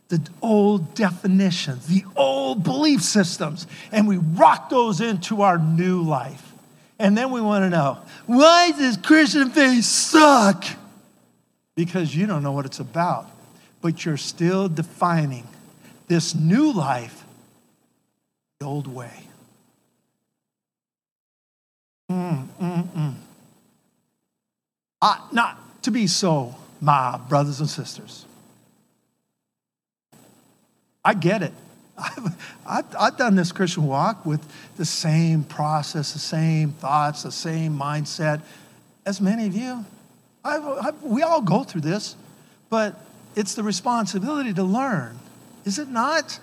the 0.09 0.27
old 0.41 0.95
definitions, 0.95 1.87
the 1.87 2.03
old 2.15 2.63
belief 2.63 3.01
systems, 3.01 3.67
and 3.91 4.07
we 4.07 4.17
rock 4.17 4.69
those 4.69 5.01
into 5.01 5.43
our 5.43 5.57
new 5.57 6.01
life. 6.01 6.51
And 6.97 7.17
then 7.17 7.31
we 7.31 7.39
want 7.39 7.63
to 7.63 7.69
know 7.69 7.99
why 8.25 8.71
does 8.71 8.97
Christian 8.97 9.51
faith 9.51 9.85
suck? 9.85 10.65
Because 11.75 12.13
you 12.13 12.27
don't 12.27 12.43
know 12.43 12.51
what 12.51 12.65
it's 12.65 12.79
about, 12.79 13.29
but 13.81 14.03
you're 14.03 14.17
still 14.17 14.67
defining 14.67 15.47
this 16.07 16.35
new 16.35 16.73
life 16.73 17.23
the 18.59 18.65
old 18.65 18.87
way. 18.87 19.13
Mm, 22.11 22.47
mm, 22.59 22.87
mm. 22.87 23.13
Uh, 25.01 25.17
not 25.31 25.83
to 25.83 25.91
be 25.91 26.07
so, 26.07 26.55
my 26.81 27.17
brothers 27.29 27.59
and 27.59 27.69
sisters. 27.69 28.25
I 31.03 31.13
get 31.13 31.41
it. 31.41 31.53
I've, 31.97 32.35
I've, 32.65 32.95
I've, 32.97 33.17
done 33.17 33.35
this 33.35 33.51
Christian 33.51 33.85
walk 33.85 34.25
with 34.25 34.41
the 34.77 34.85
same 34.85 35.43
process, 35.43 36.13
the 36.13 36.19
same 36.19 36.71
thoughts, 36.71 37.23
the 37.23 37.31
same 37.31 37.77
mindset 37.77 38.41
as 39.05 39.19
many 39.19 39.47
of 39.47 39.55
you. 39.55 39.85
I've, 40.43 41.01
we 41.03 41.23
all 41.23 41.41
go 41.41 41.63
through 41.63 41.81
this, 41.81 42.15
but 42.69 42.99
it's 43.35 43.55
the 43.55 43.63
responsibility 43.63 44.53
to 44.53 44.63
learn, 44.63 45.19
is 45.65 45.79
it 45.79 45.89
not? 45.89 46.39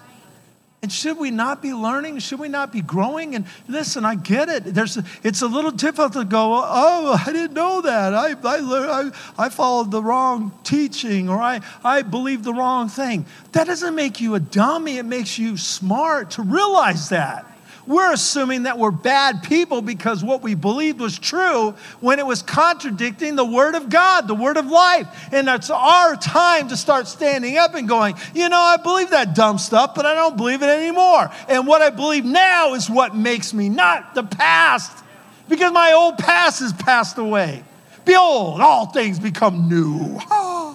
And 0.87 0.93
should 0.93 1.19
we 1.19 1.33
not 1.33 1.63
be 1.63 1.75
learning? 1.75 2.21
Should 2.21 2.39
we 2.39 2.47
not 2.47 2.73
be 2.73 2.81
growing? 2.81 3.35
And 3.35 3.45
listen, 3.67 4.05
I 4.05 4.15
get 4.15 4.49
it. 4.49 4.63
There's, 4.67 4.97
it's 5.25 5.43
a 5.43 5.49
little 5.49 5.73
difficult 5.73 6.13
to 6.13 6.25
go, 6.25 6.63
oh, 6.65 7.21
I 7.27 7.33
didn't 7.33 7.55
know 7.55 7.81
that. 7.81 8.15
I, 8.15 8.35
I, 8.35 8.61
I, 8.61 9.11
I 9.37 9.49
followed 9.49 9.91
the 9.91 10.01
wrong 10.01 10.57
teaching 10.63 11.29
or 11.29 11.43
I, 11.43 11.61
I 11.83 12.03
believed 12.03 12.45
the 12.45 12.55
wrong 12.55 12.89
thing. 12.89 13.27
That 13.51 13.67
doesn't 13.67 13.97
make 13.97 14.21
you 14.21 14.37
a 14.37 14.39
dummy. 14.39 14.99
It 14.99 15.07
makes 15.07 15.41
you 15.41 15.57
smart 15.57 16.31
to 16.33 16.43
realize 16.43 17.09
that. 17.09 17.45
We're 17.87 18.13
assuming 18.13 18.65
that 18.65 18.79
we're 18.79 18.91
bad 18.91 19.45
people 19.45 19.81
because 19.81 20.25
what 20.25 20.43
we 20.43 20.55
believed 20.55 20.99
was 20.99 21.19
true 21.19 21.75
when 22.01 22.19
it 22.19 22.27
was 22.27 22.43
contradicting 22.43 23.37
the 23.37 23.45
Word 23.45 23.77
of 23.77 23.89
God, 23.89 24.27
the 24.27 24.35
Word 24.35 24.57
of 24.57 24.67
life. 24.67 25.07
And 25.33 25.49
it's 25.49 25.71
our 25.71 26.17
time 26.17 26.69
to 26.69 26.77
start 26.77 27.07
standing 27.07 27.57
up 27.57 27.75
and 27.75 27.89
going, 27.89 28.17
you 28.35 28.49
know, 28.49 28.59
I 28.61 28.77
believe 28.77 29.11
that 29.11 29.37
dumb 29.37 29.59
stuff, 29.59 29.95
but 29.95 30.05
I 30.05 30.15
don't 30.15 30.37
believe 30.37 30.63
it 30.63 30.69
anymore. 30.69 31.31
And 31.49 31.67
what 31.67 31.81
I 31.81 31.91
believe 31.91 32.25
now 32.25 32.75
is 32.75 32.91
what 32.91 33.15
makes 33.15 33.55
me, 33.55 33.69
not 33.69 34.15
the 34.15 34.25
past, 34.25 35.05
because 35.49 35.73
my 35.73 35.93
old 35.93 36.19
past 36.19 36.61
has 36.61 36.73
passed 36.73 37.19
away. 37.19 37.63
Behold, 38.05 38.61
all 38.61 38.87
things 38.87 39.21
become 39.21 39.69
new. 39.69 40.19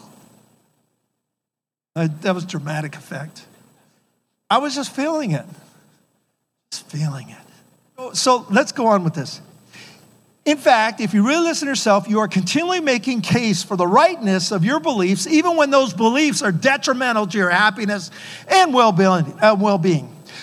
that 1.96 2.34
was 2.34 2.46
dramatic 2.46 2.96
effect. 2.96 3.46
I 4.50 4.60
was 4.60 4.76
just 4.76 4.96
feeling 4.96 5.32
it 5.32 5.46
feeling 6.80 7.30
it. 7.30 8.16
So 8.16 8.46
let's 8.50 8.72
go 8.72 8.88
on 8.88 9.04
with 9.04 9.14
this. 9.14 9.42
In 10.44 10.58
fact, 10.58 11.02
if 11.02 11.14
you 11.14 11.28
really 11.28 11.46
listen 11.46 11.68
to 11.68 11.72
yourself, 11.72 12.08
you 12.10 12.20
are 12.20 12.28
continually 12.28 12.80
making 12.80 13.22
case 13.22 13.62
for 13.62 13.78
the 13.78 13.86
rightness 13.86 14.52
of 14.52 14.66
your 14.66 14.80
beliefs, 14.80 15.28
even 15.28 15.56
when 15.56 15.70
those 15.70 15.94
beliefs 15.94 16.42
are 16.42 16.52
detrimental 16.52 17.28
to 17.28 17.38
your 17.38 17.52
happiness 17.52 18.10
and 18.48 18.74
well-being. 18.74 19.38
Uh. 19.40 19.56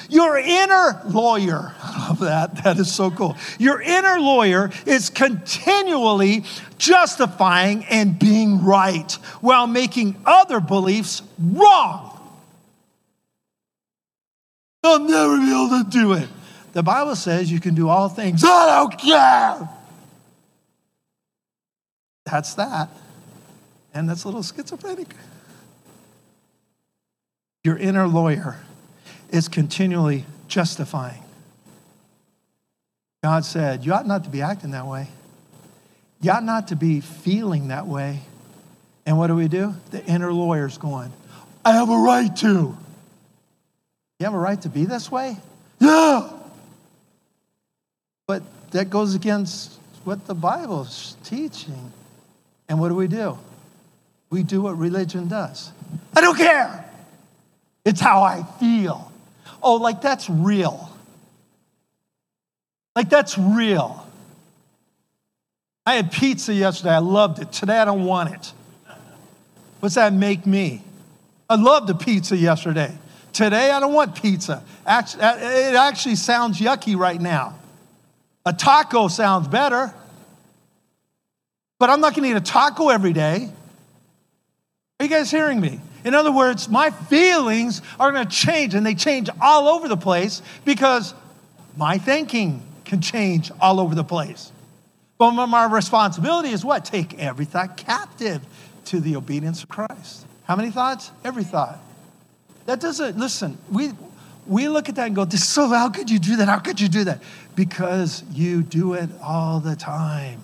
Your 0.09 0.39
inner 0.39 1.03
lawyer, 1.07 1.75
I 1.83 2.09
love 2.09 2.21
that, 2.21 2.63
that 2.63 2.79
is 2.79 2.93
so 2.93 3.11
cool. 3.11 3.37
Your 3.59 3.83
inner 3.83 4.21
lawyer 4.21 4.71
is 4.87 5.11
continually 5.11 6.45
justifying 6.79 7.85
and 7.87 8.19
being 8.19 8.65
right 8.65 9.11
while 9.41 9.67
making 9.67 10.17
other 10.25 10.61
beliefs 10.61 11.23
wrong. 11.39 12.08
I'll 14.85 15.01
never 15.01 15.39
be 15.39 15.51
able 15.51 15.85
to 15.85 15.91
do 15.91 16.13
it. 16.13 16.29
The 16.73 16.83
Bible 16.83 17.17
says 17.17 17.51
you 17.51 17.61
can 17.61 17.75
do 17.75 17.89
all 17.89 18.09
things. 18.09 18.43
I 18.45 18.79
don't 18.79 18.99
care. 18.99 19.69
That's 22.25 22.55
that. 22.55 22.89
And 23.95 24.09
that's 24.09 24.25
a 24.25 24.29
little 24.29 24.43
schizophrenic. 24.43 25.09
Your 27.65 27.77
inner 27.77 28.07
lawyer 28.07 28.57
is 29.31 29.49
continually 29.49 30.25
justifying. 30.47 31.23
God 33.23 33.45
said, 33.45 33.85
You 33.85 33.93
ought 33.93 34.07
not 34.07 34.25
to 34.25 34.31
be 34.31 34.43
acting 34.43 34.71
that 34.71 34.87
way. 34.87 35.09
You 36.21 36.31
ought 36.33 36.45
not 36.45 36.69
to 36.69 36.77
be 36.77 37.01
feeling 37.01 37.69
that 37.69 37.87
way. 37.87 38.21
And 39.07 39.19
what 39.19 39.29
do 39.29 39.35
we 39.35 39.49
do? 39.49 39.75
The 39.91 40.05
inner 40.05 40.33
lawyer's 40.33 40.79
going, 40.79 41.13
I 41.65 41.73
have 41.73 41.89
a 41.89 41.97
right 41.97 42.35
to. 42.37 42.77
You 44.19 44.25
have 44.25 44.35
a 44.35 44.39
right 44.39 44.61
to 44.63 44.69
be 44.69 44.85
this 44.85 45.11
way? 45.11 45.37
Yeah. 45.81 46.29
But 48.27 48.43
that 48.73 48.91
goes 48.91 49.15
against 49.15 49.79
what 50.05 50.27
the 50.27 50.35
Bible's 50.35 51.17
teaching. 51.25 51.93
And 52.69 52.81
what 52.81 52.89
do 52.89 52.95
we 52.95 53.07
do? 53.07 53.39
We 54.31 54.43
do 54.43 54.63
what 54.63 54.77
religion 54.77 55.29
does. 55.29 55.73
I 56.17 56.21
don't 56.21 56.37
care. 56.37 56.85
It's 57.85 58.01
how 58.01 58.23
I 58.23 58.43
feel. 58.61 59.11
Oh, 59.63 59.77
like 59.77 60.03
that's 60.03 60.29
real. 60.29 60.91
Like 62.95 63.09
that's 63.09 63.39
real. 63.39 64.05
I 65.87 65.95
had 65.95 66.13
pizza 66.13 66.53
yesterday. 66.53 66.91
I 66.91 66.99
loved 66.99 67.39
it. 67.39 67.53
Today 67.53 67.79
I 67.79 67.85
don't 67.85 68.05
want 68.05 68.35
it. 68.35 68.53
What's 69.81 69.95
that 69.95 70.13
make 70.13 70.45
me? 70.45 70.83
I 71.49 71.55
loved 71.55 71.87
the 71.87 71.95
pizza 71.95 72.37
yesterday. 72.37 72.93
Today 73.39 73.71
I 73.71 73.79
don't 73.79 73.93
want 73.93 74.21
pizza. 74.21 74.65
Actually, 74.85 75.23
uh, 75.23 75.37
it 75.37 75.77
actually 75.77 76.17
sounds 76.17 76.59
yucky 76.59 76.99
right 76.99 77.21
now. 77.21 77.57
A 78.45 78.53
taco 78.53 79.07
sounds 79.07 79.47
better, 79.47 79.95
but 81.79 81.89
I'm 81.89 82.01
not 82.01 82.17
going 82.17 82.25
to 82.25 82.31
eat 82.31 82.37
a 82.37 82.45
taco 82.45 82.89
every 82.89 83.13
day. 83.13 83.49
Are 84.99 85.05
you 85.05 85.09
guys 85.09 85.31
hearing 85.31 85.61
me? 85.61 85.81
In 86.05 86.15
other 86.15 86.33
words, 86.33 86.69
my 86.69 86.91
feelings 86.91 87.81
are 88.01 88.11
going 88.11 88.27
to 88.27 88.37
change, 88.37 88.75
and 88.75 88.85
they 88.85 88.97
change 88.97 89.31
all 89.41 89.69
over 89.69 89.87
the 89.87 89.97
place 89.97 90.43
because 90.65 91.15
my 91.77 91.97
thinking 91.97 92.61
can 92.85 93.01
change 93.01 93.53
all 93.61 93.79
over 93.79 93.95
the 93.95 94.03
place. 94.03 94.51
But 95.17 95.31
my 95.31 95.67
responsibility 95.67 96.49
is 96.49 96.65
what? 96.65 96.85
Take 96.85 97.17
every 97.21 97.45
thought 97.45 97.77
captive 97.77 98.43
to 98.87 98.99
the 98.99 99.15
obedience 99.15 99.63
of 99.63 99.69
Christ. 99.69 100.27
How 100.43 100.57
many 100.57 100.73
thoughts? 100.73 101.13
Every 101.23 101.45
thought. 101.45 101.79
That 102.69 102.81
doesn't, 102.81 103.17
listen, 103.17 103.57
we, 103.73 103.93
we 104.47 104.69
look 104.69 104.91
at 104.91 104.97
that 104.97 105.07
and 105.07 105.17
go, 105.17 105.25
this 105.25 105.41
is 105.41 105.49
so, 105.49 105.69
how 105.69 105.89
could 105.89 106.11
you 106.11 106.19
do 106.19 106.37
that? 106.37 106.49
How 106.49 106.59
could 106.59 106.79
you 106.79 106.89
do 106.89 107.05
that? 107.05 107.23
Because 107.57 108.23
you 108.31 108.63
do 108.63 108.93
it 108.93 109.09
all 109.23 109.59
the 109.59 109.75
time 109.75 110.43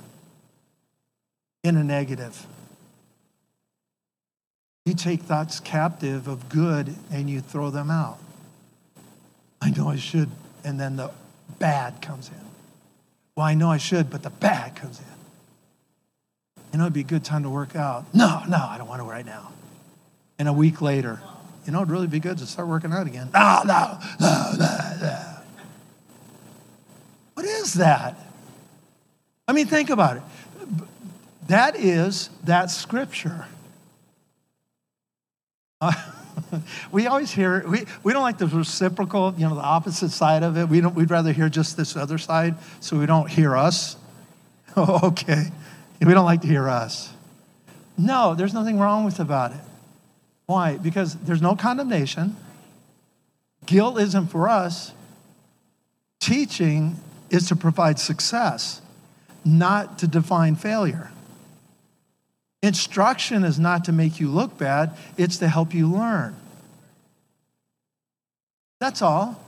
in 1.62 1.76
a 1.76 1.84
negative. 1.84 2.46
You 4.86 4.94
take 4.94 5.20
thoughts 5.20 5.60
captive 5.60 6.26
of 6.26 6.48
good 6.48 6.94
and 7.12 7.28
you 7.28 7.42
throw 7.42 7.68
them 7.68 7.90
out. 7.90 8.18
I 9.60 9.68
know 9.68 9.90
I 9.90 9.96
should. 9.96 10.30
And 10.64 10.80
then 10.80 10.96
the 10.96 11.10
bad 11.58 12.00
comes 12.00 12.28
in. 12.28 12.46
Well, 13.36 13.44
I 13.44 13.52
know 13.52 13.68
I 13.68 13.76
should, 13.76 14.08
but 14.08 14.22
the 14.22 14.30
bad 14.30 14.76
comes 14.76 14.98
in. 14.98 15.04
You 16.72 16.78
know, 16.78 16.84
it'd 16.84 16.94
be 16.94 17.00
a 17.00 17.04
good 17.04 17.22
time 17.22 17.42
to 17.42 17.50
work 17.50 17.76
out. 17.76 18.14
No, 18.14 18.42
no, 18.48 18.56
I 18.56 18.78
don't 18.78 18.88
want 18.88 19.02
to 19.02 19.06
right 19.06 19.26
now. 19.26 19.52
And 20.38 20.48
a 20.48 20.54
week 20.54 20.80
later, 20.80 21.20
you 21.66 21.72
know, 21.72 21.78
it'd 21.78 21.90
really 21.90 22.06
be 22.06 22.20
good 22.20 22.38
to 22.38 22.46
start 22.46 22.68
working 22.68 22.92
out 22.92 23.06
again. 23.06 23.30
No, 23.32 23.62
no, 23.64 23.98
no, 24.20 24.52
no, 24.58 24.96
no. 25.00 25.22
What 27.34 27.46
is 27.46 27.74
that? 27.74 28.18
I 29.46 29.52
mean, 29.52 29.66
think 29.66 29.90
about 29.90 30.16
it. 30.16 30.22
That 31.48 31.76
is 31.76 32.30
that 32.44 32.70
scripture. 32.70 33.46
Uh, 35.80 35.92
we 36.92 37.06
always 37.06 37.30
hear, 37.30 37.66
we, 37.68 37.84
we 38.02 38.12
don't 38.12 38.22
like 38.22 38.38
the 38.38 38.46
reciprocal, 38.46 39.34
you 39.36 39.46
know, 39.46 39.54
the 39.54 39.60
opposite 39.60 40.10
side 40.10 40.42
of 40.42 40.56
it. 40.56 40.68
We 40.68 40.80
don't, 40.80 40.94
we'd 40.94 41.10
rather 41.10 41.32
hear 41.32 41.48
just 41.48 41.76
this 41.76 41.96
other 41.96 42.18
side 42.18 42.56
so 42.80 42.98
we 42.98 43.06
don't 43.06 43.30
hear 43.30 43.56
us. 43.56 43.96
Okay. 44.76 45.52
We 46.00 46.12
don't 46.12 46.24
like 46.24 46.40
to 46.40 46.48
hear 46.48 46.68
us. 46.68 47.12
No, 47.96 48.34
there's 48.34 48.52
nothing 48.52 48.78
wrong 48.78 49.04
with 49.04 49.20
about 49.20 49.52
it. 49.52 49.60
Why? 50.46 50.76
Because 50.76 51.14
there's 51.14 51.42
no 51.42 51.56
condemnation. 51.56 52.36
Guilt 53.66 53.98
isn't 53.98 54.26
for 54.26 54.48
us. 54.48 54.92
Teaching 56.20 56.96
is 57.30 57.48
to 57.48 57.56
provide 57.56 57.98
success, 57.98 58.80
not 59.44 59.98
to 59.98 60.06
define 60.06 60.56
failure. 60.56 61.10
Instruction 62.62 63.44
is 63.44 63.58
not 63.58 63.84
to 63.84 63.92
make 63.92 64.20
you 64.20 64.30
look 64.30 64.56
bad, 64.56 64.96
it's 65.18 65.38
to 65.38 65.48
help 65.48 65.74
you 65.74 65.90
learn. 65.90 66.34
That's 68.80 69.02
all. 69.02 69.40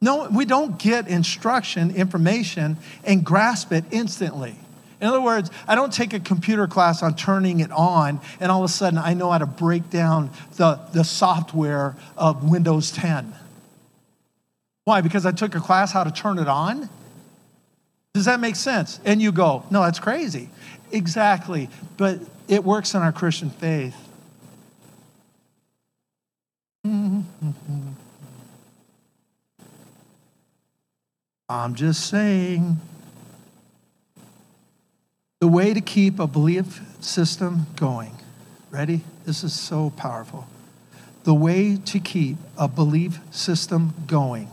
No, 0.00 0.28
we 0.30 0.44
don't 0.44 0.78
get 0.78 1.08
instruction, 1.08 1.94
information, 1.94 2.78
and 3.04 3.24
grasp 3.24 3.72
it 3.72 3.84
instantly. 3.90 4.56
In 5.00 5.06
other 5.06 5.20
words, 5.20 5.50
I 5.66 5.74
don't 5.74 5.92
take 5.92 6.12
a 6.12 6.20
computer 6.20 6.66
class 6.66 7.02
on 7.02 7.16
turning 7.16 7.60
it 7.60 7.70
on, 7.70 8.20
and 8.38 8.52
all 8.52 8.62
of 8.62 8.70
a 8.70 8.72
sudden 8.72 8.98
I 8.98 9.14
know 9.14 9.30
how 9.30 9.38
to 9.38 9.46
break 9.46 9.88
down 9.88 10.30
the, 10.56 10.78
the 10.92 11.04
software 11.04 11.96
of 12.16 12.44
Windows 12.44 12.90
10. 12.90 13.34
Why? 14.84 15.00
Because 15.00 15.24
I 15.24 15.32
took 15.32 15.54
a 15.54 15.60
class 15.60 15.92
how 15.92 16.04
to 16.04 16.10
turn 16.10 16.38
it 16.38 16.48
on? 16.48 16.90
Does 18.12 18.24
that 18.26 18.40
make 18.40 18.56
sense? 18.56 19.00
And 19.04 19.22
you 19.22 19.32
go, 19.32 19.64
no, 19.70 19.82
that's 19.82 20.00
crazy. 20.00 20.50
Exactly. 20.90 21.70
But 21.96 22.18
it 22.48 22.64
works 22.64 22.94
in 22.94 23.02
our 23.02 23.12
Christian 23.12 23.50
faith. 23.50 23.96
I'm 31.48 31.74
just 31.74 32.08
saying. 32.08 32.80
The 35.40 35.48
way 35.48 35.72
to 35.72 35.80
keep 35.80 36.18
a 36.18 36.26
belief 36.26 36.82
system 37.00 37.66
going, 37.76 38.14
ready? 38.70 39.00
This 39.24 39.42
is 39.42 39.54
so 39.54 39.88
powerful. 39.88 40.46
The 41.24 41.32
way 41.32 41.76
to 41.76 41.98
keep 41.98 42.36
a 42.58 42.68
belief 42.68 43.20
system 43.30 43.94
going. 44.06 44.48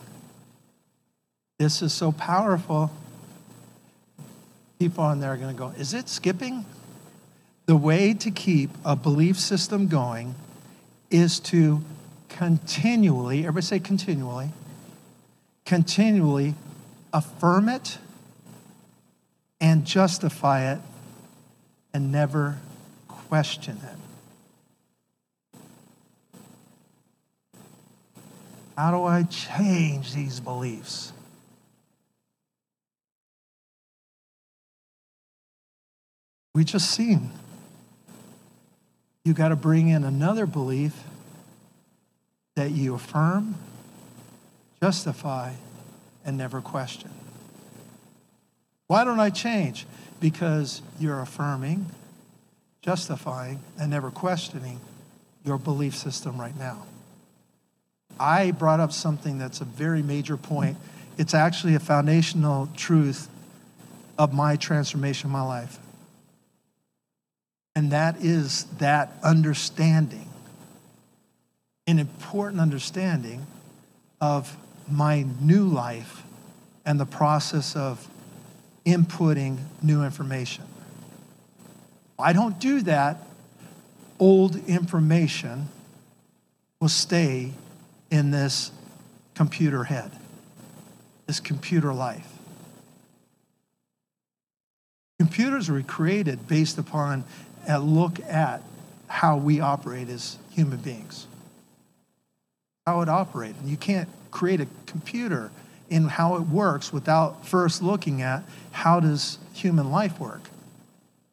This 1.60 1.82
is 1.82 1.92
so 1.92 2.14
powerful. 2.14 2.90
People 4.80 5.04
on 5.04 5.20
there 5.20 5.34
are 5.34 5.38
going 5.38 5.54
to 5.54 5.60
go, 5.60 5.74
Is 5.78 5.94
it 5.94 6.08
skipping? 6.08 6.66
The 7.66 7.76
way 7.76 8.14
to 8.14 8.32
keep 8.32 8.70
a 8.86 8.96
belief 8.96 9.38
system 9.38 9.88
going 9.88 10.36
is 11.12 11.42
to 11.42 11.82
continually, 12.30 13.40
everybody 13.40 13.66
say 13.66 13.80
continually, 13.80 14.52
continually 15.66 16.56
affirm 17.12 17.68
it 17.68 17.98
and 19.60 19.86
justify 19.86 20.72
it 20.72 20.80
and 21.94 22.12
never 22.12 22.58
question 23.08 23.78
it. 23.84 23.98
How 28.78 28.92
do 28.92 29.04
I 29.04 29.24
change 29.24 30.14
these 30.14 30.40
beliefs? 30.40 31.12
We 36.54 36.64
just 36.64 36.92
seen 36.92 37.32
you 39.28 39.34
got 39.34 39.50
to 39.50 39.58
bring 39.58 39.90
in 39.90 40.06
another 40.06 40.46
belief 40.46 41.04
that 42.56 42.72
you 42.72 42.96
affirm, 42.96 43.56
justify, 44.82 45.52
and 46.24 46.38
never 46.38 46.62
question. 46.62 47.12
Why 48.88 49.04
don't 49.04 49.20
I 49.20 49.30
change? 49.30 49.86
Because 50.20 50.82
you're 51.00 51.20
affirming, 51.22 51.86
justifying, 52.82 53.60
and 53.80 53.92
never 53.92 54.10
questioning 54.10 54.80
your 55.46 55.58
belief 55.58 55.96
system 55.96 56.40
right 56.40 56.58
now. 56.58 56.86
I 58.20 58.52
brought 58.52 58.80
up 58.80 58.92
something 58.92 59.38
that's 59.38 59.62
a 59.62 59.66
very 59.66 60.02
major 60.02 60.38
point. 60.38 60.78
It's 61.18 61.34
actually 61.34 61.76
a 61.76 61.80
foundational 61.80 62.70
truth 62.76 63.28
of 64.18 64.34
my 64.34 64.56
transformation 64.56 65.28
in 65.28 65.34
my 65.34 65.44
life. 65.44 65.80
And 67.76 67.92
that 67.92 68.18
is 68.24 68.64
that 68.80 69.14
understanding, 69.22 70.28
an 71.86 72.00
important 72.00 72.60
understanding 72.60 73.46
of 74.20 74.58
my 74.90 75.26
new 75.40 75.66
life 75.66 76.24
and 76.86 77.00
the 77.00 77.06
process 77.06 77.76
of 77.76 78.08
inputting 78.88 79.58
new 79.84 80.04
information. 80.04 80.64
I 82.18 82.32
don't 82.32 82.58
do 82.58 82.82
that, 82.84 83.18
old 84.18 84.56
information 84.68 85.68
will 86.80 86.90
stay 86.90 87.52
in 88.10 88.32
this 88.32 88.72
computer 89.36 89.84
head, 89.84 90.10
this 91.28 91.42
computer 91.42 91.94
life. 91.94 92.28
Computers 95.20 95.70
were 95.70 95.82
created 95.82 96.48
based 96.48 96.78
upon 96.78 97.26
a 97.68 97.80
look 97.80 98.20
at 98.22 98.64
how 99.08 99.36
we 99.36 99.60
operate 99.60 100.08
as 100.08 100.38
human 100.52 100.78
beings. 100.78 101.28
How 102.86 103.02
it 103.02 103.10
operates. 103.10 103.60
And 103.60 103.70
you 103.70 103.78
can't 103.78 104.08
create 104.32 104.62
a 104.62 104.68
computer 104.86 105.52
in 105.90 106.06
how 106.06 106.36
it 106.36 106.42
works 106.42 106.92
without 106.92 107.46
first 107.46 107.82
looking 107.82 108.22
at 108.22 108.44
how 108.72 109.00
does 109.00 109.38
human 109.54 109.92
life 109.92 110.20
work. 110.20 110.42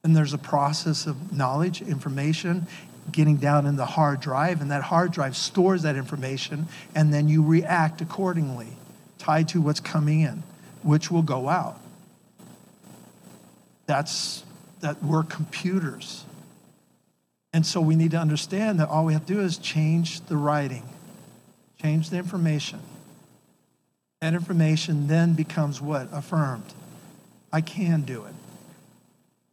And 0.02 0.16
there's 0.16 0.32
a 0.32 0.38
process 0.38 1.06
of 1.06 1.32
knowledge, 1.32 1.82
information, 1.82 2.66
getting 3.10 3.36
down 3.36 3.66
in 3.66 3.76
the 3.76 3.86
hard 3.86 4.20
drive, 4.20 4.60
and 4.60 4.70
that 4.70 4.82
hard 4.82 5.12
drive 5.12 5.36
stores 5.36 5.82
that 5.82 5.96
information, 5.96 6.66
and 6.94 7.12
then 7.12 7.28
you 7.28 7.42
react 7.42 8.00
accordingly, 8.00 8.68
tied 9.18 9.48
to 9.48 9.60
what's 9.60 9.80
coming 9.80 10.20
in, 10.20 10.42
which 10.82 11.10
will 11.10 11.22
go 11.22 11.48
out. 11.48 11.80
That's 13.86 14.44
that 14.80 15.02
we're 15.02 15.22
computers. 15.22 16.24
And 17.54 17.64
so 17.64 17.80
we 17.80 17.96
need 17.96 18.10
to 18.10 18.18
understand 18.18 18.80
that 18.80 18.88
all 18.88 19.04
we 19.04 19.12
have 19.14 19.24
to 19.26 19.34
do 19.34 19.40
is 19.40 19.56
change 19.58 20.20
the 20.22 20.36
writing, 20.36 20.82
change 21.80 22.10
the 22.10 22.18
information. 22.18 22.80
That 24.24 24.32
information 24.32 25.06
then 25.06 25.34
becomes 25.34 25.82
what? 25.82 26.08
Affirmed. 26.10 26.72
I 27.52 27.60
can 27.60 28.00
do 28.04 28.24
it. 28.24 28.32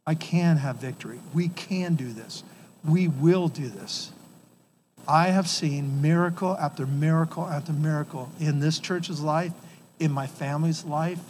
I 0.06 0.14
can 0.14 0.56
have 0.56 0.76
victory. 0.76 1.20
We 1.34 1.48
can 1.48 1.94
do 1.94 2.10
this. 2.10 2.42
We 2.82 3.06
will 3.06 3.48
do 3.48 3.68
this. 3.68 4.12
I 5.06 5.26
have 5.26 5.46
seen 5.46 6.00
miracle 6.00 6.56
after 6.58 6.86
miracle 6.86 7.46
after 7.46 7.74
miracle 7.74 8.30
in 8.40 8.60
this 8.60 8.78
church's 8.78 9.20
life, 9.20 9.52
in 10.00 10.10
my 10.10 10.26
family's 10.26 10.86
life, 10.86 11.20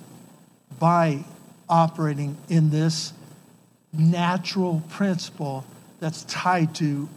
by 0.79 1.25
operating 1.69 2.39
in 2.49 2.71
this 2.71 3.13
natural 3.93 4.85
principle 4.89 5.67
that's 5.99 6.23
tied 6.27 6.77
to 6.77 7.09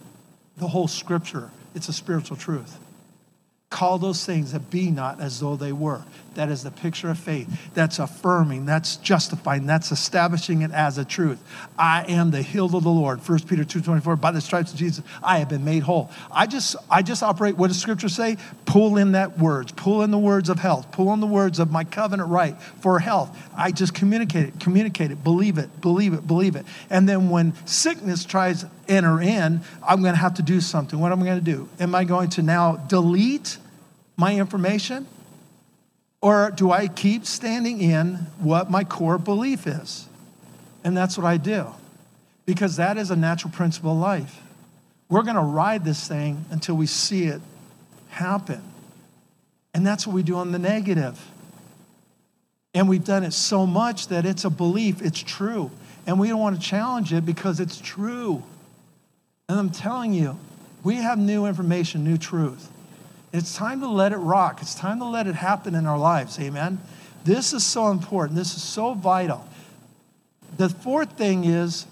the 0.58 0.70
whole 0.70 0.88
scripture. 0.88 1.52
It's 1.76 1.88
a 1.88 1.94
spiritual 1.94 2.38
truth. 2.38 2.80
Call 3.70 3.98
those 3.98 4.26
things 4.26 4.52
that 4.52 4.70
be 4.70 4.92
not 4.92 5.20
as 5.20 5.40
though 5.40 5.56
they 5.56 5.72
were. 5.72 6.04
That 6.36 6.50
is 6.50 6.64
the 6.64 6.72
picture 6.72 7.10
of 7.10 7.18
faith. 7.18 7.48
That's 7.74 8.00
affirming, 8.00 8.66
that's 8.66 8.98
justifying, 8.98 9.66
that's 9.66 9.92
establishing 9.92 10.62
it 10.62 10.72
as 10.72 10.98
a 10.98 11.06
truth. 11.06 11.42
I 11.78 12.06
am 12.08 12.32
the 12.32 12.42
healed 12.42 12.76
of 12.76 12.84
the 12.84 12.90
Lord. 12.90 13.28
1 13.28 13.40
Peter 13.42 13.64
2.24, 13.64 14.20
by 14.20 14.32
the 14.32 14.42
stripes 14.42 14.72
of 14.74 14.80
Jesus, 14.80 15.04
I 15.24 15.40
have 15.40 15.50
been 15.50 15.66
made 15.66 15.84
whole. 15.84 16.12
I 16.32 16.46
just, 16.46 16.76
I 16.90 17.02
just 17.02 17.24
operate, 17.24 17.58
what 17.58 17.68
does 17.68 17.80
scripture 17.80 18.10
say? 18.10 18.38
Pull 18.66 18.98
in 18.98 19.14
that 19.14 19.40
words, 19.40 19.72
pull 19.72 20.04
in 20.04 20.12
the 20.12 20.18
words 20.18 20.50
of 20.50 20.60
health, 20.60 20.92
pull 20.92 21.14
in 21.14 21.20
the 21.20 21.28
words 21.28 21.60
of 21.60 21.72
my 21.72 21.84
covenant 21.84 22.30
right 22.30 22.60
for 22.82 23.00
health. 23.00 23.38
I 23.58 23.72
just 23.72 23.94
communicate 23.94 24.48
it, 24.48 24.60
communicate 24.60 25.12
it, 25.12 25.24
believe 25.24 25.58
it, 25.58 25.82
believe 25.82 26.14
it, 26.14 26.28
believe 26.28 26.56
it. 26.56 26.66
And 26.90 27.08
then 27.08 27.30
when 27.30 27.54
sickness 27.66 28.26
tries 28.26 28.62
to 28.62 28.70
enter 28.88 29.22
in, 29.22 29.62
I'm 29.88 30.02
going 30.02 30.14
to 30.14 30.20
have 30.20 30.36
to 30.36 30.42
do 30.42 30.62
something. 30.62 31.00
What 31.00 31.12
am 31.12 31.22
I 31.22 31.26
going 31.26 31.40
to 31.40 31.46
do? 31.46 31.70
Am 31.80 31.96
I 31.96 32.04
going 32.04 32.30
to 32.32 32.42
now 32.42 32.76
delete 32.76 33.58
my 34.18 34.36
information? 34.36 35.08
Or 36.26 36.50
do 36.50 36.72
I 36.72 36.88
keep 36.88 37.28
standing 37.28 37.82
in 37.82 38.16
what 38.40 38.72
my 38.72 38.84
core 38.84 39.20
belief 39.20 39.68
is? 39.68 40.08
And 40.84 40.98
that's 40.98 41.20
what 41.20 41.28
I 41.28 41.38
do. 41.38 41.68
Because 42.48 42.78
that 42.78 42.98
is 42.98 43.12
a 43.12 43.16
natural 43.16 43.54
principle 43.54 43.92
of 43.92 44.00
life. 44.00 44.42
We're 45.08 45.22
going 45.22 45.36
to 45.36 45.44
ride 45.44 45.86
this 45.86 46.08
thing 46.08 46.44
until 46.50 46.74
we 46.78 46.88
see 46.88 47.26
it 47.26 47.42
happen. 48.10 48.64
And 49.76 49.86
that's 49.86 50.08
what 50.08 50.16
we 50.16 50.24
do 50.24 50.38
on 50.38 50.52
the 50.52 50.58
negative. 50.58 51.24
And 52.74 52.90
we've 52.90 53.06
done 53.06 53.24
it 53.24 53.34
so 53.34 53.68
much 53.68 54.08
that 54.08 54.26
it's 54.26 54.46
a 54.46 54.50
belief, 54.50 55.04
it's 55.04 55.22
true. 55.22 55.70
And 56.08 56.20
we 56.20 56.30
don't 56.30 56.40
want 56.40 56.60
to 56.60 56.68
challenge 56.68 57.14
it 57.14 57.24
because 57.24 57.60
it's 57.60 57.80
true. 57.80 58.42
And 59.48 59.60
I'm 59.60 59.70
telling 59.70 60.12
you, 60.12 60.40
we 60.84 60.96
have 60.96 61.20
new 61.20 61.46
information, 61.46 62.04
new 62.04 62.18
truth. 62.18 62.72
It's 63.36 63.54
time 63.54 63.82
to 63.82 63.90
let 63.90 64.14
it 64.14 64.18
rock. 64.18 64.62
It's 64.62 64.76
time 64.76 65.00
to 65.00 65.06
let 65.06 65.28
it 65.28 65.36
happen 65.36 65.76
in 65.76 65.86
our 65.86 65.98
lives. 65.98 66.40
Amen. 66.40 66.80
This 67.26 67.52
is 67.52 67.66
so 67.66 67.90
important. 67.90 68.38
This 68.38 68.56
is 68.56 68.64
so 68.64 68.94
vital. 68.94 69.46
The 70.56 70.70
fourth 70.70 71.18
thing 71.18 71.44
is 71.44 71.86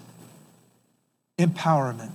empowerment. 1.38 2.12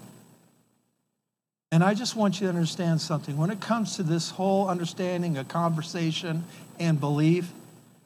And 1.71 1.83
I 1.83 1.93
just 1.93 2.15
want 2.15 2.41
you 2.41 2.47
to 2.47 2.49
understand 2.49 3.01
something. 3.01 3.37
When 3.37 3.51
it 3.51 3.59
comes 3.59 3.97
to 3.97 4.03
this 4.03 4.31
whole 4.31 4.67
understanding 4.67 5.37
of 5.37 5.47
conversation 5.47 6.43
and 6.79 6.99
belief, 6.99 7.51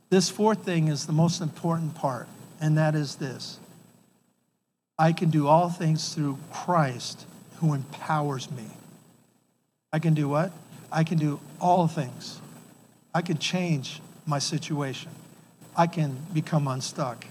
this 0.09 0.29
fourth 0.29 0.65
thing 0.65 0.89
is 0.89 1.05
the 1.05 1.13
most 1.13 1.39
important 1.39 1.95
part, 1.95 2.27
and 2.59 2.77
that 2.77 2.95
is 2.95 3.15
this 3.15 3.59
I 4.99 5.13
can 5.13 5.29
do 5.29 5.47
all 5.47 5.69
things 5.69 6.13
through 6.13 6.37
Christ 6.51 7.25
who 7.61 7.73
empowers 7.73 8.51
me. 8.51 8.65
I 9.93 9.99
can 9.99 10.13
do 10.13 10.27
what? 10.27 10.51
I 10.93 11.03
can 11.03 11.17
do 11.17 11.39
all 11.59 11.87
things. 11.87 12.39
I 13.15 13.23
can 13.23 13.39
change 13.39 13.99
my 14.27 14.37
situation. 14.37 15.09
I 15.75 15.87
can 15.87 16.17
become 16.33 16.67
unstuck. 16.67 17.25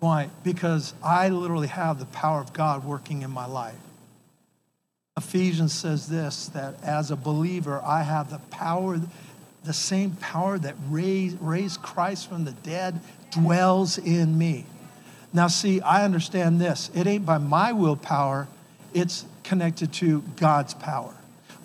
Why? 0.00 0.30
Because 0.42 0.94
I 1.02 1.28
literally 1.28 1.68
have 1.68 1.98
the 1.98 2.06
power 2.06 2.40
of 2.40 2.54
God 2.54 2.84
working 2.84 3.20
in 3.20 3.30
my 3.30 3.44
life. 3.44 3.76
Ephesians 5.16 5.74
says 5.74 6.08
this 6.08 6.46
that 6.48 6.82
as 6.82 7.10
a 7.10 7.16
believer, 7.16 7.82
I 7.84 8.02
have 8.02 8.30
the 8.30 8.38
power, 8.50 8.98
the 9.62 9.72
same 9.74 10.12
power 10.12 10.58
that 10.58 10.74
raised, 10.88 11.36
raised 11.40 11.82
Christ 11.82 12.28
from 12.28 12.44
the 12.44 12.52
dead 12.52 12.98
dwells 13.30 13.98
in 13.98 14.36
me. 14.38 14.64
Now, 15.34 15.48
see, 15.48 15.80
I 15.82 16.04
understand 16.04 16.60
this. 16.60 16.90
It 16.94 17.06
ain't 17.06 17.26
by 17.26 17.38
my 17.38 17.72
willpower, 17.72 18.48
it's 18.94 19.26
connected 19.42 19.92
to 19.94 20.22
God's 20.36 20.74
power 20.74 21.14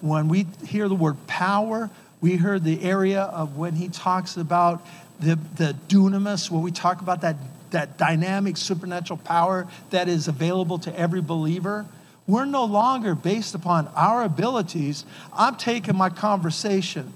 when 0.01 0.27
we 0.27 0.45
hear 0.65 0.87
the 0.87 0.95
word 0.95 1.15
power, 1.27 1.89
we 2.21 2.35
heard 2.35 2.63
the 2.63 2.83
area 2.83 3.21
of 3.21 3.57
when 3.57 3.73
he 3.73 3.89
talks 3.89 4.37
about 4.37 4.85
the, 5.19 5.37
the 5.55 5.75
dunamis, 5.87 6.49
when 6.49 6.61
we 6.61 6.71
talk 6.71 7.01
about 7.01 7.21
that, 7.21 7.35
that 7.71 7.97
dynamic 7.97 8.57
supernatural 8.57 9.17
power 9.17 9.67
that 9.89 10.07
is 10.07 10.27
available 10.27 10.79
to 10.79 10.97
every 10.97 11.21
believer. 11.21 11.85
We're 12.27 12.45
no 12.45 12.65
longer 12.65 13.15
based 13.15 13.55
upon 13.55 13.87
our 13.95 14.23
abilities. 14.23 15.03
I'm 15.33 15.55
taking 15.55 15.95
my 15.95 16.09
conversation, 16.09 17.11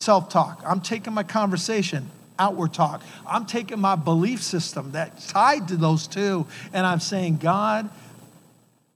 self 0.00 0.28
talk. 0.28 0.62
I'm 0.66 0.80
taking 0.80 1.12
my 1.12 1.22
conversation, 1.22 2.10
outward 2.38 2.72
talk. 2.72 3.02
I'm 3.26 3.46
taking 3.46 3.80
my 3.80 3.96
belief 3.96 4.42
system 4.42 4.92
that's 4.92 5.26
tied 5.26 5.68
to 5.68 5.76
those 5.76 6.06
two, 6.06 6.46
and 6.72 6.86
I'm 6.86 7.00
saying, 7.00 7.36
God, 7.36 7.90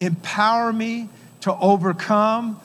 empower 0.00 0.72
me 0.72 1.08
to 1.42 1.54
overcome 1.54 2.60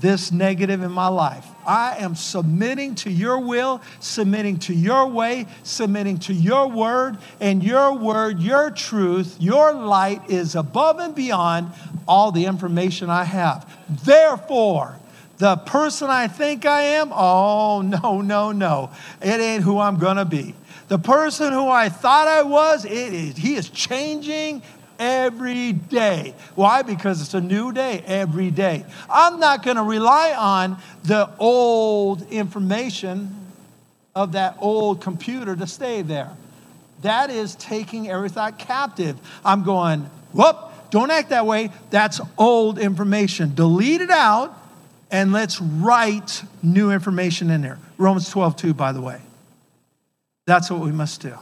this 0.00 0.32
negative 0.32 0.82
in 0.82 0.90
my 0.90 1.08
life. 1.08 1.46
I 1.66 1.96
am 1.98 2.14
submitting 2.14 2.94
to 2.96 3.10
your 3.10 3.38
will, 3.38 3.80
submitting 4.00 4.58
to 4.60 4.74
your 4.74 5.06
way, 5.06 5.46
submitting 5.62 6.18
to 6.20 6.34
your 6.34 6.68
word, 6.68 7.18
and 7.40 7.62
your 7.62 7.94
word, 7.94 8.40
your 8.40 8.70
truth, 8.70 9.36
your 9.40 9.72
light 9.72 10.30
is 10.30 10.54
above 10.54 10.98
and 10.98 11.14
beyond 11.14 11.72
all 12.06 12.32
the 12.32 12.46
information 12.46 13.08
I 13.08 13.24
have. 13.24 13.70
Therefore, 14.04 14.98
the 15.38 15.56
person 15.56 16.10
I 16.10 16.28
think 16.28 16.66
I 16.66 16.82
am, 16.82 17.10
oh, 17.12 17.82
no, 17.82 18.20
no, 18.20 18.52
no. 18.52 18.90
It 19.20 19.40
ain't 19.40 19.64
who 19.64 19.78
I'm 19.78 19.98
to 20.16 20.24
be. 20.24 20.54
The 20.88 20.98
person 20.98 21.52
who 21.52 21.68
I 21.68 21.88
thought 21.88 22.28
I 22.28 22.42
was, 22.42 22.84
it 22.84 22.92
is, 22.92 23.36
he 23.36 23.54
is 23.54 23.70
changing 23.70 24.62
every 25.04 25.72
day. 25.72 26.34
Why? 26.54 26.80
Because 26.82 27.20
it's 27.20 27.34
a 27.34 27.40
new 27.40 27.72
day 27.72 28.02
every 28.06 28.50
day. 28.50 28.86
I'm 29.10 29.38
not 29.38 29.62
going 29.62 29.76
to 29.76 29.82
rely 29.82 30.34
on 30.36 30.78
the 31.04 31.28
old 31.38 32.22
information 32.32 33.34
of 34.14 34.32
that 34.32 34.56
old 34.60 35.02
computer 35.02 35.54
to 35.54 35.66
stay 35.66 36.00
there. 36.00 36.30
That 37.02 37.28
is 37.28 37.54
taking 37.56 38.08
every 38.08 38.30
thought 38.30 38.58
captive. 38.58 39.18
I'm 39.44 39.62
going, 39.62 40.08
whoop, 40.32 40.56
don't 40.90 41.10
act 41.10 41.28
that 41.30 41.44
way. 41.44 41.70
That's 41.90 42.20
old 42.38 42.78
information. 42.78 43.54
Delete 43.54 44.00
it 44.00 44.10
out 44.10 44.58
and 45.10 45.32
let's 45.32 45.60
write 45.60 46.42
new 46.62 46.90
information 46.90 47.50
in 47.50 47.60
there. 47.60 47.78
Romans 47.98 48.30
12, 48.30 48.56
2, 48.56 48.74
by 48.74 48.92
the 48.92 49.02
way. 49.02 49.20
That's 50.46 50.70
what 50.70 50.80
we 50.80 50.92
must 50.92 51.20
do. 51.20 51.34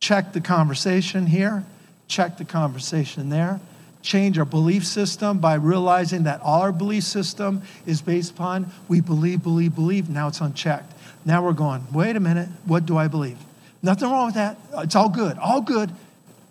Check 0.00 0.32
the 0.32 0.40
conversation 0.40 1.26
here 1.26 1.64
check 2.08 2.38
the 2.38 2.44
conversation 2.44 3.28
there. 3.28 3.60
Change 4.02 4.38
our 4.38 4.44
belief 4.44 4.86
system 4.86 5.38
by 5.38 5.54
realizing 5.54 6.24
that 6.24 6.40
all 6.40 6.62
our 6.62 6.72
belief 6.72 7.04
system 7.04 7.62
is 7.86 8.00
based 8.00 8.30
upon 8.32 8.70
we 8.88 9.00
believe, 9.00 9.42
believe, 9.42 9.74
believe. 9.74 10.08
Now 10.08 10.28
it's 10.28 10.40
unchecked. 10.40 10.92
Now 11.24 11.44
we're 11.44 11.52
going, 11.52 11.84
wait 11.92 12.14
a 12.14 12.20
minute, 12.20 12.48
what 12.64 12.86
do 12.86 12.96
I 12.96 13.08
believe? 13.08 13.38
Nothing 13.82 14.10
wrong 14.10 14.26
with 14.26 14.36
that. 14.36 14.58
It's 14.78 14.94
all 14.94 15.08
good, 15.08 15.36
all 15.38 15.60
good. 15.60 15.90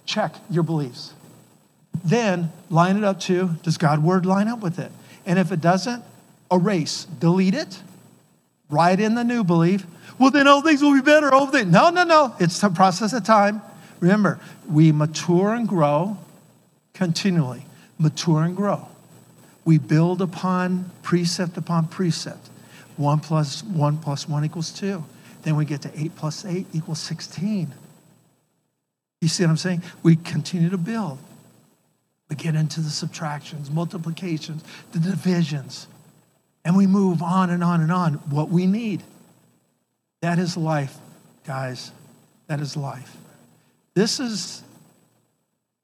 Check 0.06 0.36
your 0.50 0.64
beliefs. 0.64 1.14
Then 2.04 2.52
line 2.70 2.98
it 2.98 3.04
up 3.04 3.20
to 3.22 3.52
does 3.64 3.78
God's 3.78 4.02
word 4.02 4.26
line 4.26 4.48
up 4.48 4.60
with 4.60 4.78
it? 4.80 4.92
And 5.26 5.40
if 5.40 5.52
it 5.52 5.62
doesn't, 5.62 6.04
erase, 6.52 7.06
delete 7.06 7.56
it, 7.56 7.82
write 8.70 9.00
in 9.00 9.16
the 9.16 9.24
new 9.24 9.44
belief. 9.44 9.86
Well, 10.20 10.32
then 10.32 10.48
all 10.48 10.62
things 10.62 10.82
will 10.82 10.94
be 10.94 11.02
better. 11.02 11.34
All 11.34 11.48
things. 11.48 11.72
No, 11.72 11.90
no, 11.90 12.04
no. 12.04 12.36
It's 12.40 12.62
a 12.64 12.70
process 12.70 13.14
of 13.14 13.24
time. 13.24 13.62
Remember, 14.00 14.40
we 14.70 14.92
mature 14.92 15.54
and 15.54 15.68
grow 15.68 16.18
continually. 16.94 17.66
Mature 17.98 18.44
and 18.44 18.56
grow. 18.56 18.88
We 19.64 19.78
build 19.78 20.22
upon 20.22 20.92
precept 21.02 21.58
upon 21.58 21.88
precept. 21.88 22.50
One 22.98 23.20
plus 23.20 23.64
one 23.64 23.98
plus 23.98 24.28
one 24.28 24.46
equals 24.46 24.72
two. 24.72 25.04
Then 25.44 25.56
we 25.56 25.66
get 25.66 25.82
to 25.84 25.92
eight 25.96 26.16
plus 26.16 26.46
eight 26.46 26.68
equals 26.74 27.00
16. 27.00 27.74
You 29.22 29.28
see 29.28 29.44
what 29.44 29.50
I'm 29.50 29.58
saying? 29.58 29.84
We 30.04 30.16
continue 30.16 30.70
to 30.70 30.78
build. 30.78 31.18
We 32.30 32.36
get 32.36 32.56
into 32.56 32.82
the 32.82 32.90
subtractions, 32.90 33.70
multiplications, 33.70 34.64
the 34.92 35.00
divisions, 35.00 35.88
and 36.64 36.76
we 36.76 36.88
move 36.88 37.22
on 37.22 37.50
and 37.50 37.64
on 37.64 37.82
and 37.82 37.92
on. 37.92 38.14
What 38.30 38.50
we 38.50 38.66
need. 38.66 39.04
That 40.22 40.40
is 40.40 40.58
life, 40.58 40.98
guys. 41.46 41.92
That 42.48 42.60
is 42.60 42.76
life. 42.76 43.16
This 43.96 44.20
is 44.20 44.62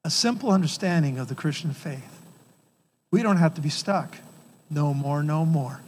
a 0.04 0.10
simple 0.10 0.50
understanding 0.50 1.18
of 1.18 1.28
the 1.28 1.34
Christian 1.34 1.72
faith. 1.72 2.20
We 3.10 3.22
don't 3.22 3.38
have 3.38 3.54
to 3.54 3.60
be 3.60 3.70
stuck. 3.70 4.16
No 4.70 4.92
more, 4.92 5.22
no 5.22 5.44
more. 5.44 5.80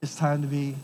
It's 0.00 0.16
time 0.16 0.42
to 0.42 0.48
be 0.48 0.76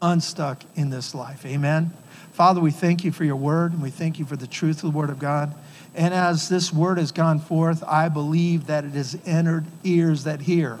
unstuck 0.00 0.62
in 0.76 0.90
this 0.90 1.14
life. 1.14 1.44
Amen. 1.44 1.92
Father, 2.32 2.60
we 2.60 2.70
thank 2.70 3.04
you 3.04 3.12
for 3.12 3.24
your 3.24 3.36
word 3.36 3.72
and 3.72 3.82
we 3.82 3.90
thank 3.90 4.18
you 4.18 4.24
for 4.24 4.36
the 4.36 4.46
truth 4.46 4.76
of 4.76 4.92
the 4.92 4.98
word 4.98 5.10
of 5.10 5.18
God. 5.18 5.54
And 5.94 6.14
as 6.14 6.48
this 6.48 6.72
word 6.72 6.98
has 6.98 7.12
gone 7.12 7.40
forth, 7.40 7.82
I 7.86 8.08
believe 8.08 8.66
that 8.68 8.84
it 8.84 8.92
has 8.92 9.18
entered 9.26 9.66
ears 9.84 10.24
that 10.24 10.40
hear, 10.40 10.78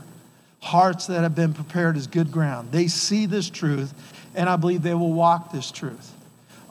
hearts 0.60 1.08
that 1.08 1.22
have 1.22 1.34
been 1.34 1.52
prepared 1.52 1.96
as 1.96 2.06
good 2.06 2.32
ground. 2.32 2.72
They 2.72 2.86
see 2.86 3.26
this 3.26 3.50
truth, 3.50 3.92
and 4.34 4.48
I 4.48 4.56
believe 4.56 4.82
they 4.82 4.94
will 4.94 5.12
walk 5.12 5.52
this 5.52 5.70
truth. 5.70 6.12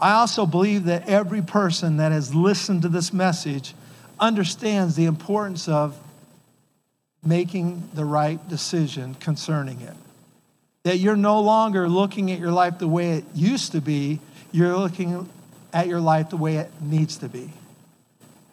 I 0.02 0.14
also 0.14 0.47
believe 0.47 0.86
that 0.86 1.08
every 1.08 1.43
person 1.43 1.97
that 1.97 2.12
has 2.12 2.34
listened 2.34 2.82
to 2.82 2.89
this 2.89 3.14
message 3.14 3.76
understands 4.20 4.95
the 4.95 5.06
importance 5.06 5.68
of 5.68 5.97
making 7.24 7.88
the 7.93 8.04
right 8.04 8.45
decision 8.49 9.14
concerning 9.16 9.80
it. 9.82 9.93
That 10.84 10.97
you're 10.97 11.16
no 11.16 11.39
longer 11.39 11.88
looking 11.88 12.32
at 12.32 12.39
your 12.39 12.52
life 12.52 12.80
the 12.80 12.88
way 12.88 13.12
it 13.12 13.26
used 13.36 13.74
to 13.74 13.82
be, 13.82 14.20
you're 14.52 14.76
looking 14.76 15.30
at 15.72 15.88
your 15.88 15.99
life 15.99 16.32
the 16.32 16.38
way 16.38 16.58
it 16.58 16.72
needs 16.82 17.18
to 17.18 17.30
be. 17.30 17.52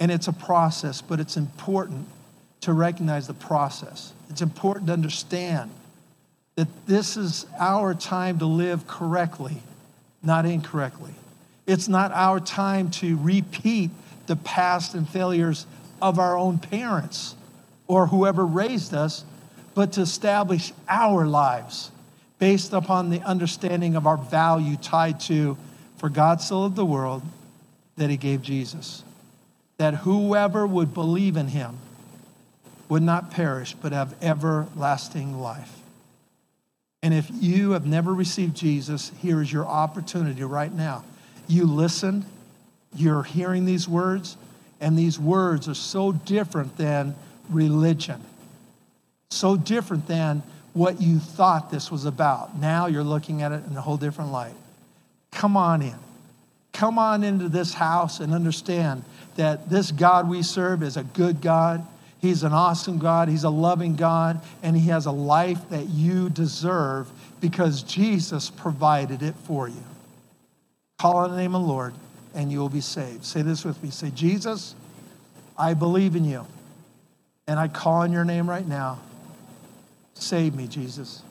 And 0.01 0.11
it's 0.11 0.29
a 0.29 0.33
process, 0.35 1.01
but 1.01 1.19
it's 1.19 1.39
important 1.39 2.07
to 2.61 2.75
recognize 2.75 3.27
the 3.27 3.35
process. 3.35 4.13
It's 4.29 4.43
important 4.43 4.89
to 4.89 4.93
understand 4.93 5.71
that 6.57 6.69
this 6.87 7.17
is 7.17 7.47
our 7.59 7.95
time 7.95 8.39
to 8.41 8.47
live 8.47 8.87
correctly, 8.87 9.63
not 10.23 10.45
incorrectly. 10.45 11.15
It's 11.69 11.87
not 11.87 12.11
our 12.13 12.41
time 12.41 12.91
to 12.93 13.17
repeat 13.19 13.91
the 14.27 14.35
past 14.35 14.95
and 14.95 15.09
failures 15.09 15.67
of 16.03 16.19
our 16.19 16.37
own 16.37 16.59
parents 16.59 17.37
or 17.87 18.09
whoever 18.09 18.45
raised 18.45 18.95
us, 18.95 19.25
but 19.75 19.93
to 19.93 20.01
establish 20.01 20.73
our 20.89 21.27
lives 21.27 21.93
based 22.41 22.73
upon 22.73 23.11
the 23.11 23.21
understanding 23.21 23.95
of 23.95 24.07
our 24.07 24.17
value 24.17 24.77
tied 24.77 25.21
to, 25.21 25.57
for 25.99 26.09
God 26.09 26.41
so 26.41 26.63
loved 26.63 26.75
the 26.75 26.85
world 26.85 27.23
that 27.97 28.11
he 28.11 28.17
gave 28.17 28.43
Jesus 28.43 29.05
that 29.79 29.95
whoever 29.95 30.67
would 30.67 30.93
believe 30.93 31.37
in 31.37 31.49
him 31.49 31.79
would 32.89 33.03
not 33.03 33.31
perish, 33.31 33.75
but 33.75 33.93
have 33.93 34.15
everlasting 34.21 35.41
life. 35.41 35.73
And 37.03 37.15
if 37.15 37.31
you 37.31 37.73
have 37.73 37.87
never 37.87 38.13
received 38.13 38.57
Jesus, 38.57 39.13
here 39.21 39.41
is 39.41 39.53
your 39.53 39.67
opportunity 39.67 40.43
right 40.43 40.73
now. 40.73 41.05
You 41.49 41.65
listen, 41.65 42.25
you're 42.95 43.23
hearing 43.23 43.65
these 43.65 43.89
words, 43.89 44.37
and 44.81 44.97
these 44.97 45.19
words 45.19 45.69
are 45.69 45.75
so 45.75 46.13
different 46.13 46.77
than 46.77 47.17
religion, 47.49 48.21
so 49.31 49.57
different 49.57 50.07
than 50.07 50.43
what 50.75 51.01
you 51.01 51.19
thought 51.19 51.71
this 51.71 51.91
was 51.91 52.05
about. 52.05 52.57
Now 52.57 52.87
you're 52.87 53.03
looking 53.03 53.43
at 53.43 53.53
it 53.53 53.63
in 53.69 53.77
a 53.77 53.81
whole 53.81 53.97
different 53.97 54.31
light. 54.31 54.55
Come 55.33 55.57
on 55.57 55.83
in. 55.83 55.95
Come 56.73 56.99
on 56.99 57.25
into 57.25 57.49
this 57.49 57.75
house 57.75 58.21
and 58.21 58.33
understand 58.33 59.03
that 59.37 59.69
this 59.69 59.91
God 59.91 60.29
we 60.29 60.43
serve 60.43 60.83
is 60.83 60.97
a 60.97 61.03
good 61.03 61.41
God. 61.41 61.85
He's 62.21 62.43
an 62.43 62.53
awesome 62.53 62.99
God. 62.99 63.29
He's 63.29 63.45
a 63.45 63.51
loving 63.51 63.97
God. 63.97 64.41
And 64.63 64.77
He 64.77 64.89
has 64.89 65.07
a 65.07 65.11
life 65.11 65.59
that 65.71 65.89
you 65.89 66.31
deserve 66.31 67.11
because 67.41 67.83
Jesus 67.83 68.51
provided 68.51 69.23
it 69.23 69.35
for 69.45 69.69
you. 69.69 69.85
Call 70.99 71.17
on 71.19 71.31
the 71.31 71.37
name 71.37 71.55
of 71.55 71.63
the 71.63 71.69
Lord 71.69 71.95
and 72.35 72.53
you 72.53 72.59
will 72.59 72.69
be 72.69 72.81
saved. 72.81 73.25
Say 73.25 73.43
this 73.43 73.65
with 73.65 73.83
me. 73.83 73.91
Say, 73.91 74.11
Jesus, 74.11 74.75
I 75.57 75.75
believe 75.75 76.17
in 76.17 76.25
you. 76.25 76.47
And 77.47 77.59
I 77.59 77.69
call 77.69 78.03
on 78.03 78.13
your 78.13 78.25
name 78.25 78.49
right 78.49 78.67
now. 78.67 79.01
Save 80.15 80.55
me, 80.55 80.67
Jesus. 80.67 81.23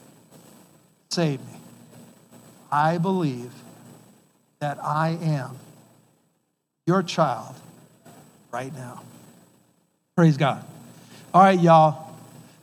Save 1.10 1.40
me. 1.42 1.60
I 2.72 2.98
believe 2.98 3.52
that 4.60 4.84
I 4.84 5.18
am 5.22 5.58
your 6.86 7.04
child 7.04 7.56
right 8.52 8.74
now. 8.74 9.04
Praise 10.16 10.38
God. 10.38 10.66
All 11.34 11.42
right, 11.42 11.60
y'all. 11.60 12.16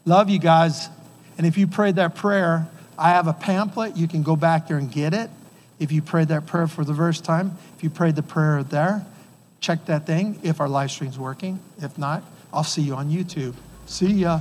Love 0.05 0.29
you 0.29 0.39
guys. 0.39 0.89
And 1.39 1.47
if 1.47 1.57
you 1.57 1.67
prayed 1.67 1.97
that 1.97 2.17
prayer, 2.17 2.69
I 2.99 3.11
have 3.11 3.29
a 3.29 3.33
pamphlet. 3.33 3.97
You 3.97 4.09
can 4.09 4.23
go 4.23 4.37
back 4.37 4.69
there 4.69 4.77
and 4.77 4.91
get 4.91 5.15
it. 5.15 5.31
If 5.79 5.93
you 5.93 6.03
prayed 6.03 6.29
that 6.29 6.47
prayer 6.47 6.67
for 6.67 6.85
the 6.85 6.95
first 6.95 7.25
time, 7.25 7.57
if 7.77 7.83
you 7.83 7.91
prayed 7.91 8.17
the 8.17 8.23
prayer 8.23 8.63
there, 8.63 9.05
check 9.61 9.87
that 9.87 10.07
thing 10.07 10.39
if 10.43 10.61
our 10.61 10.69
live 10.69 10.91
stream's 10.91 11.19
working. 11.19 11.59
If 11.79 11.99
not, 11.99 12.23
I'll 12.53 12.65
see 12.65 12.83
you 12.83 12.95
on 12.95 13.11
YouTube. 13.11 13.55
See 13.87 14.13
ya. 14.13 14.41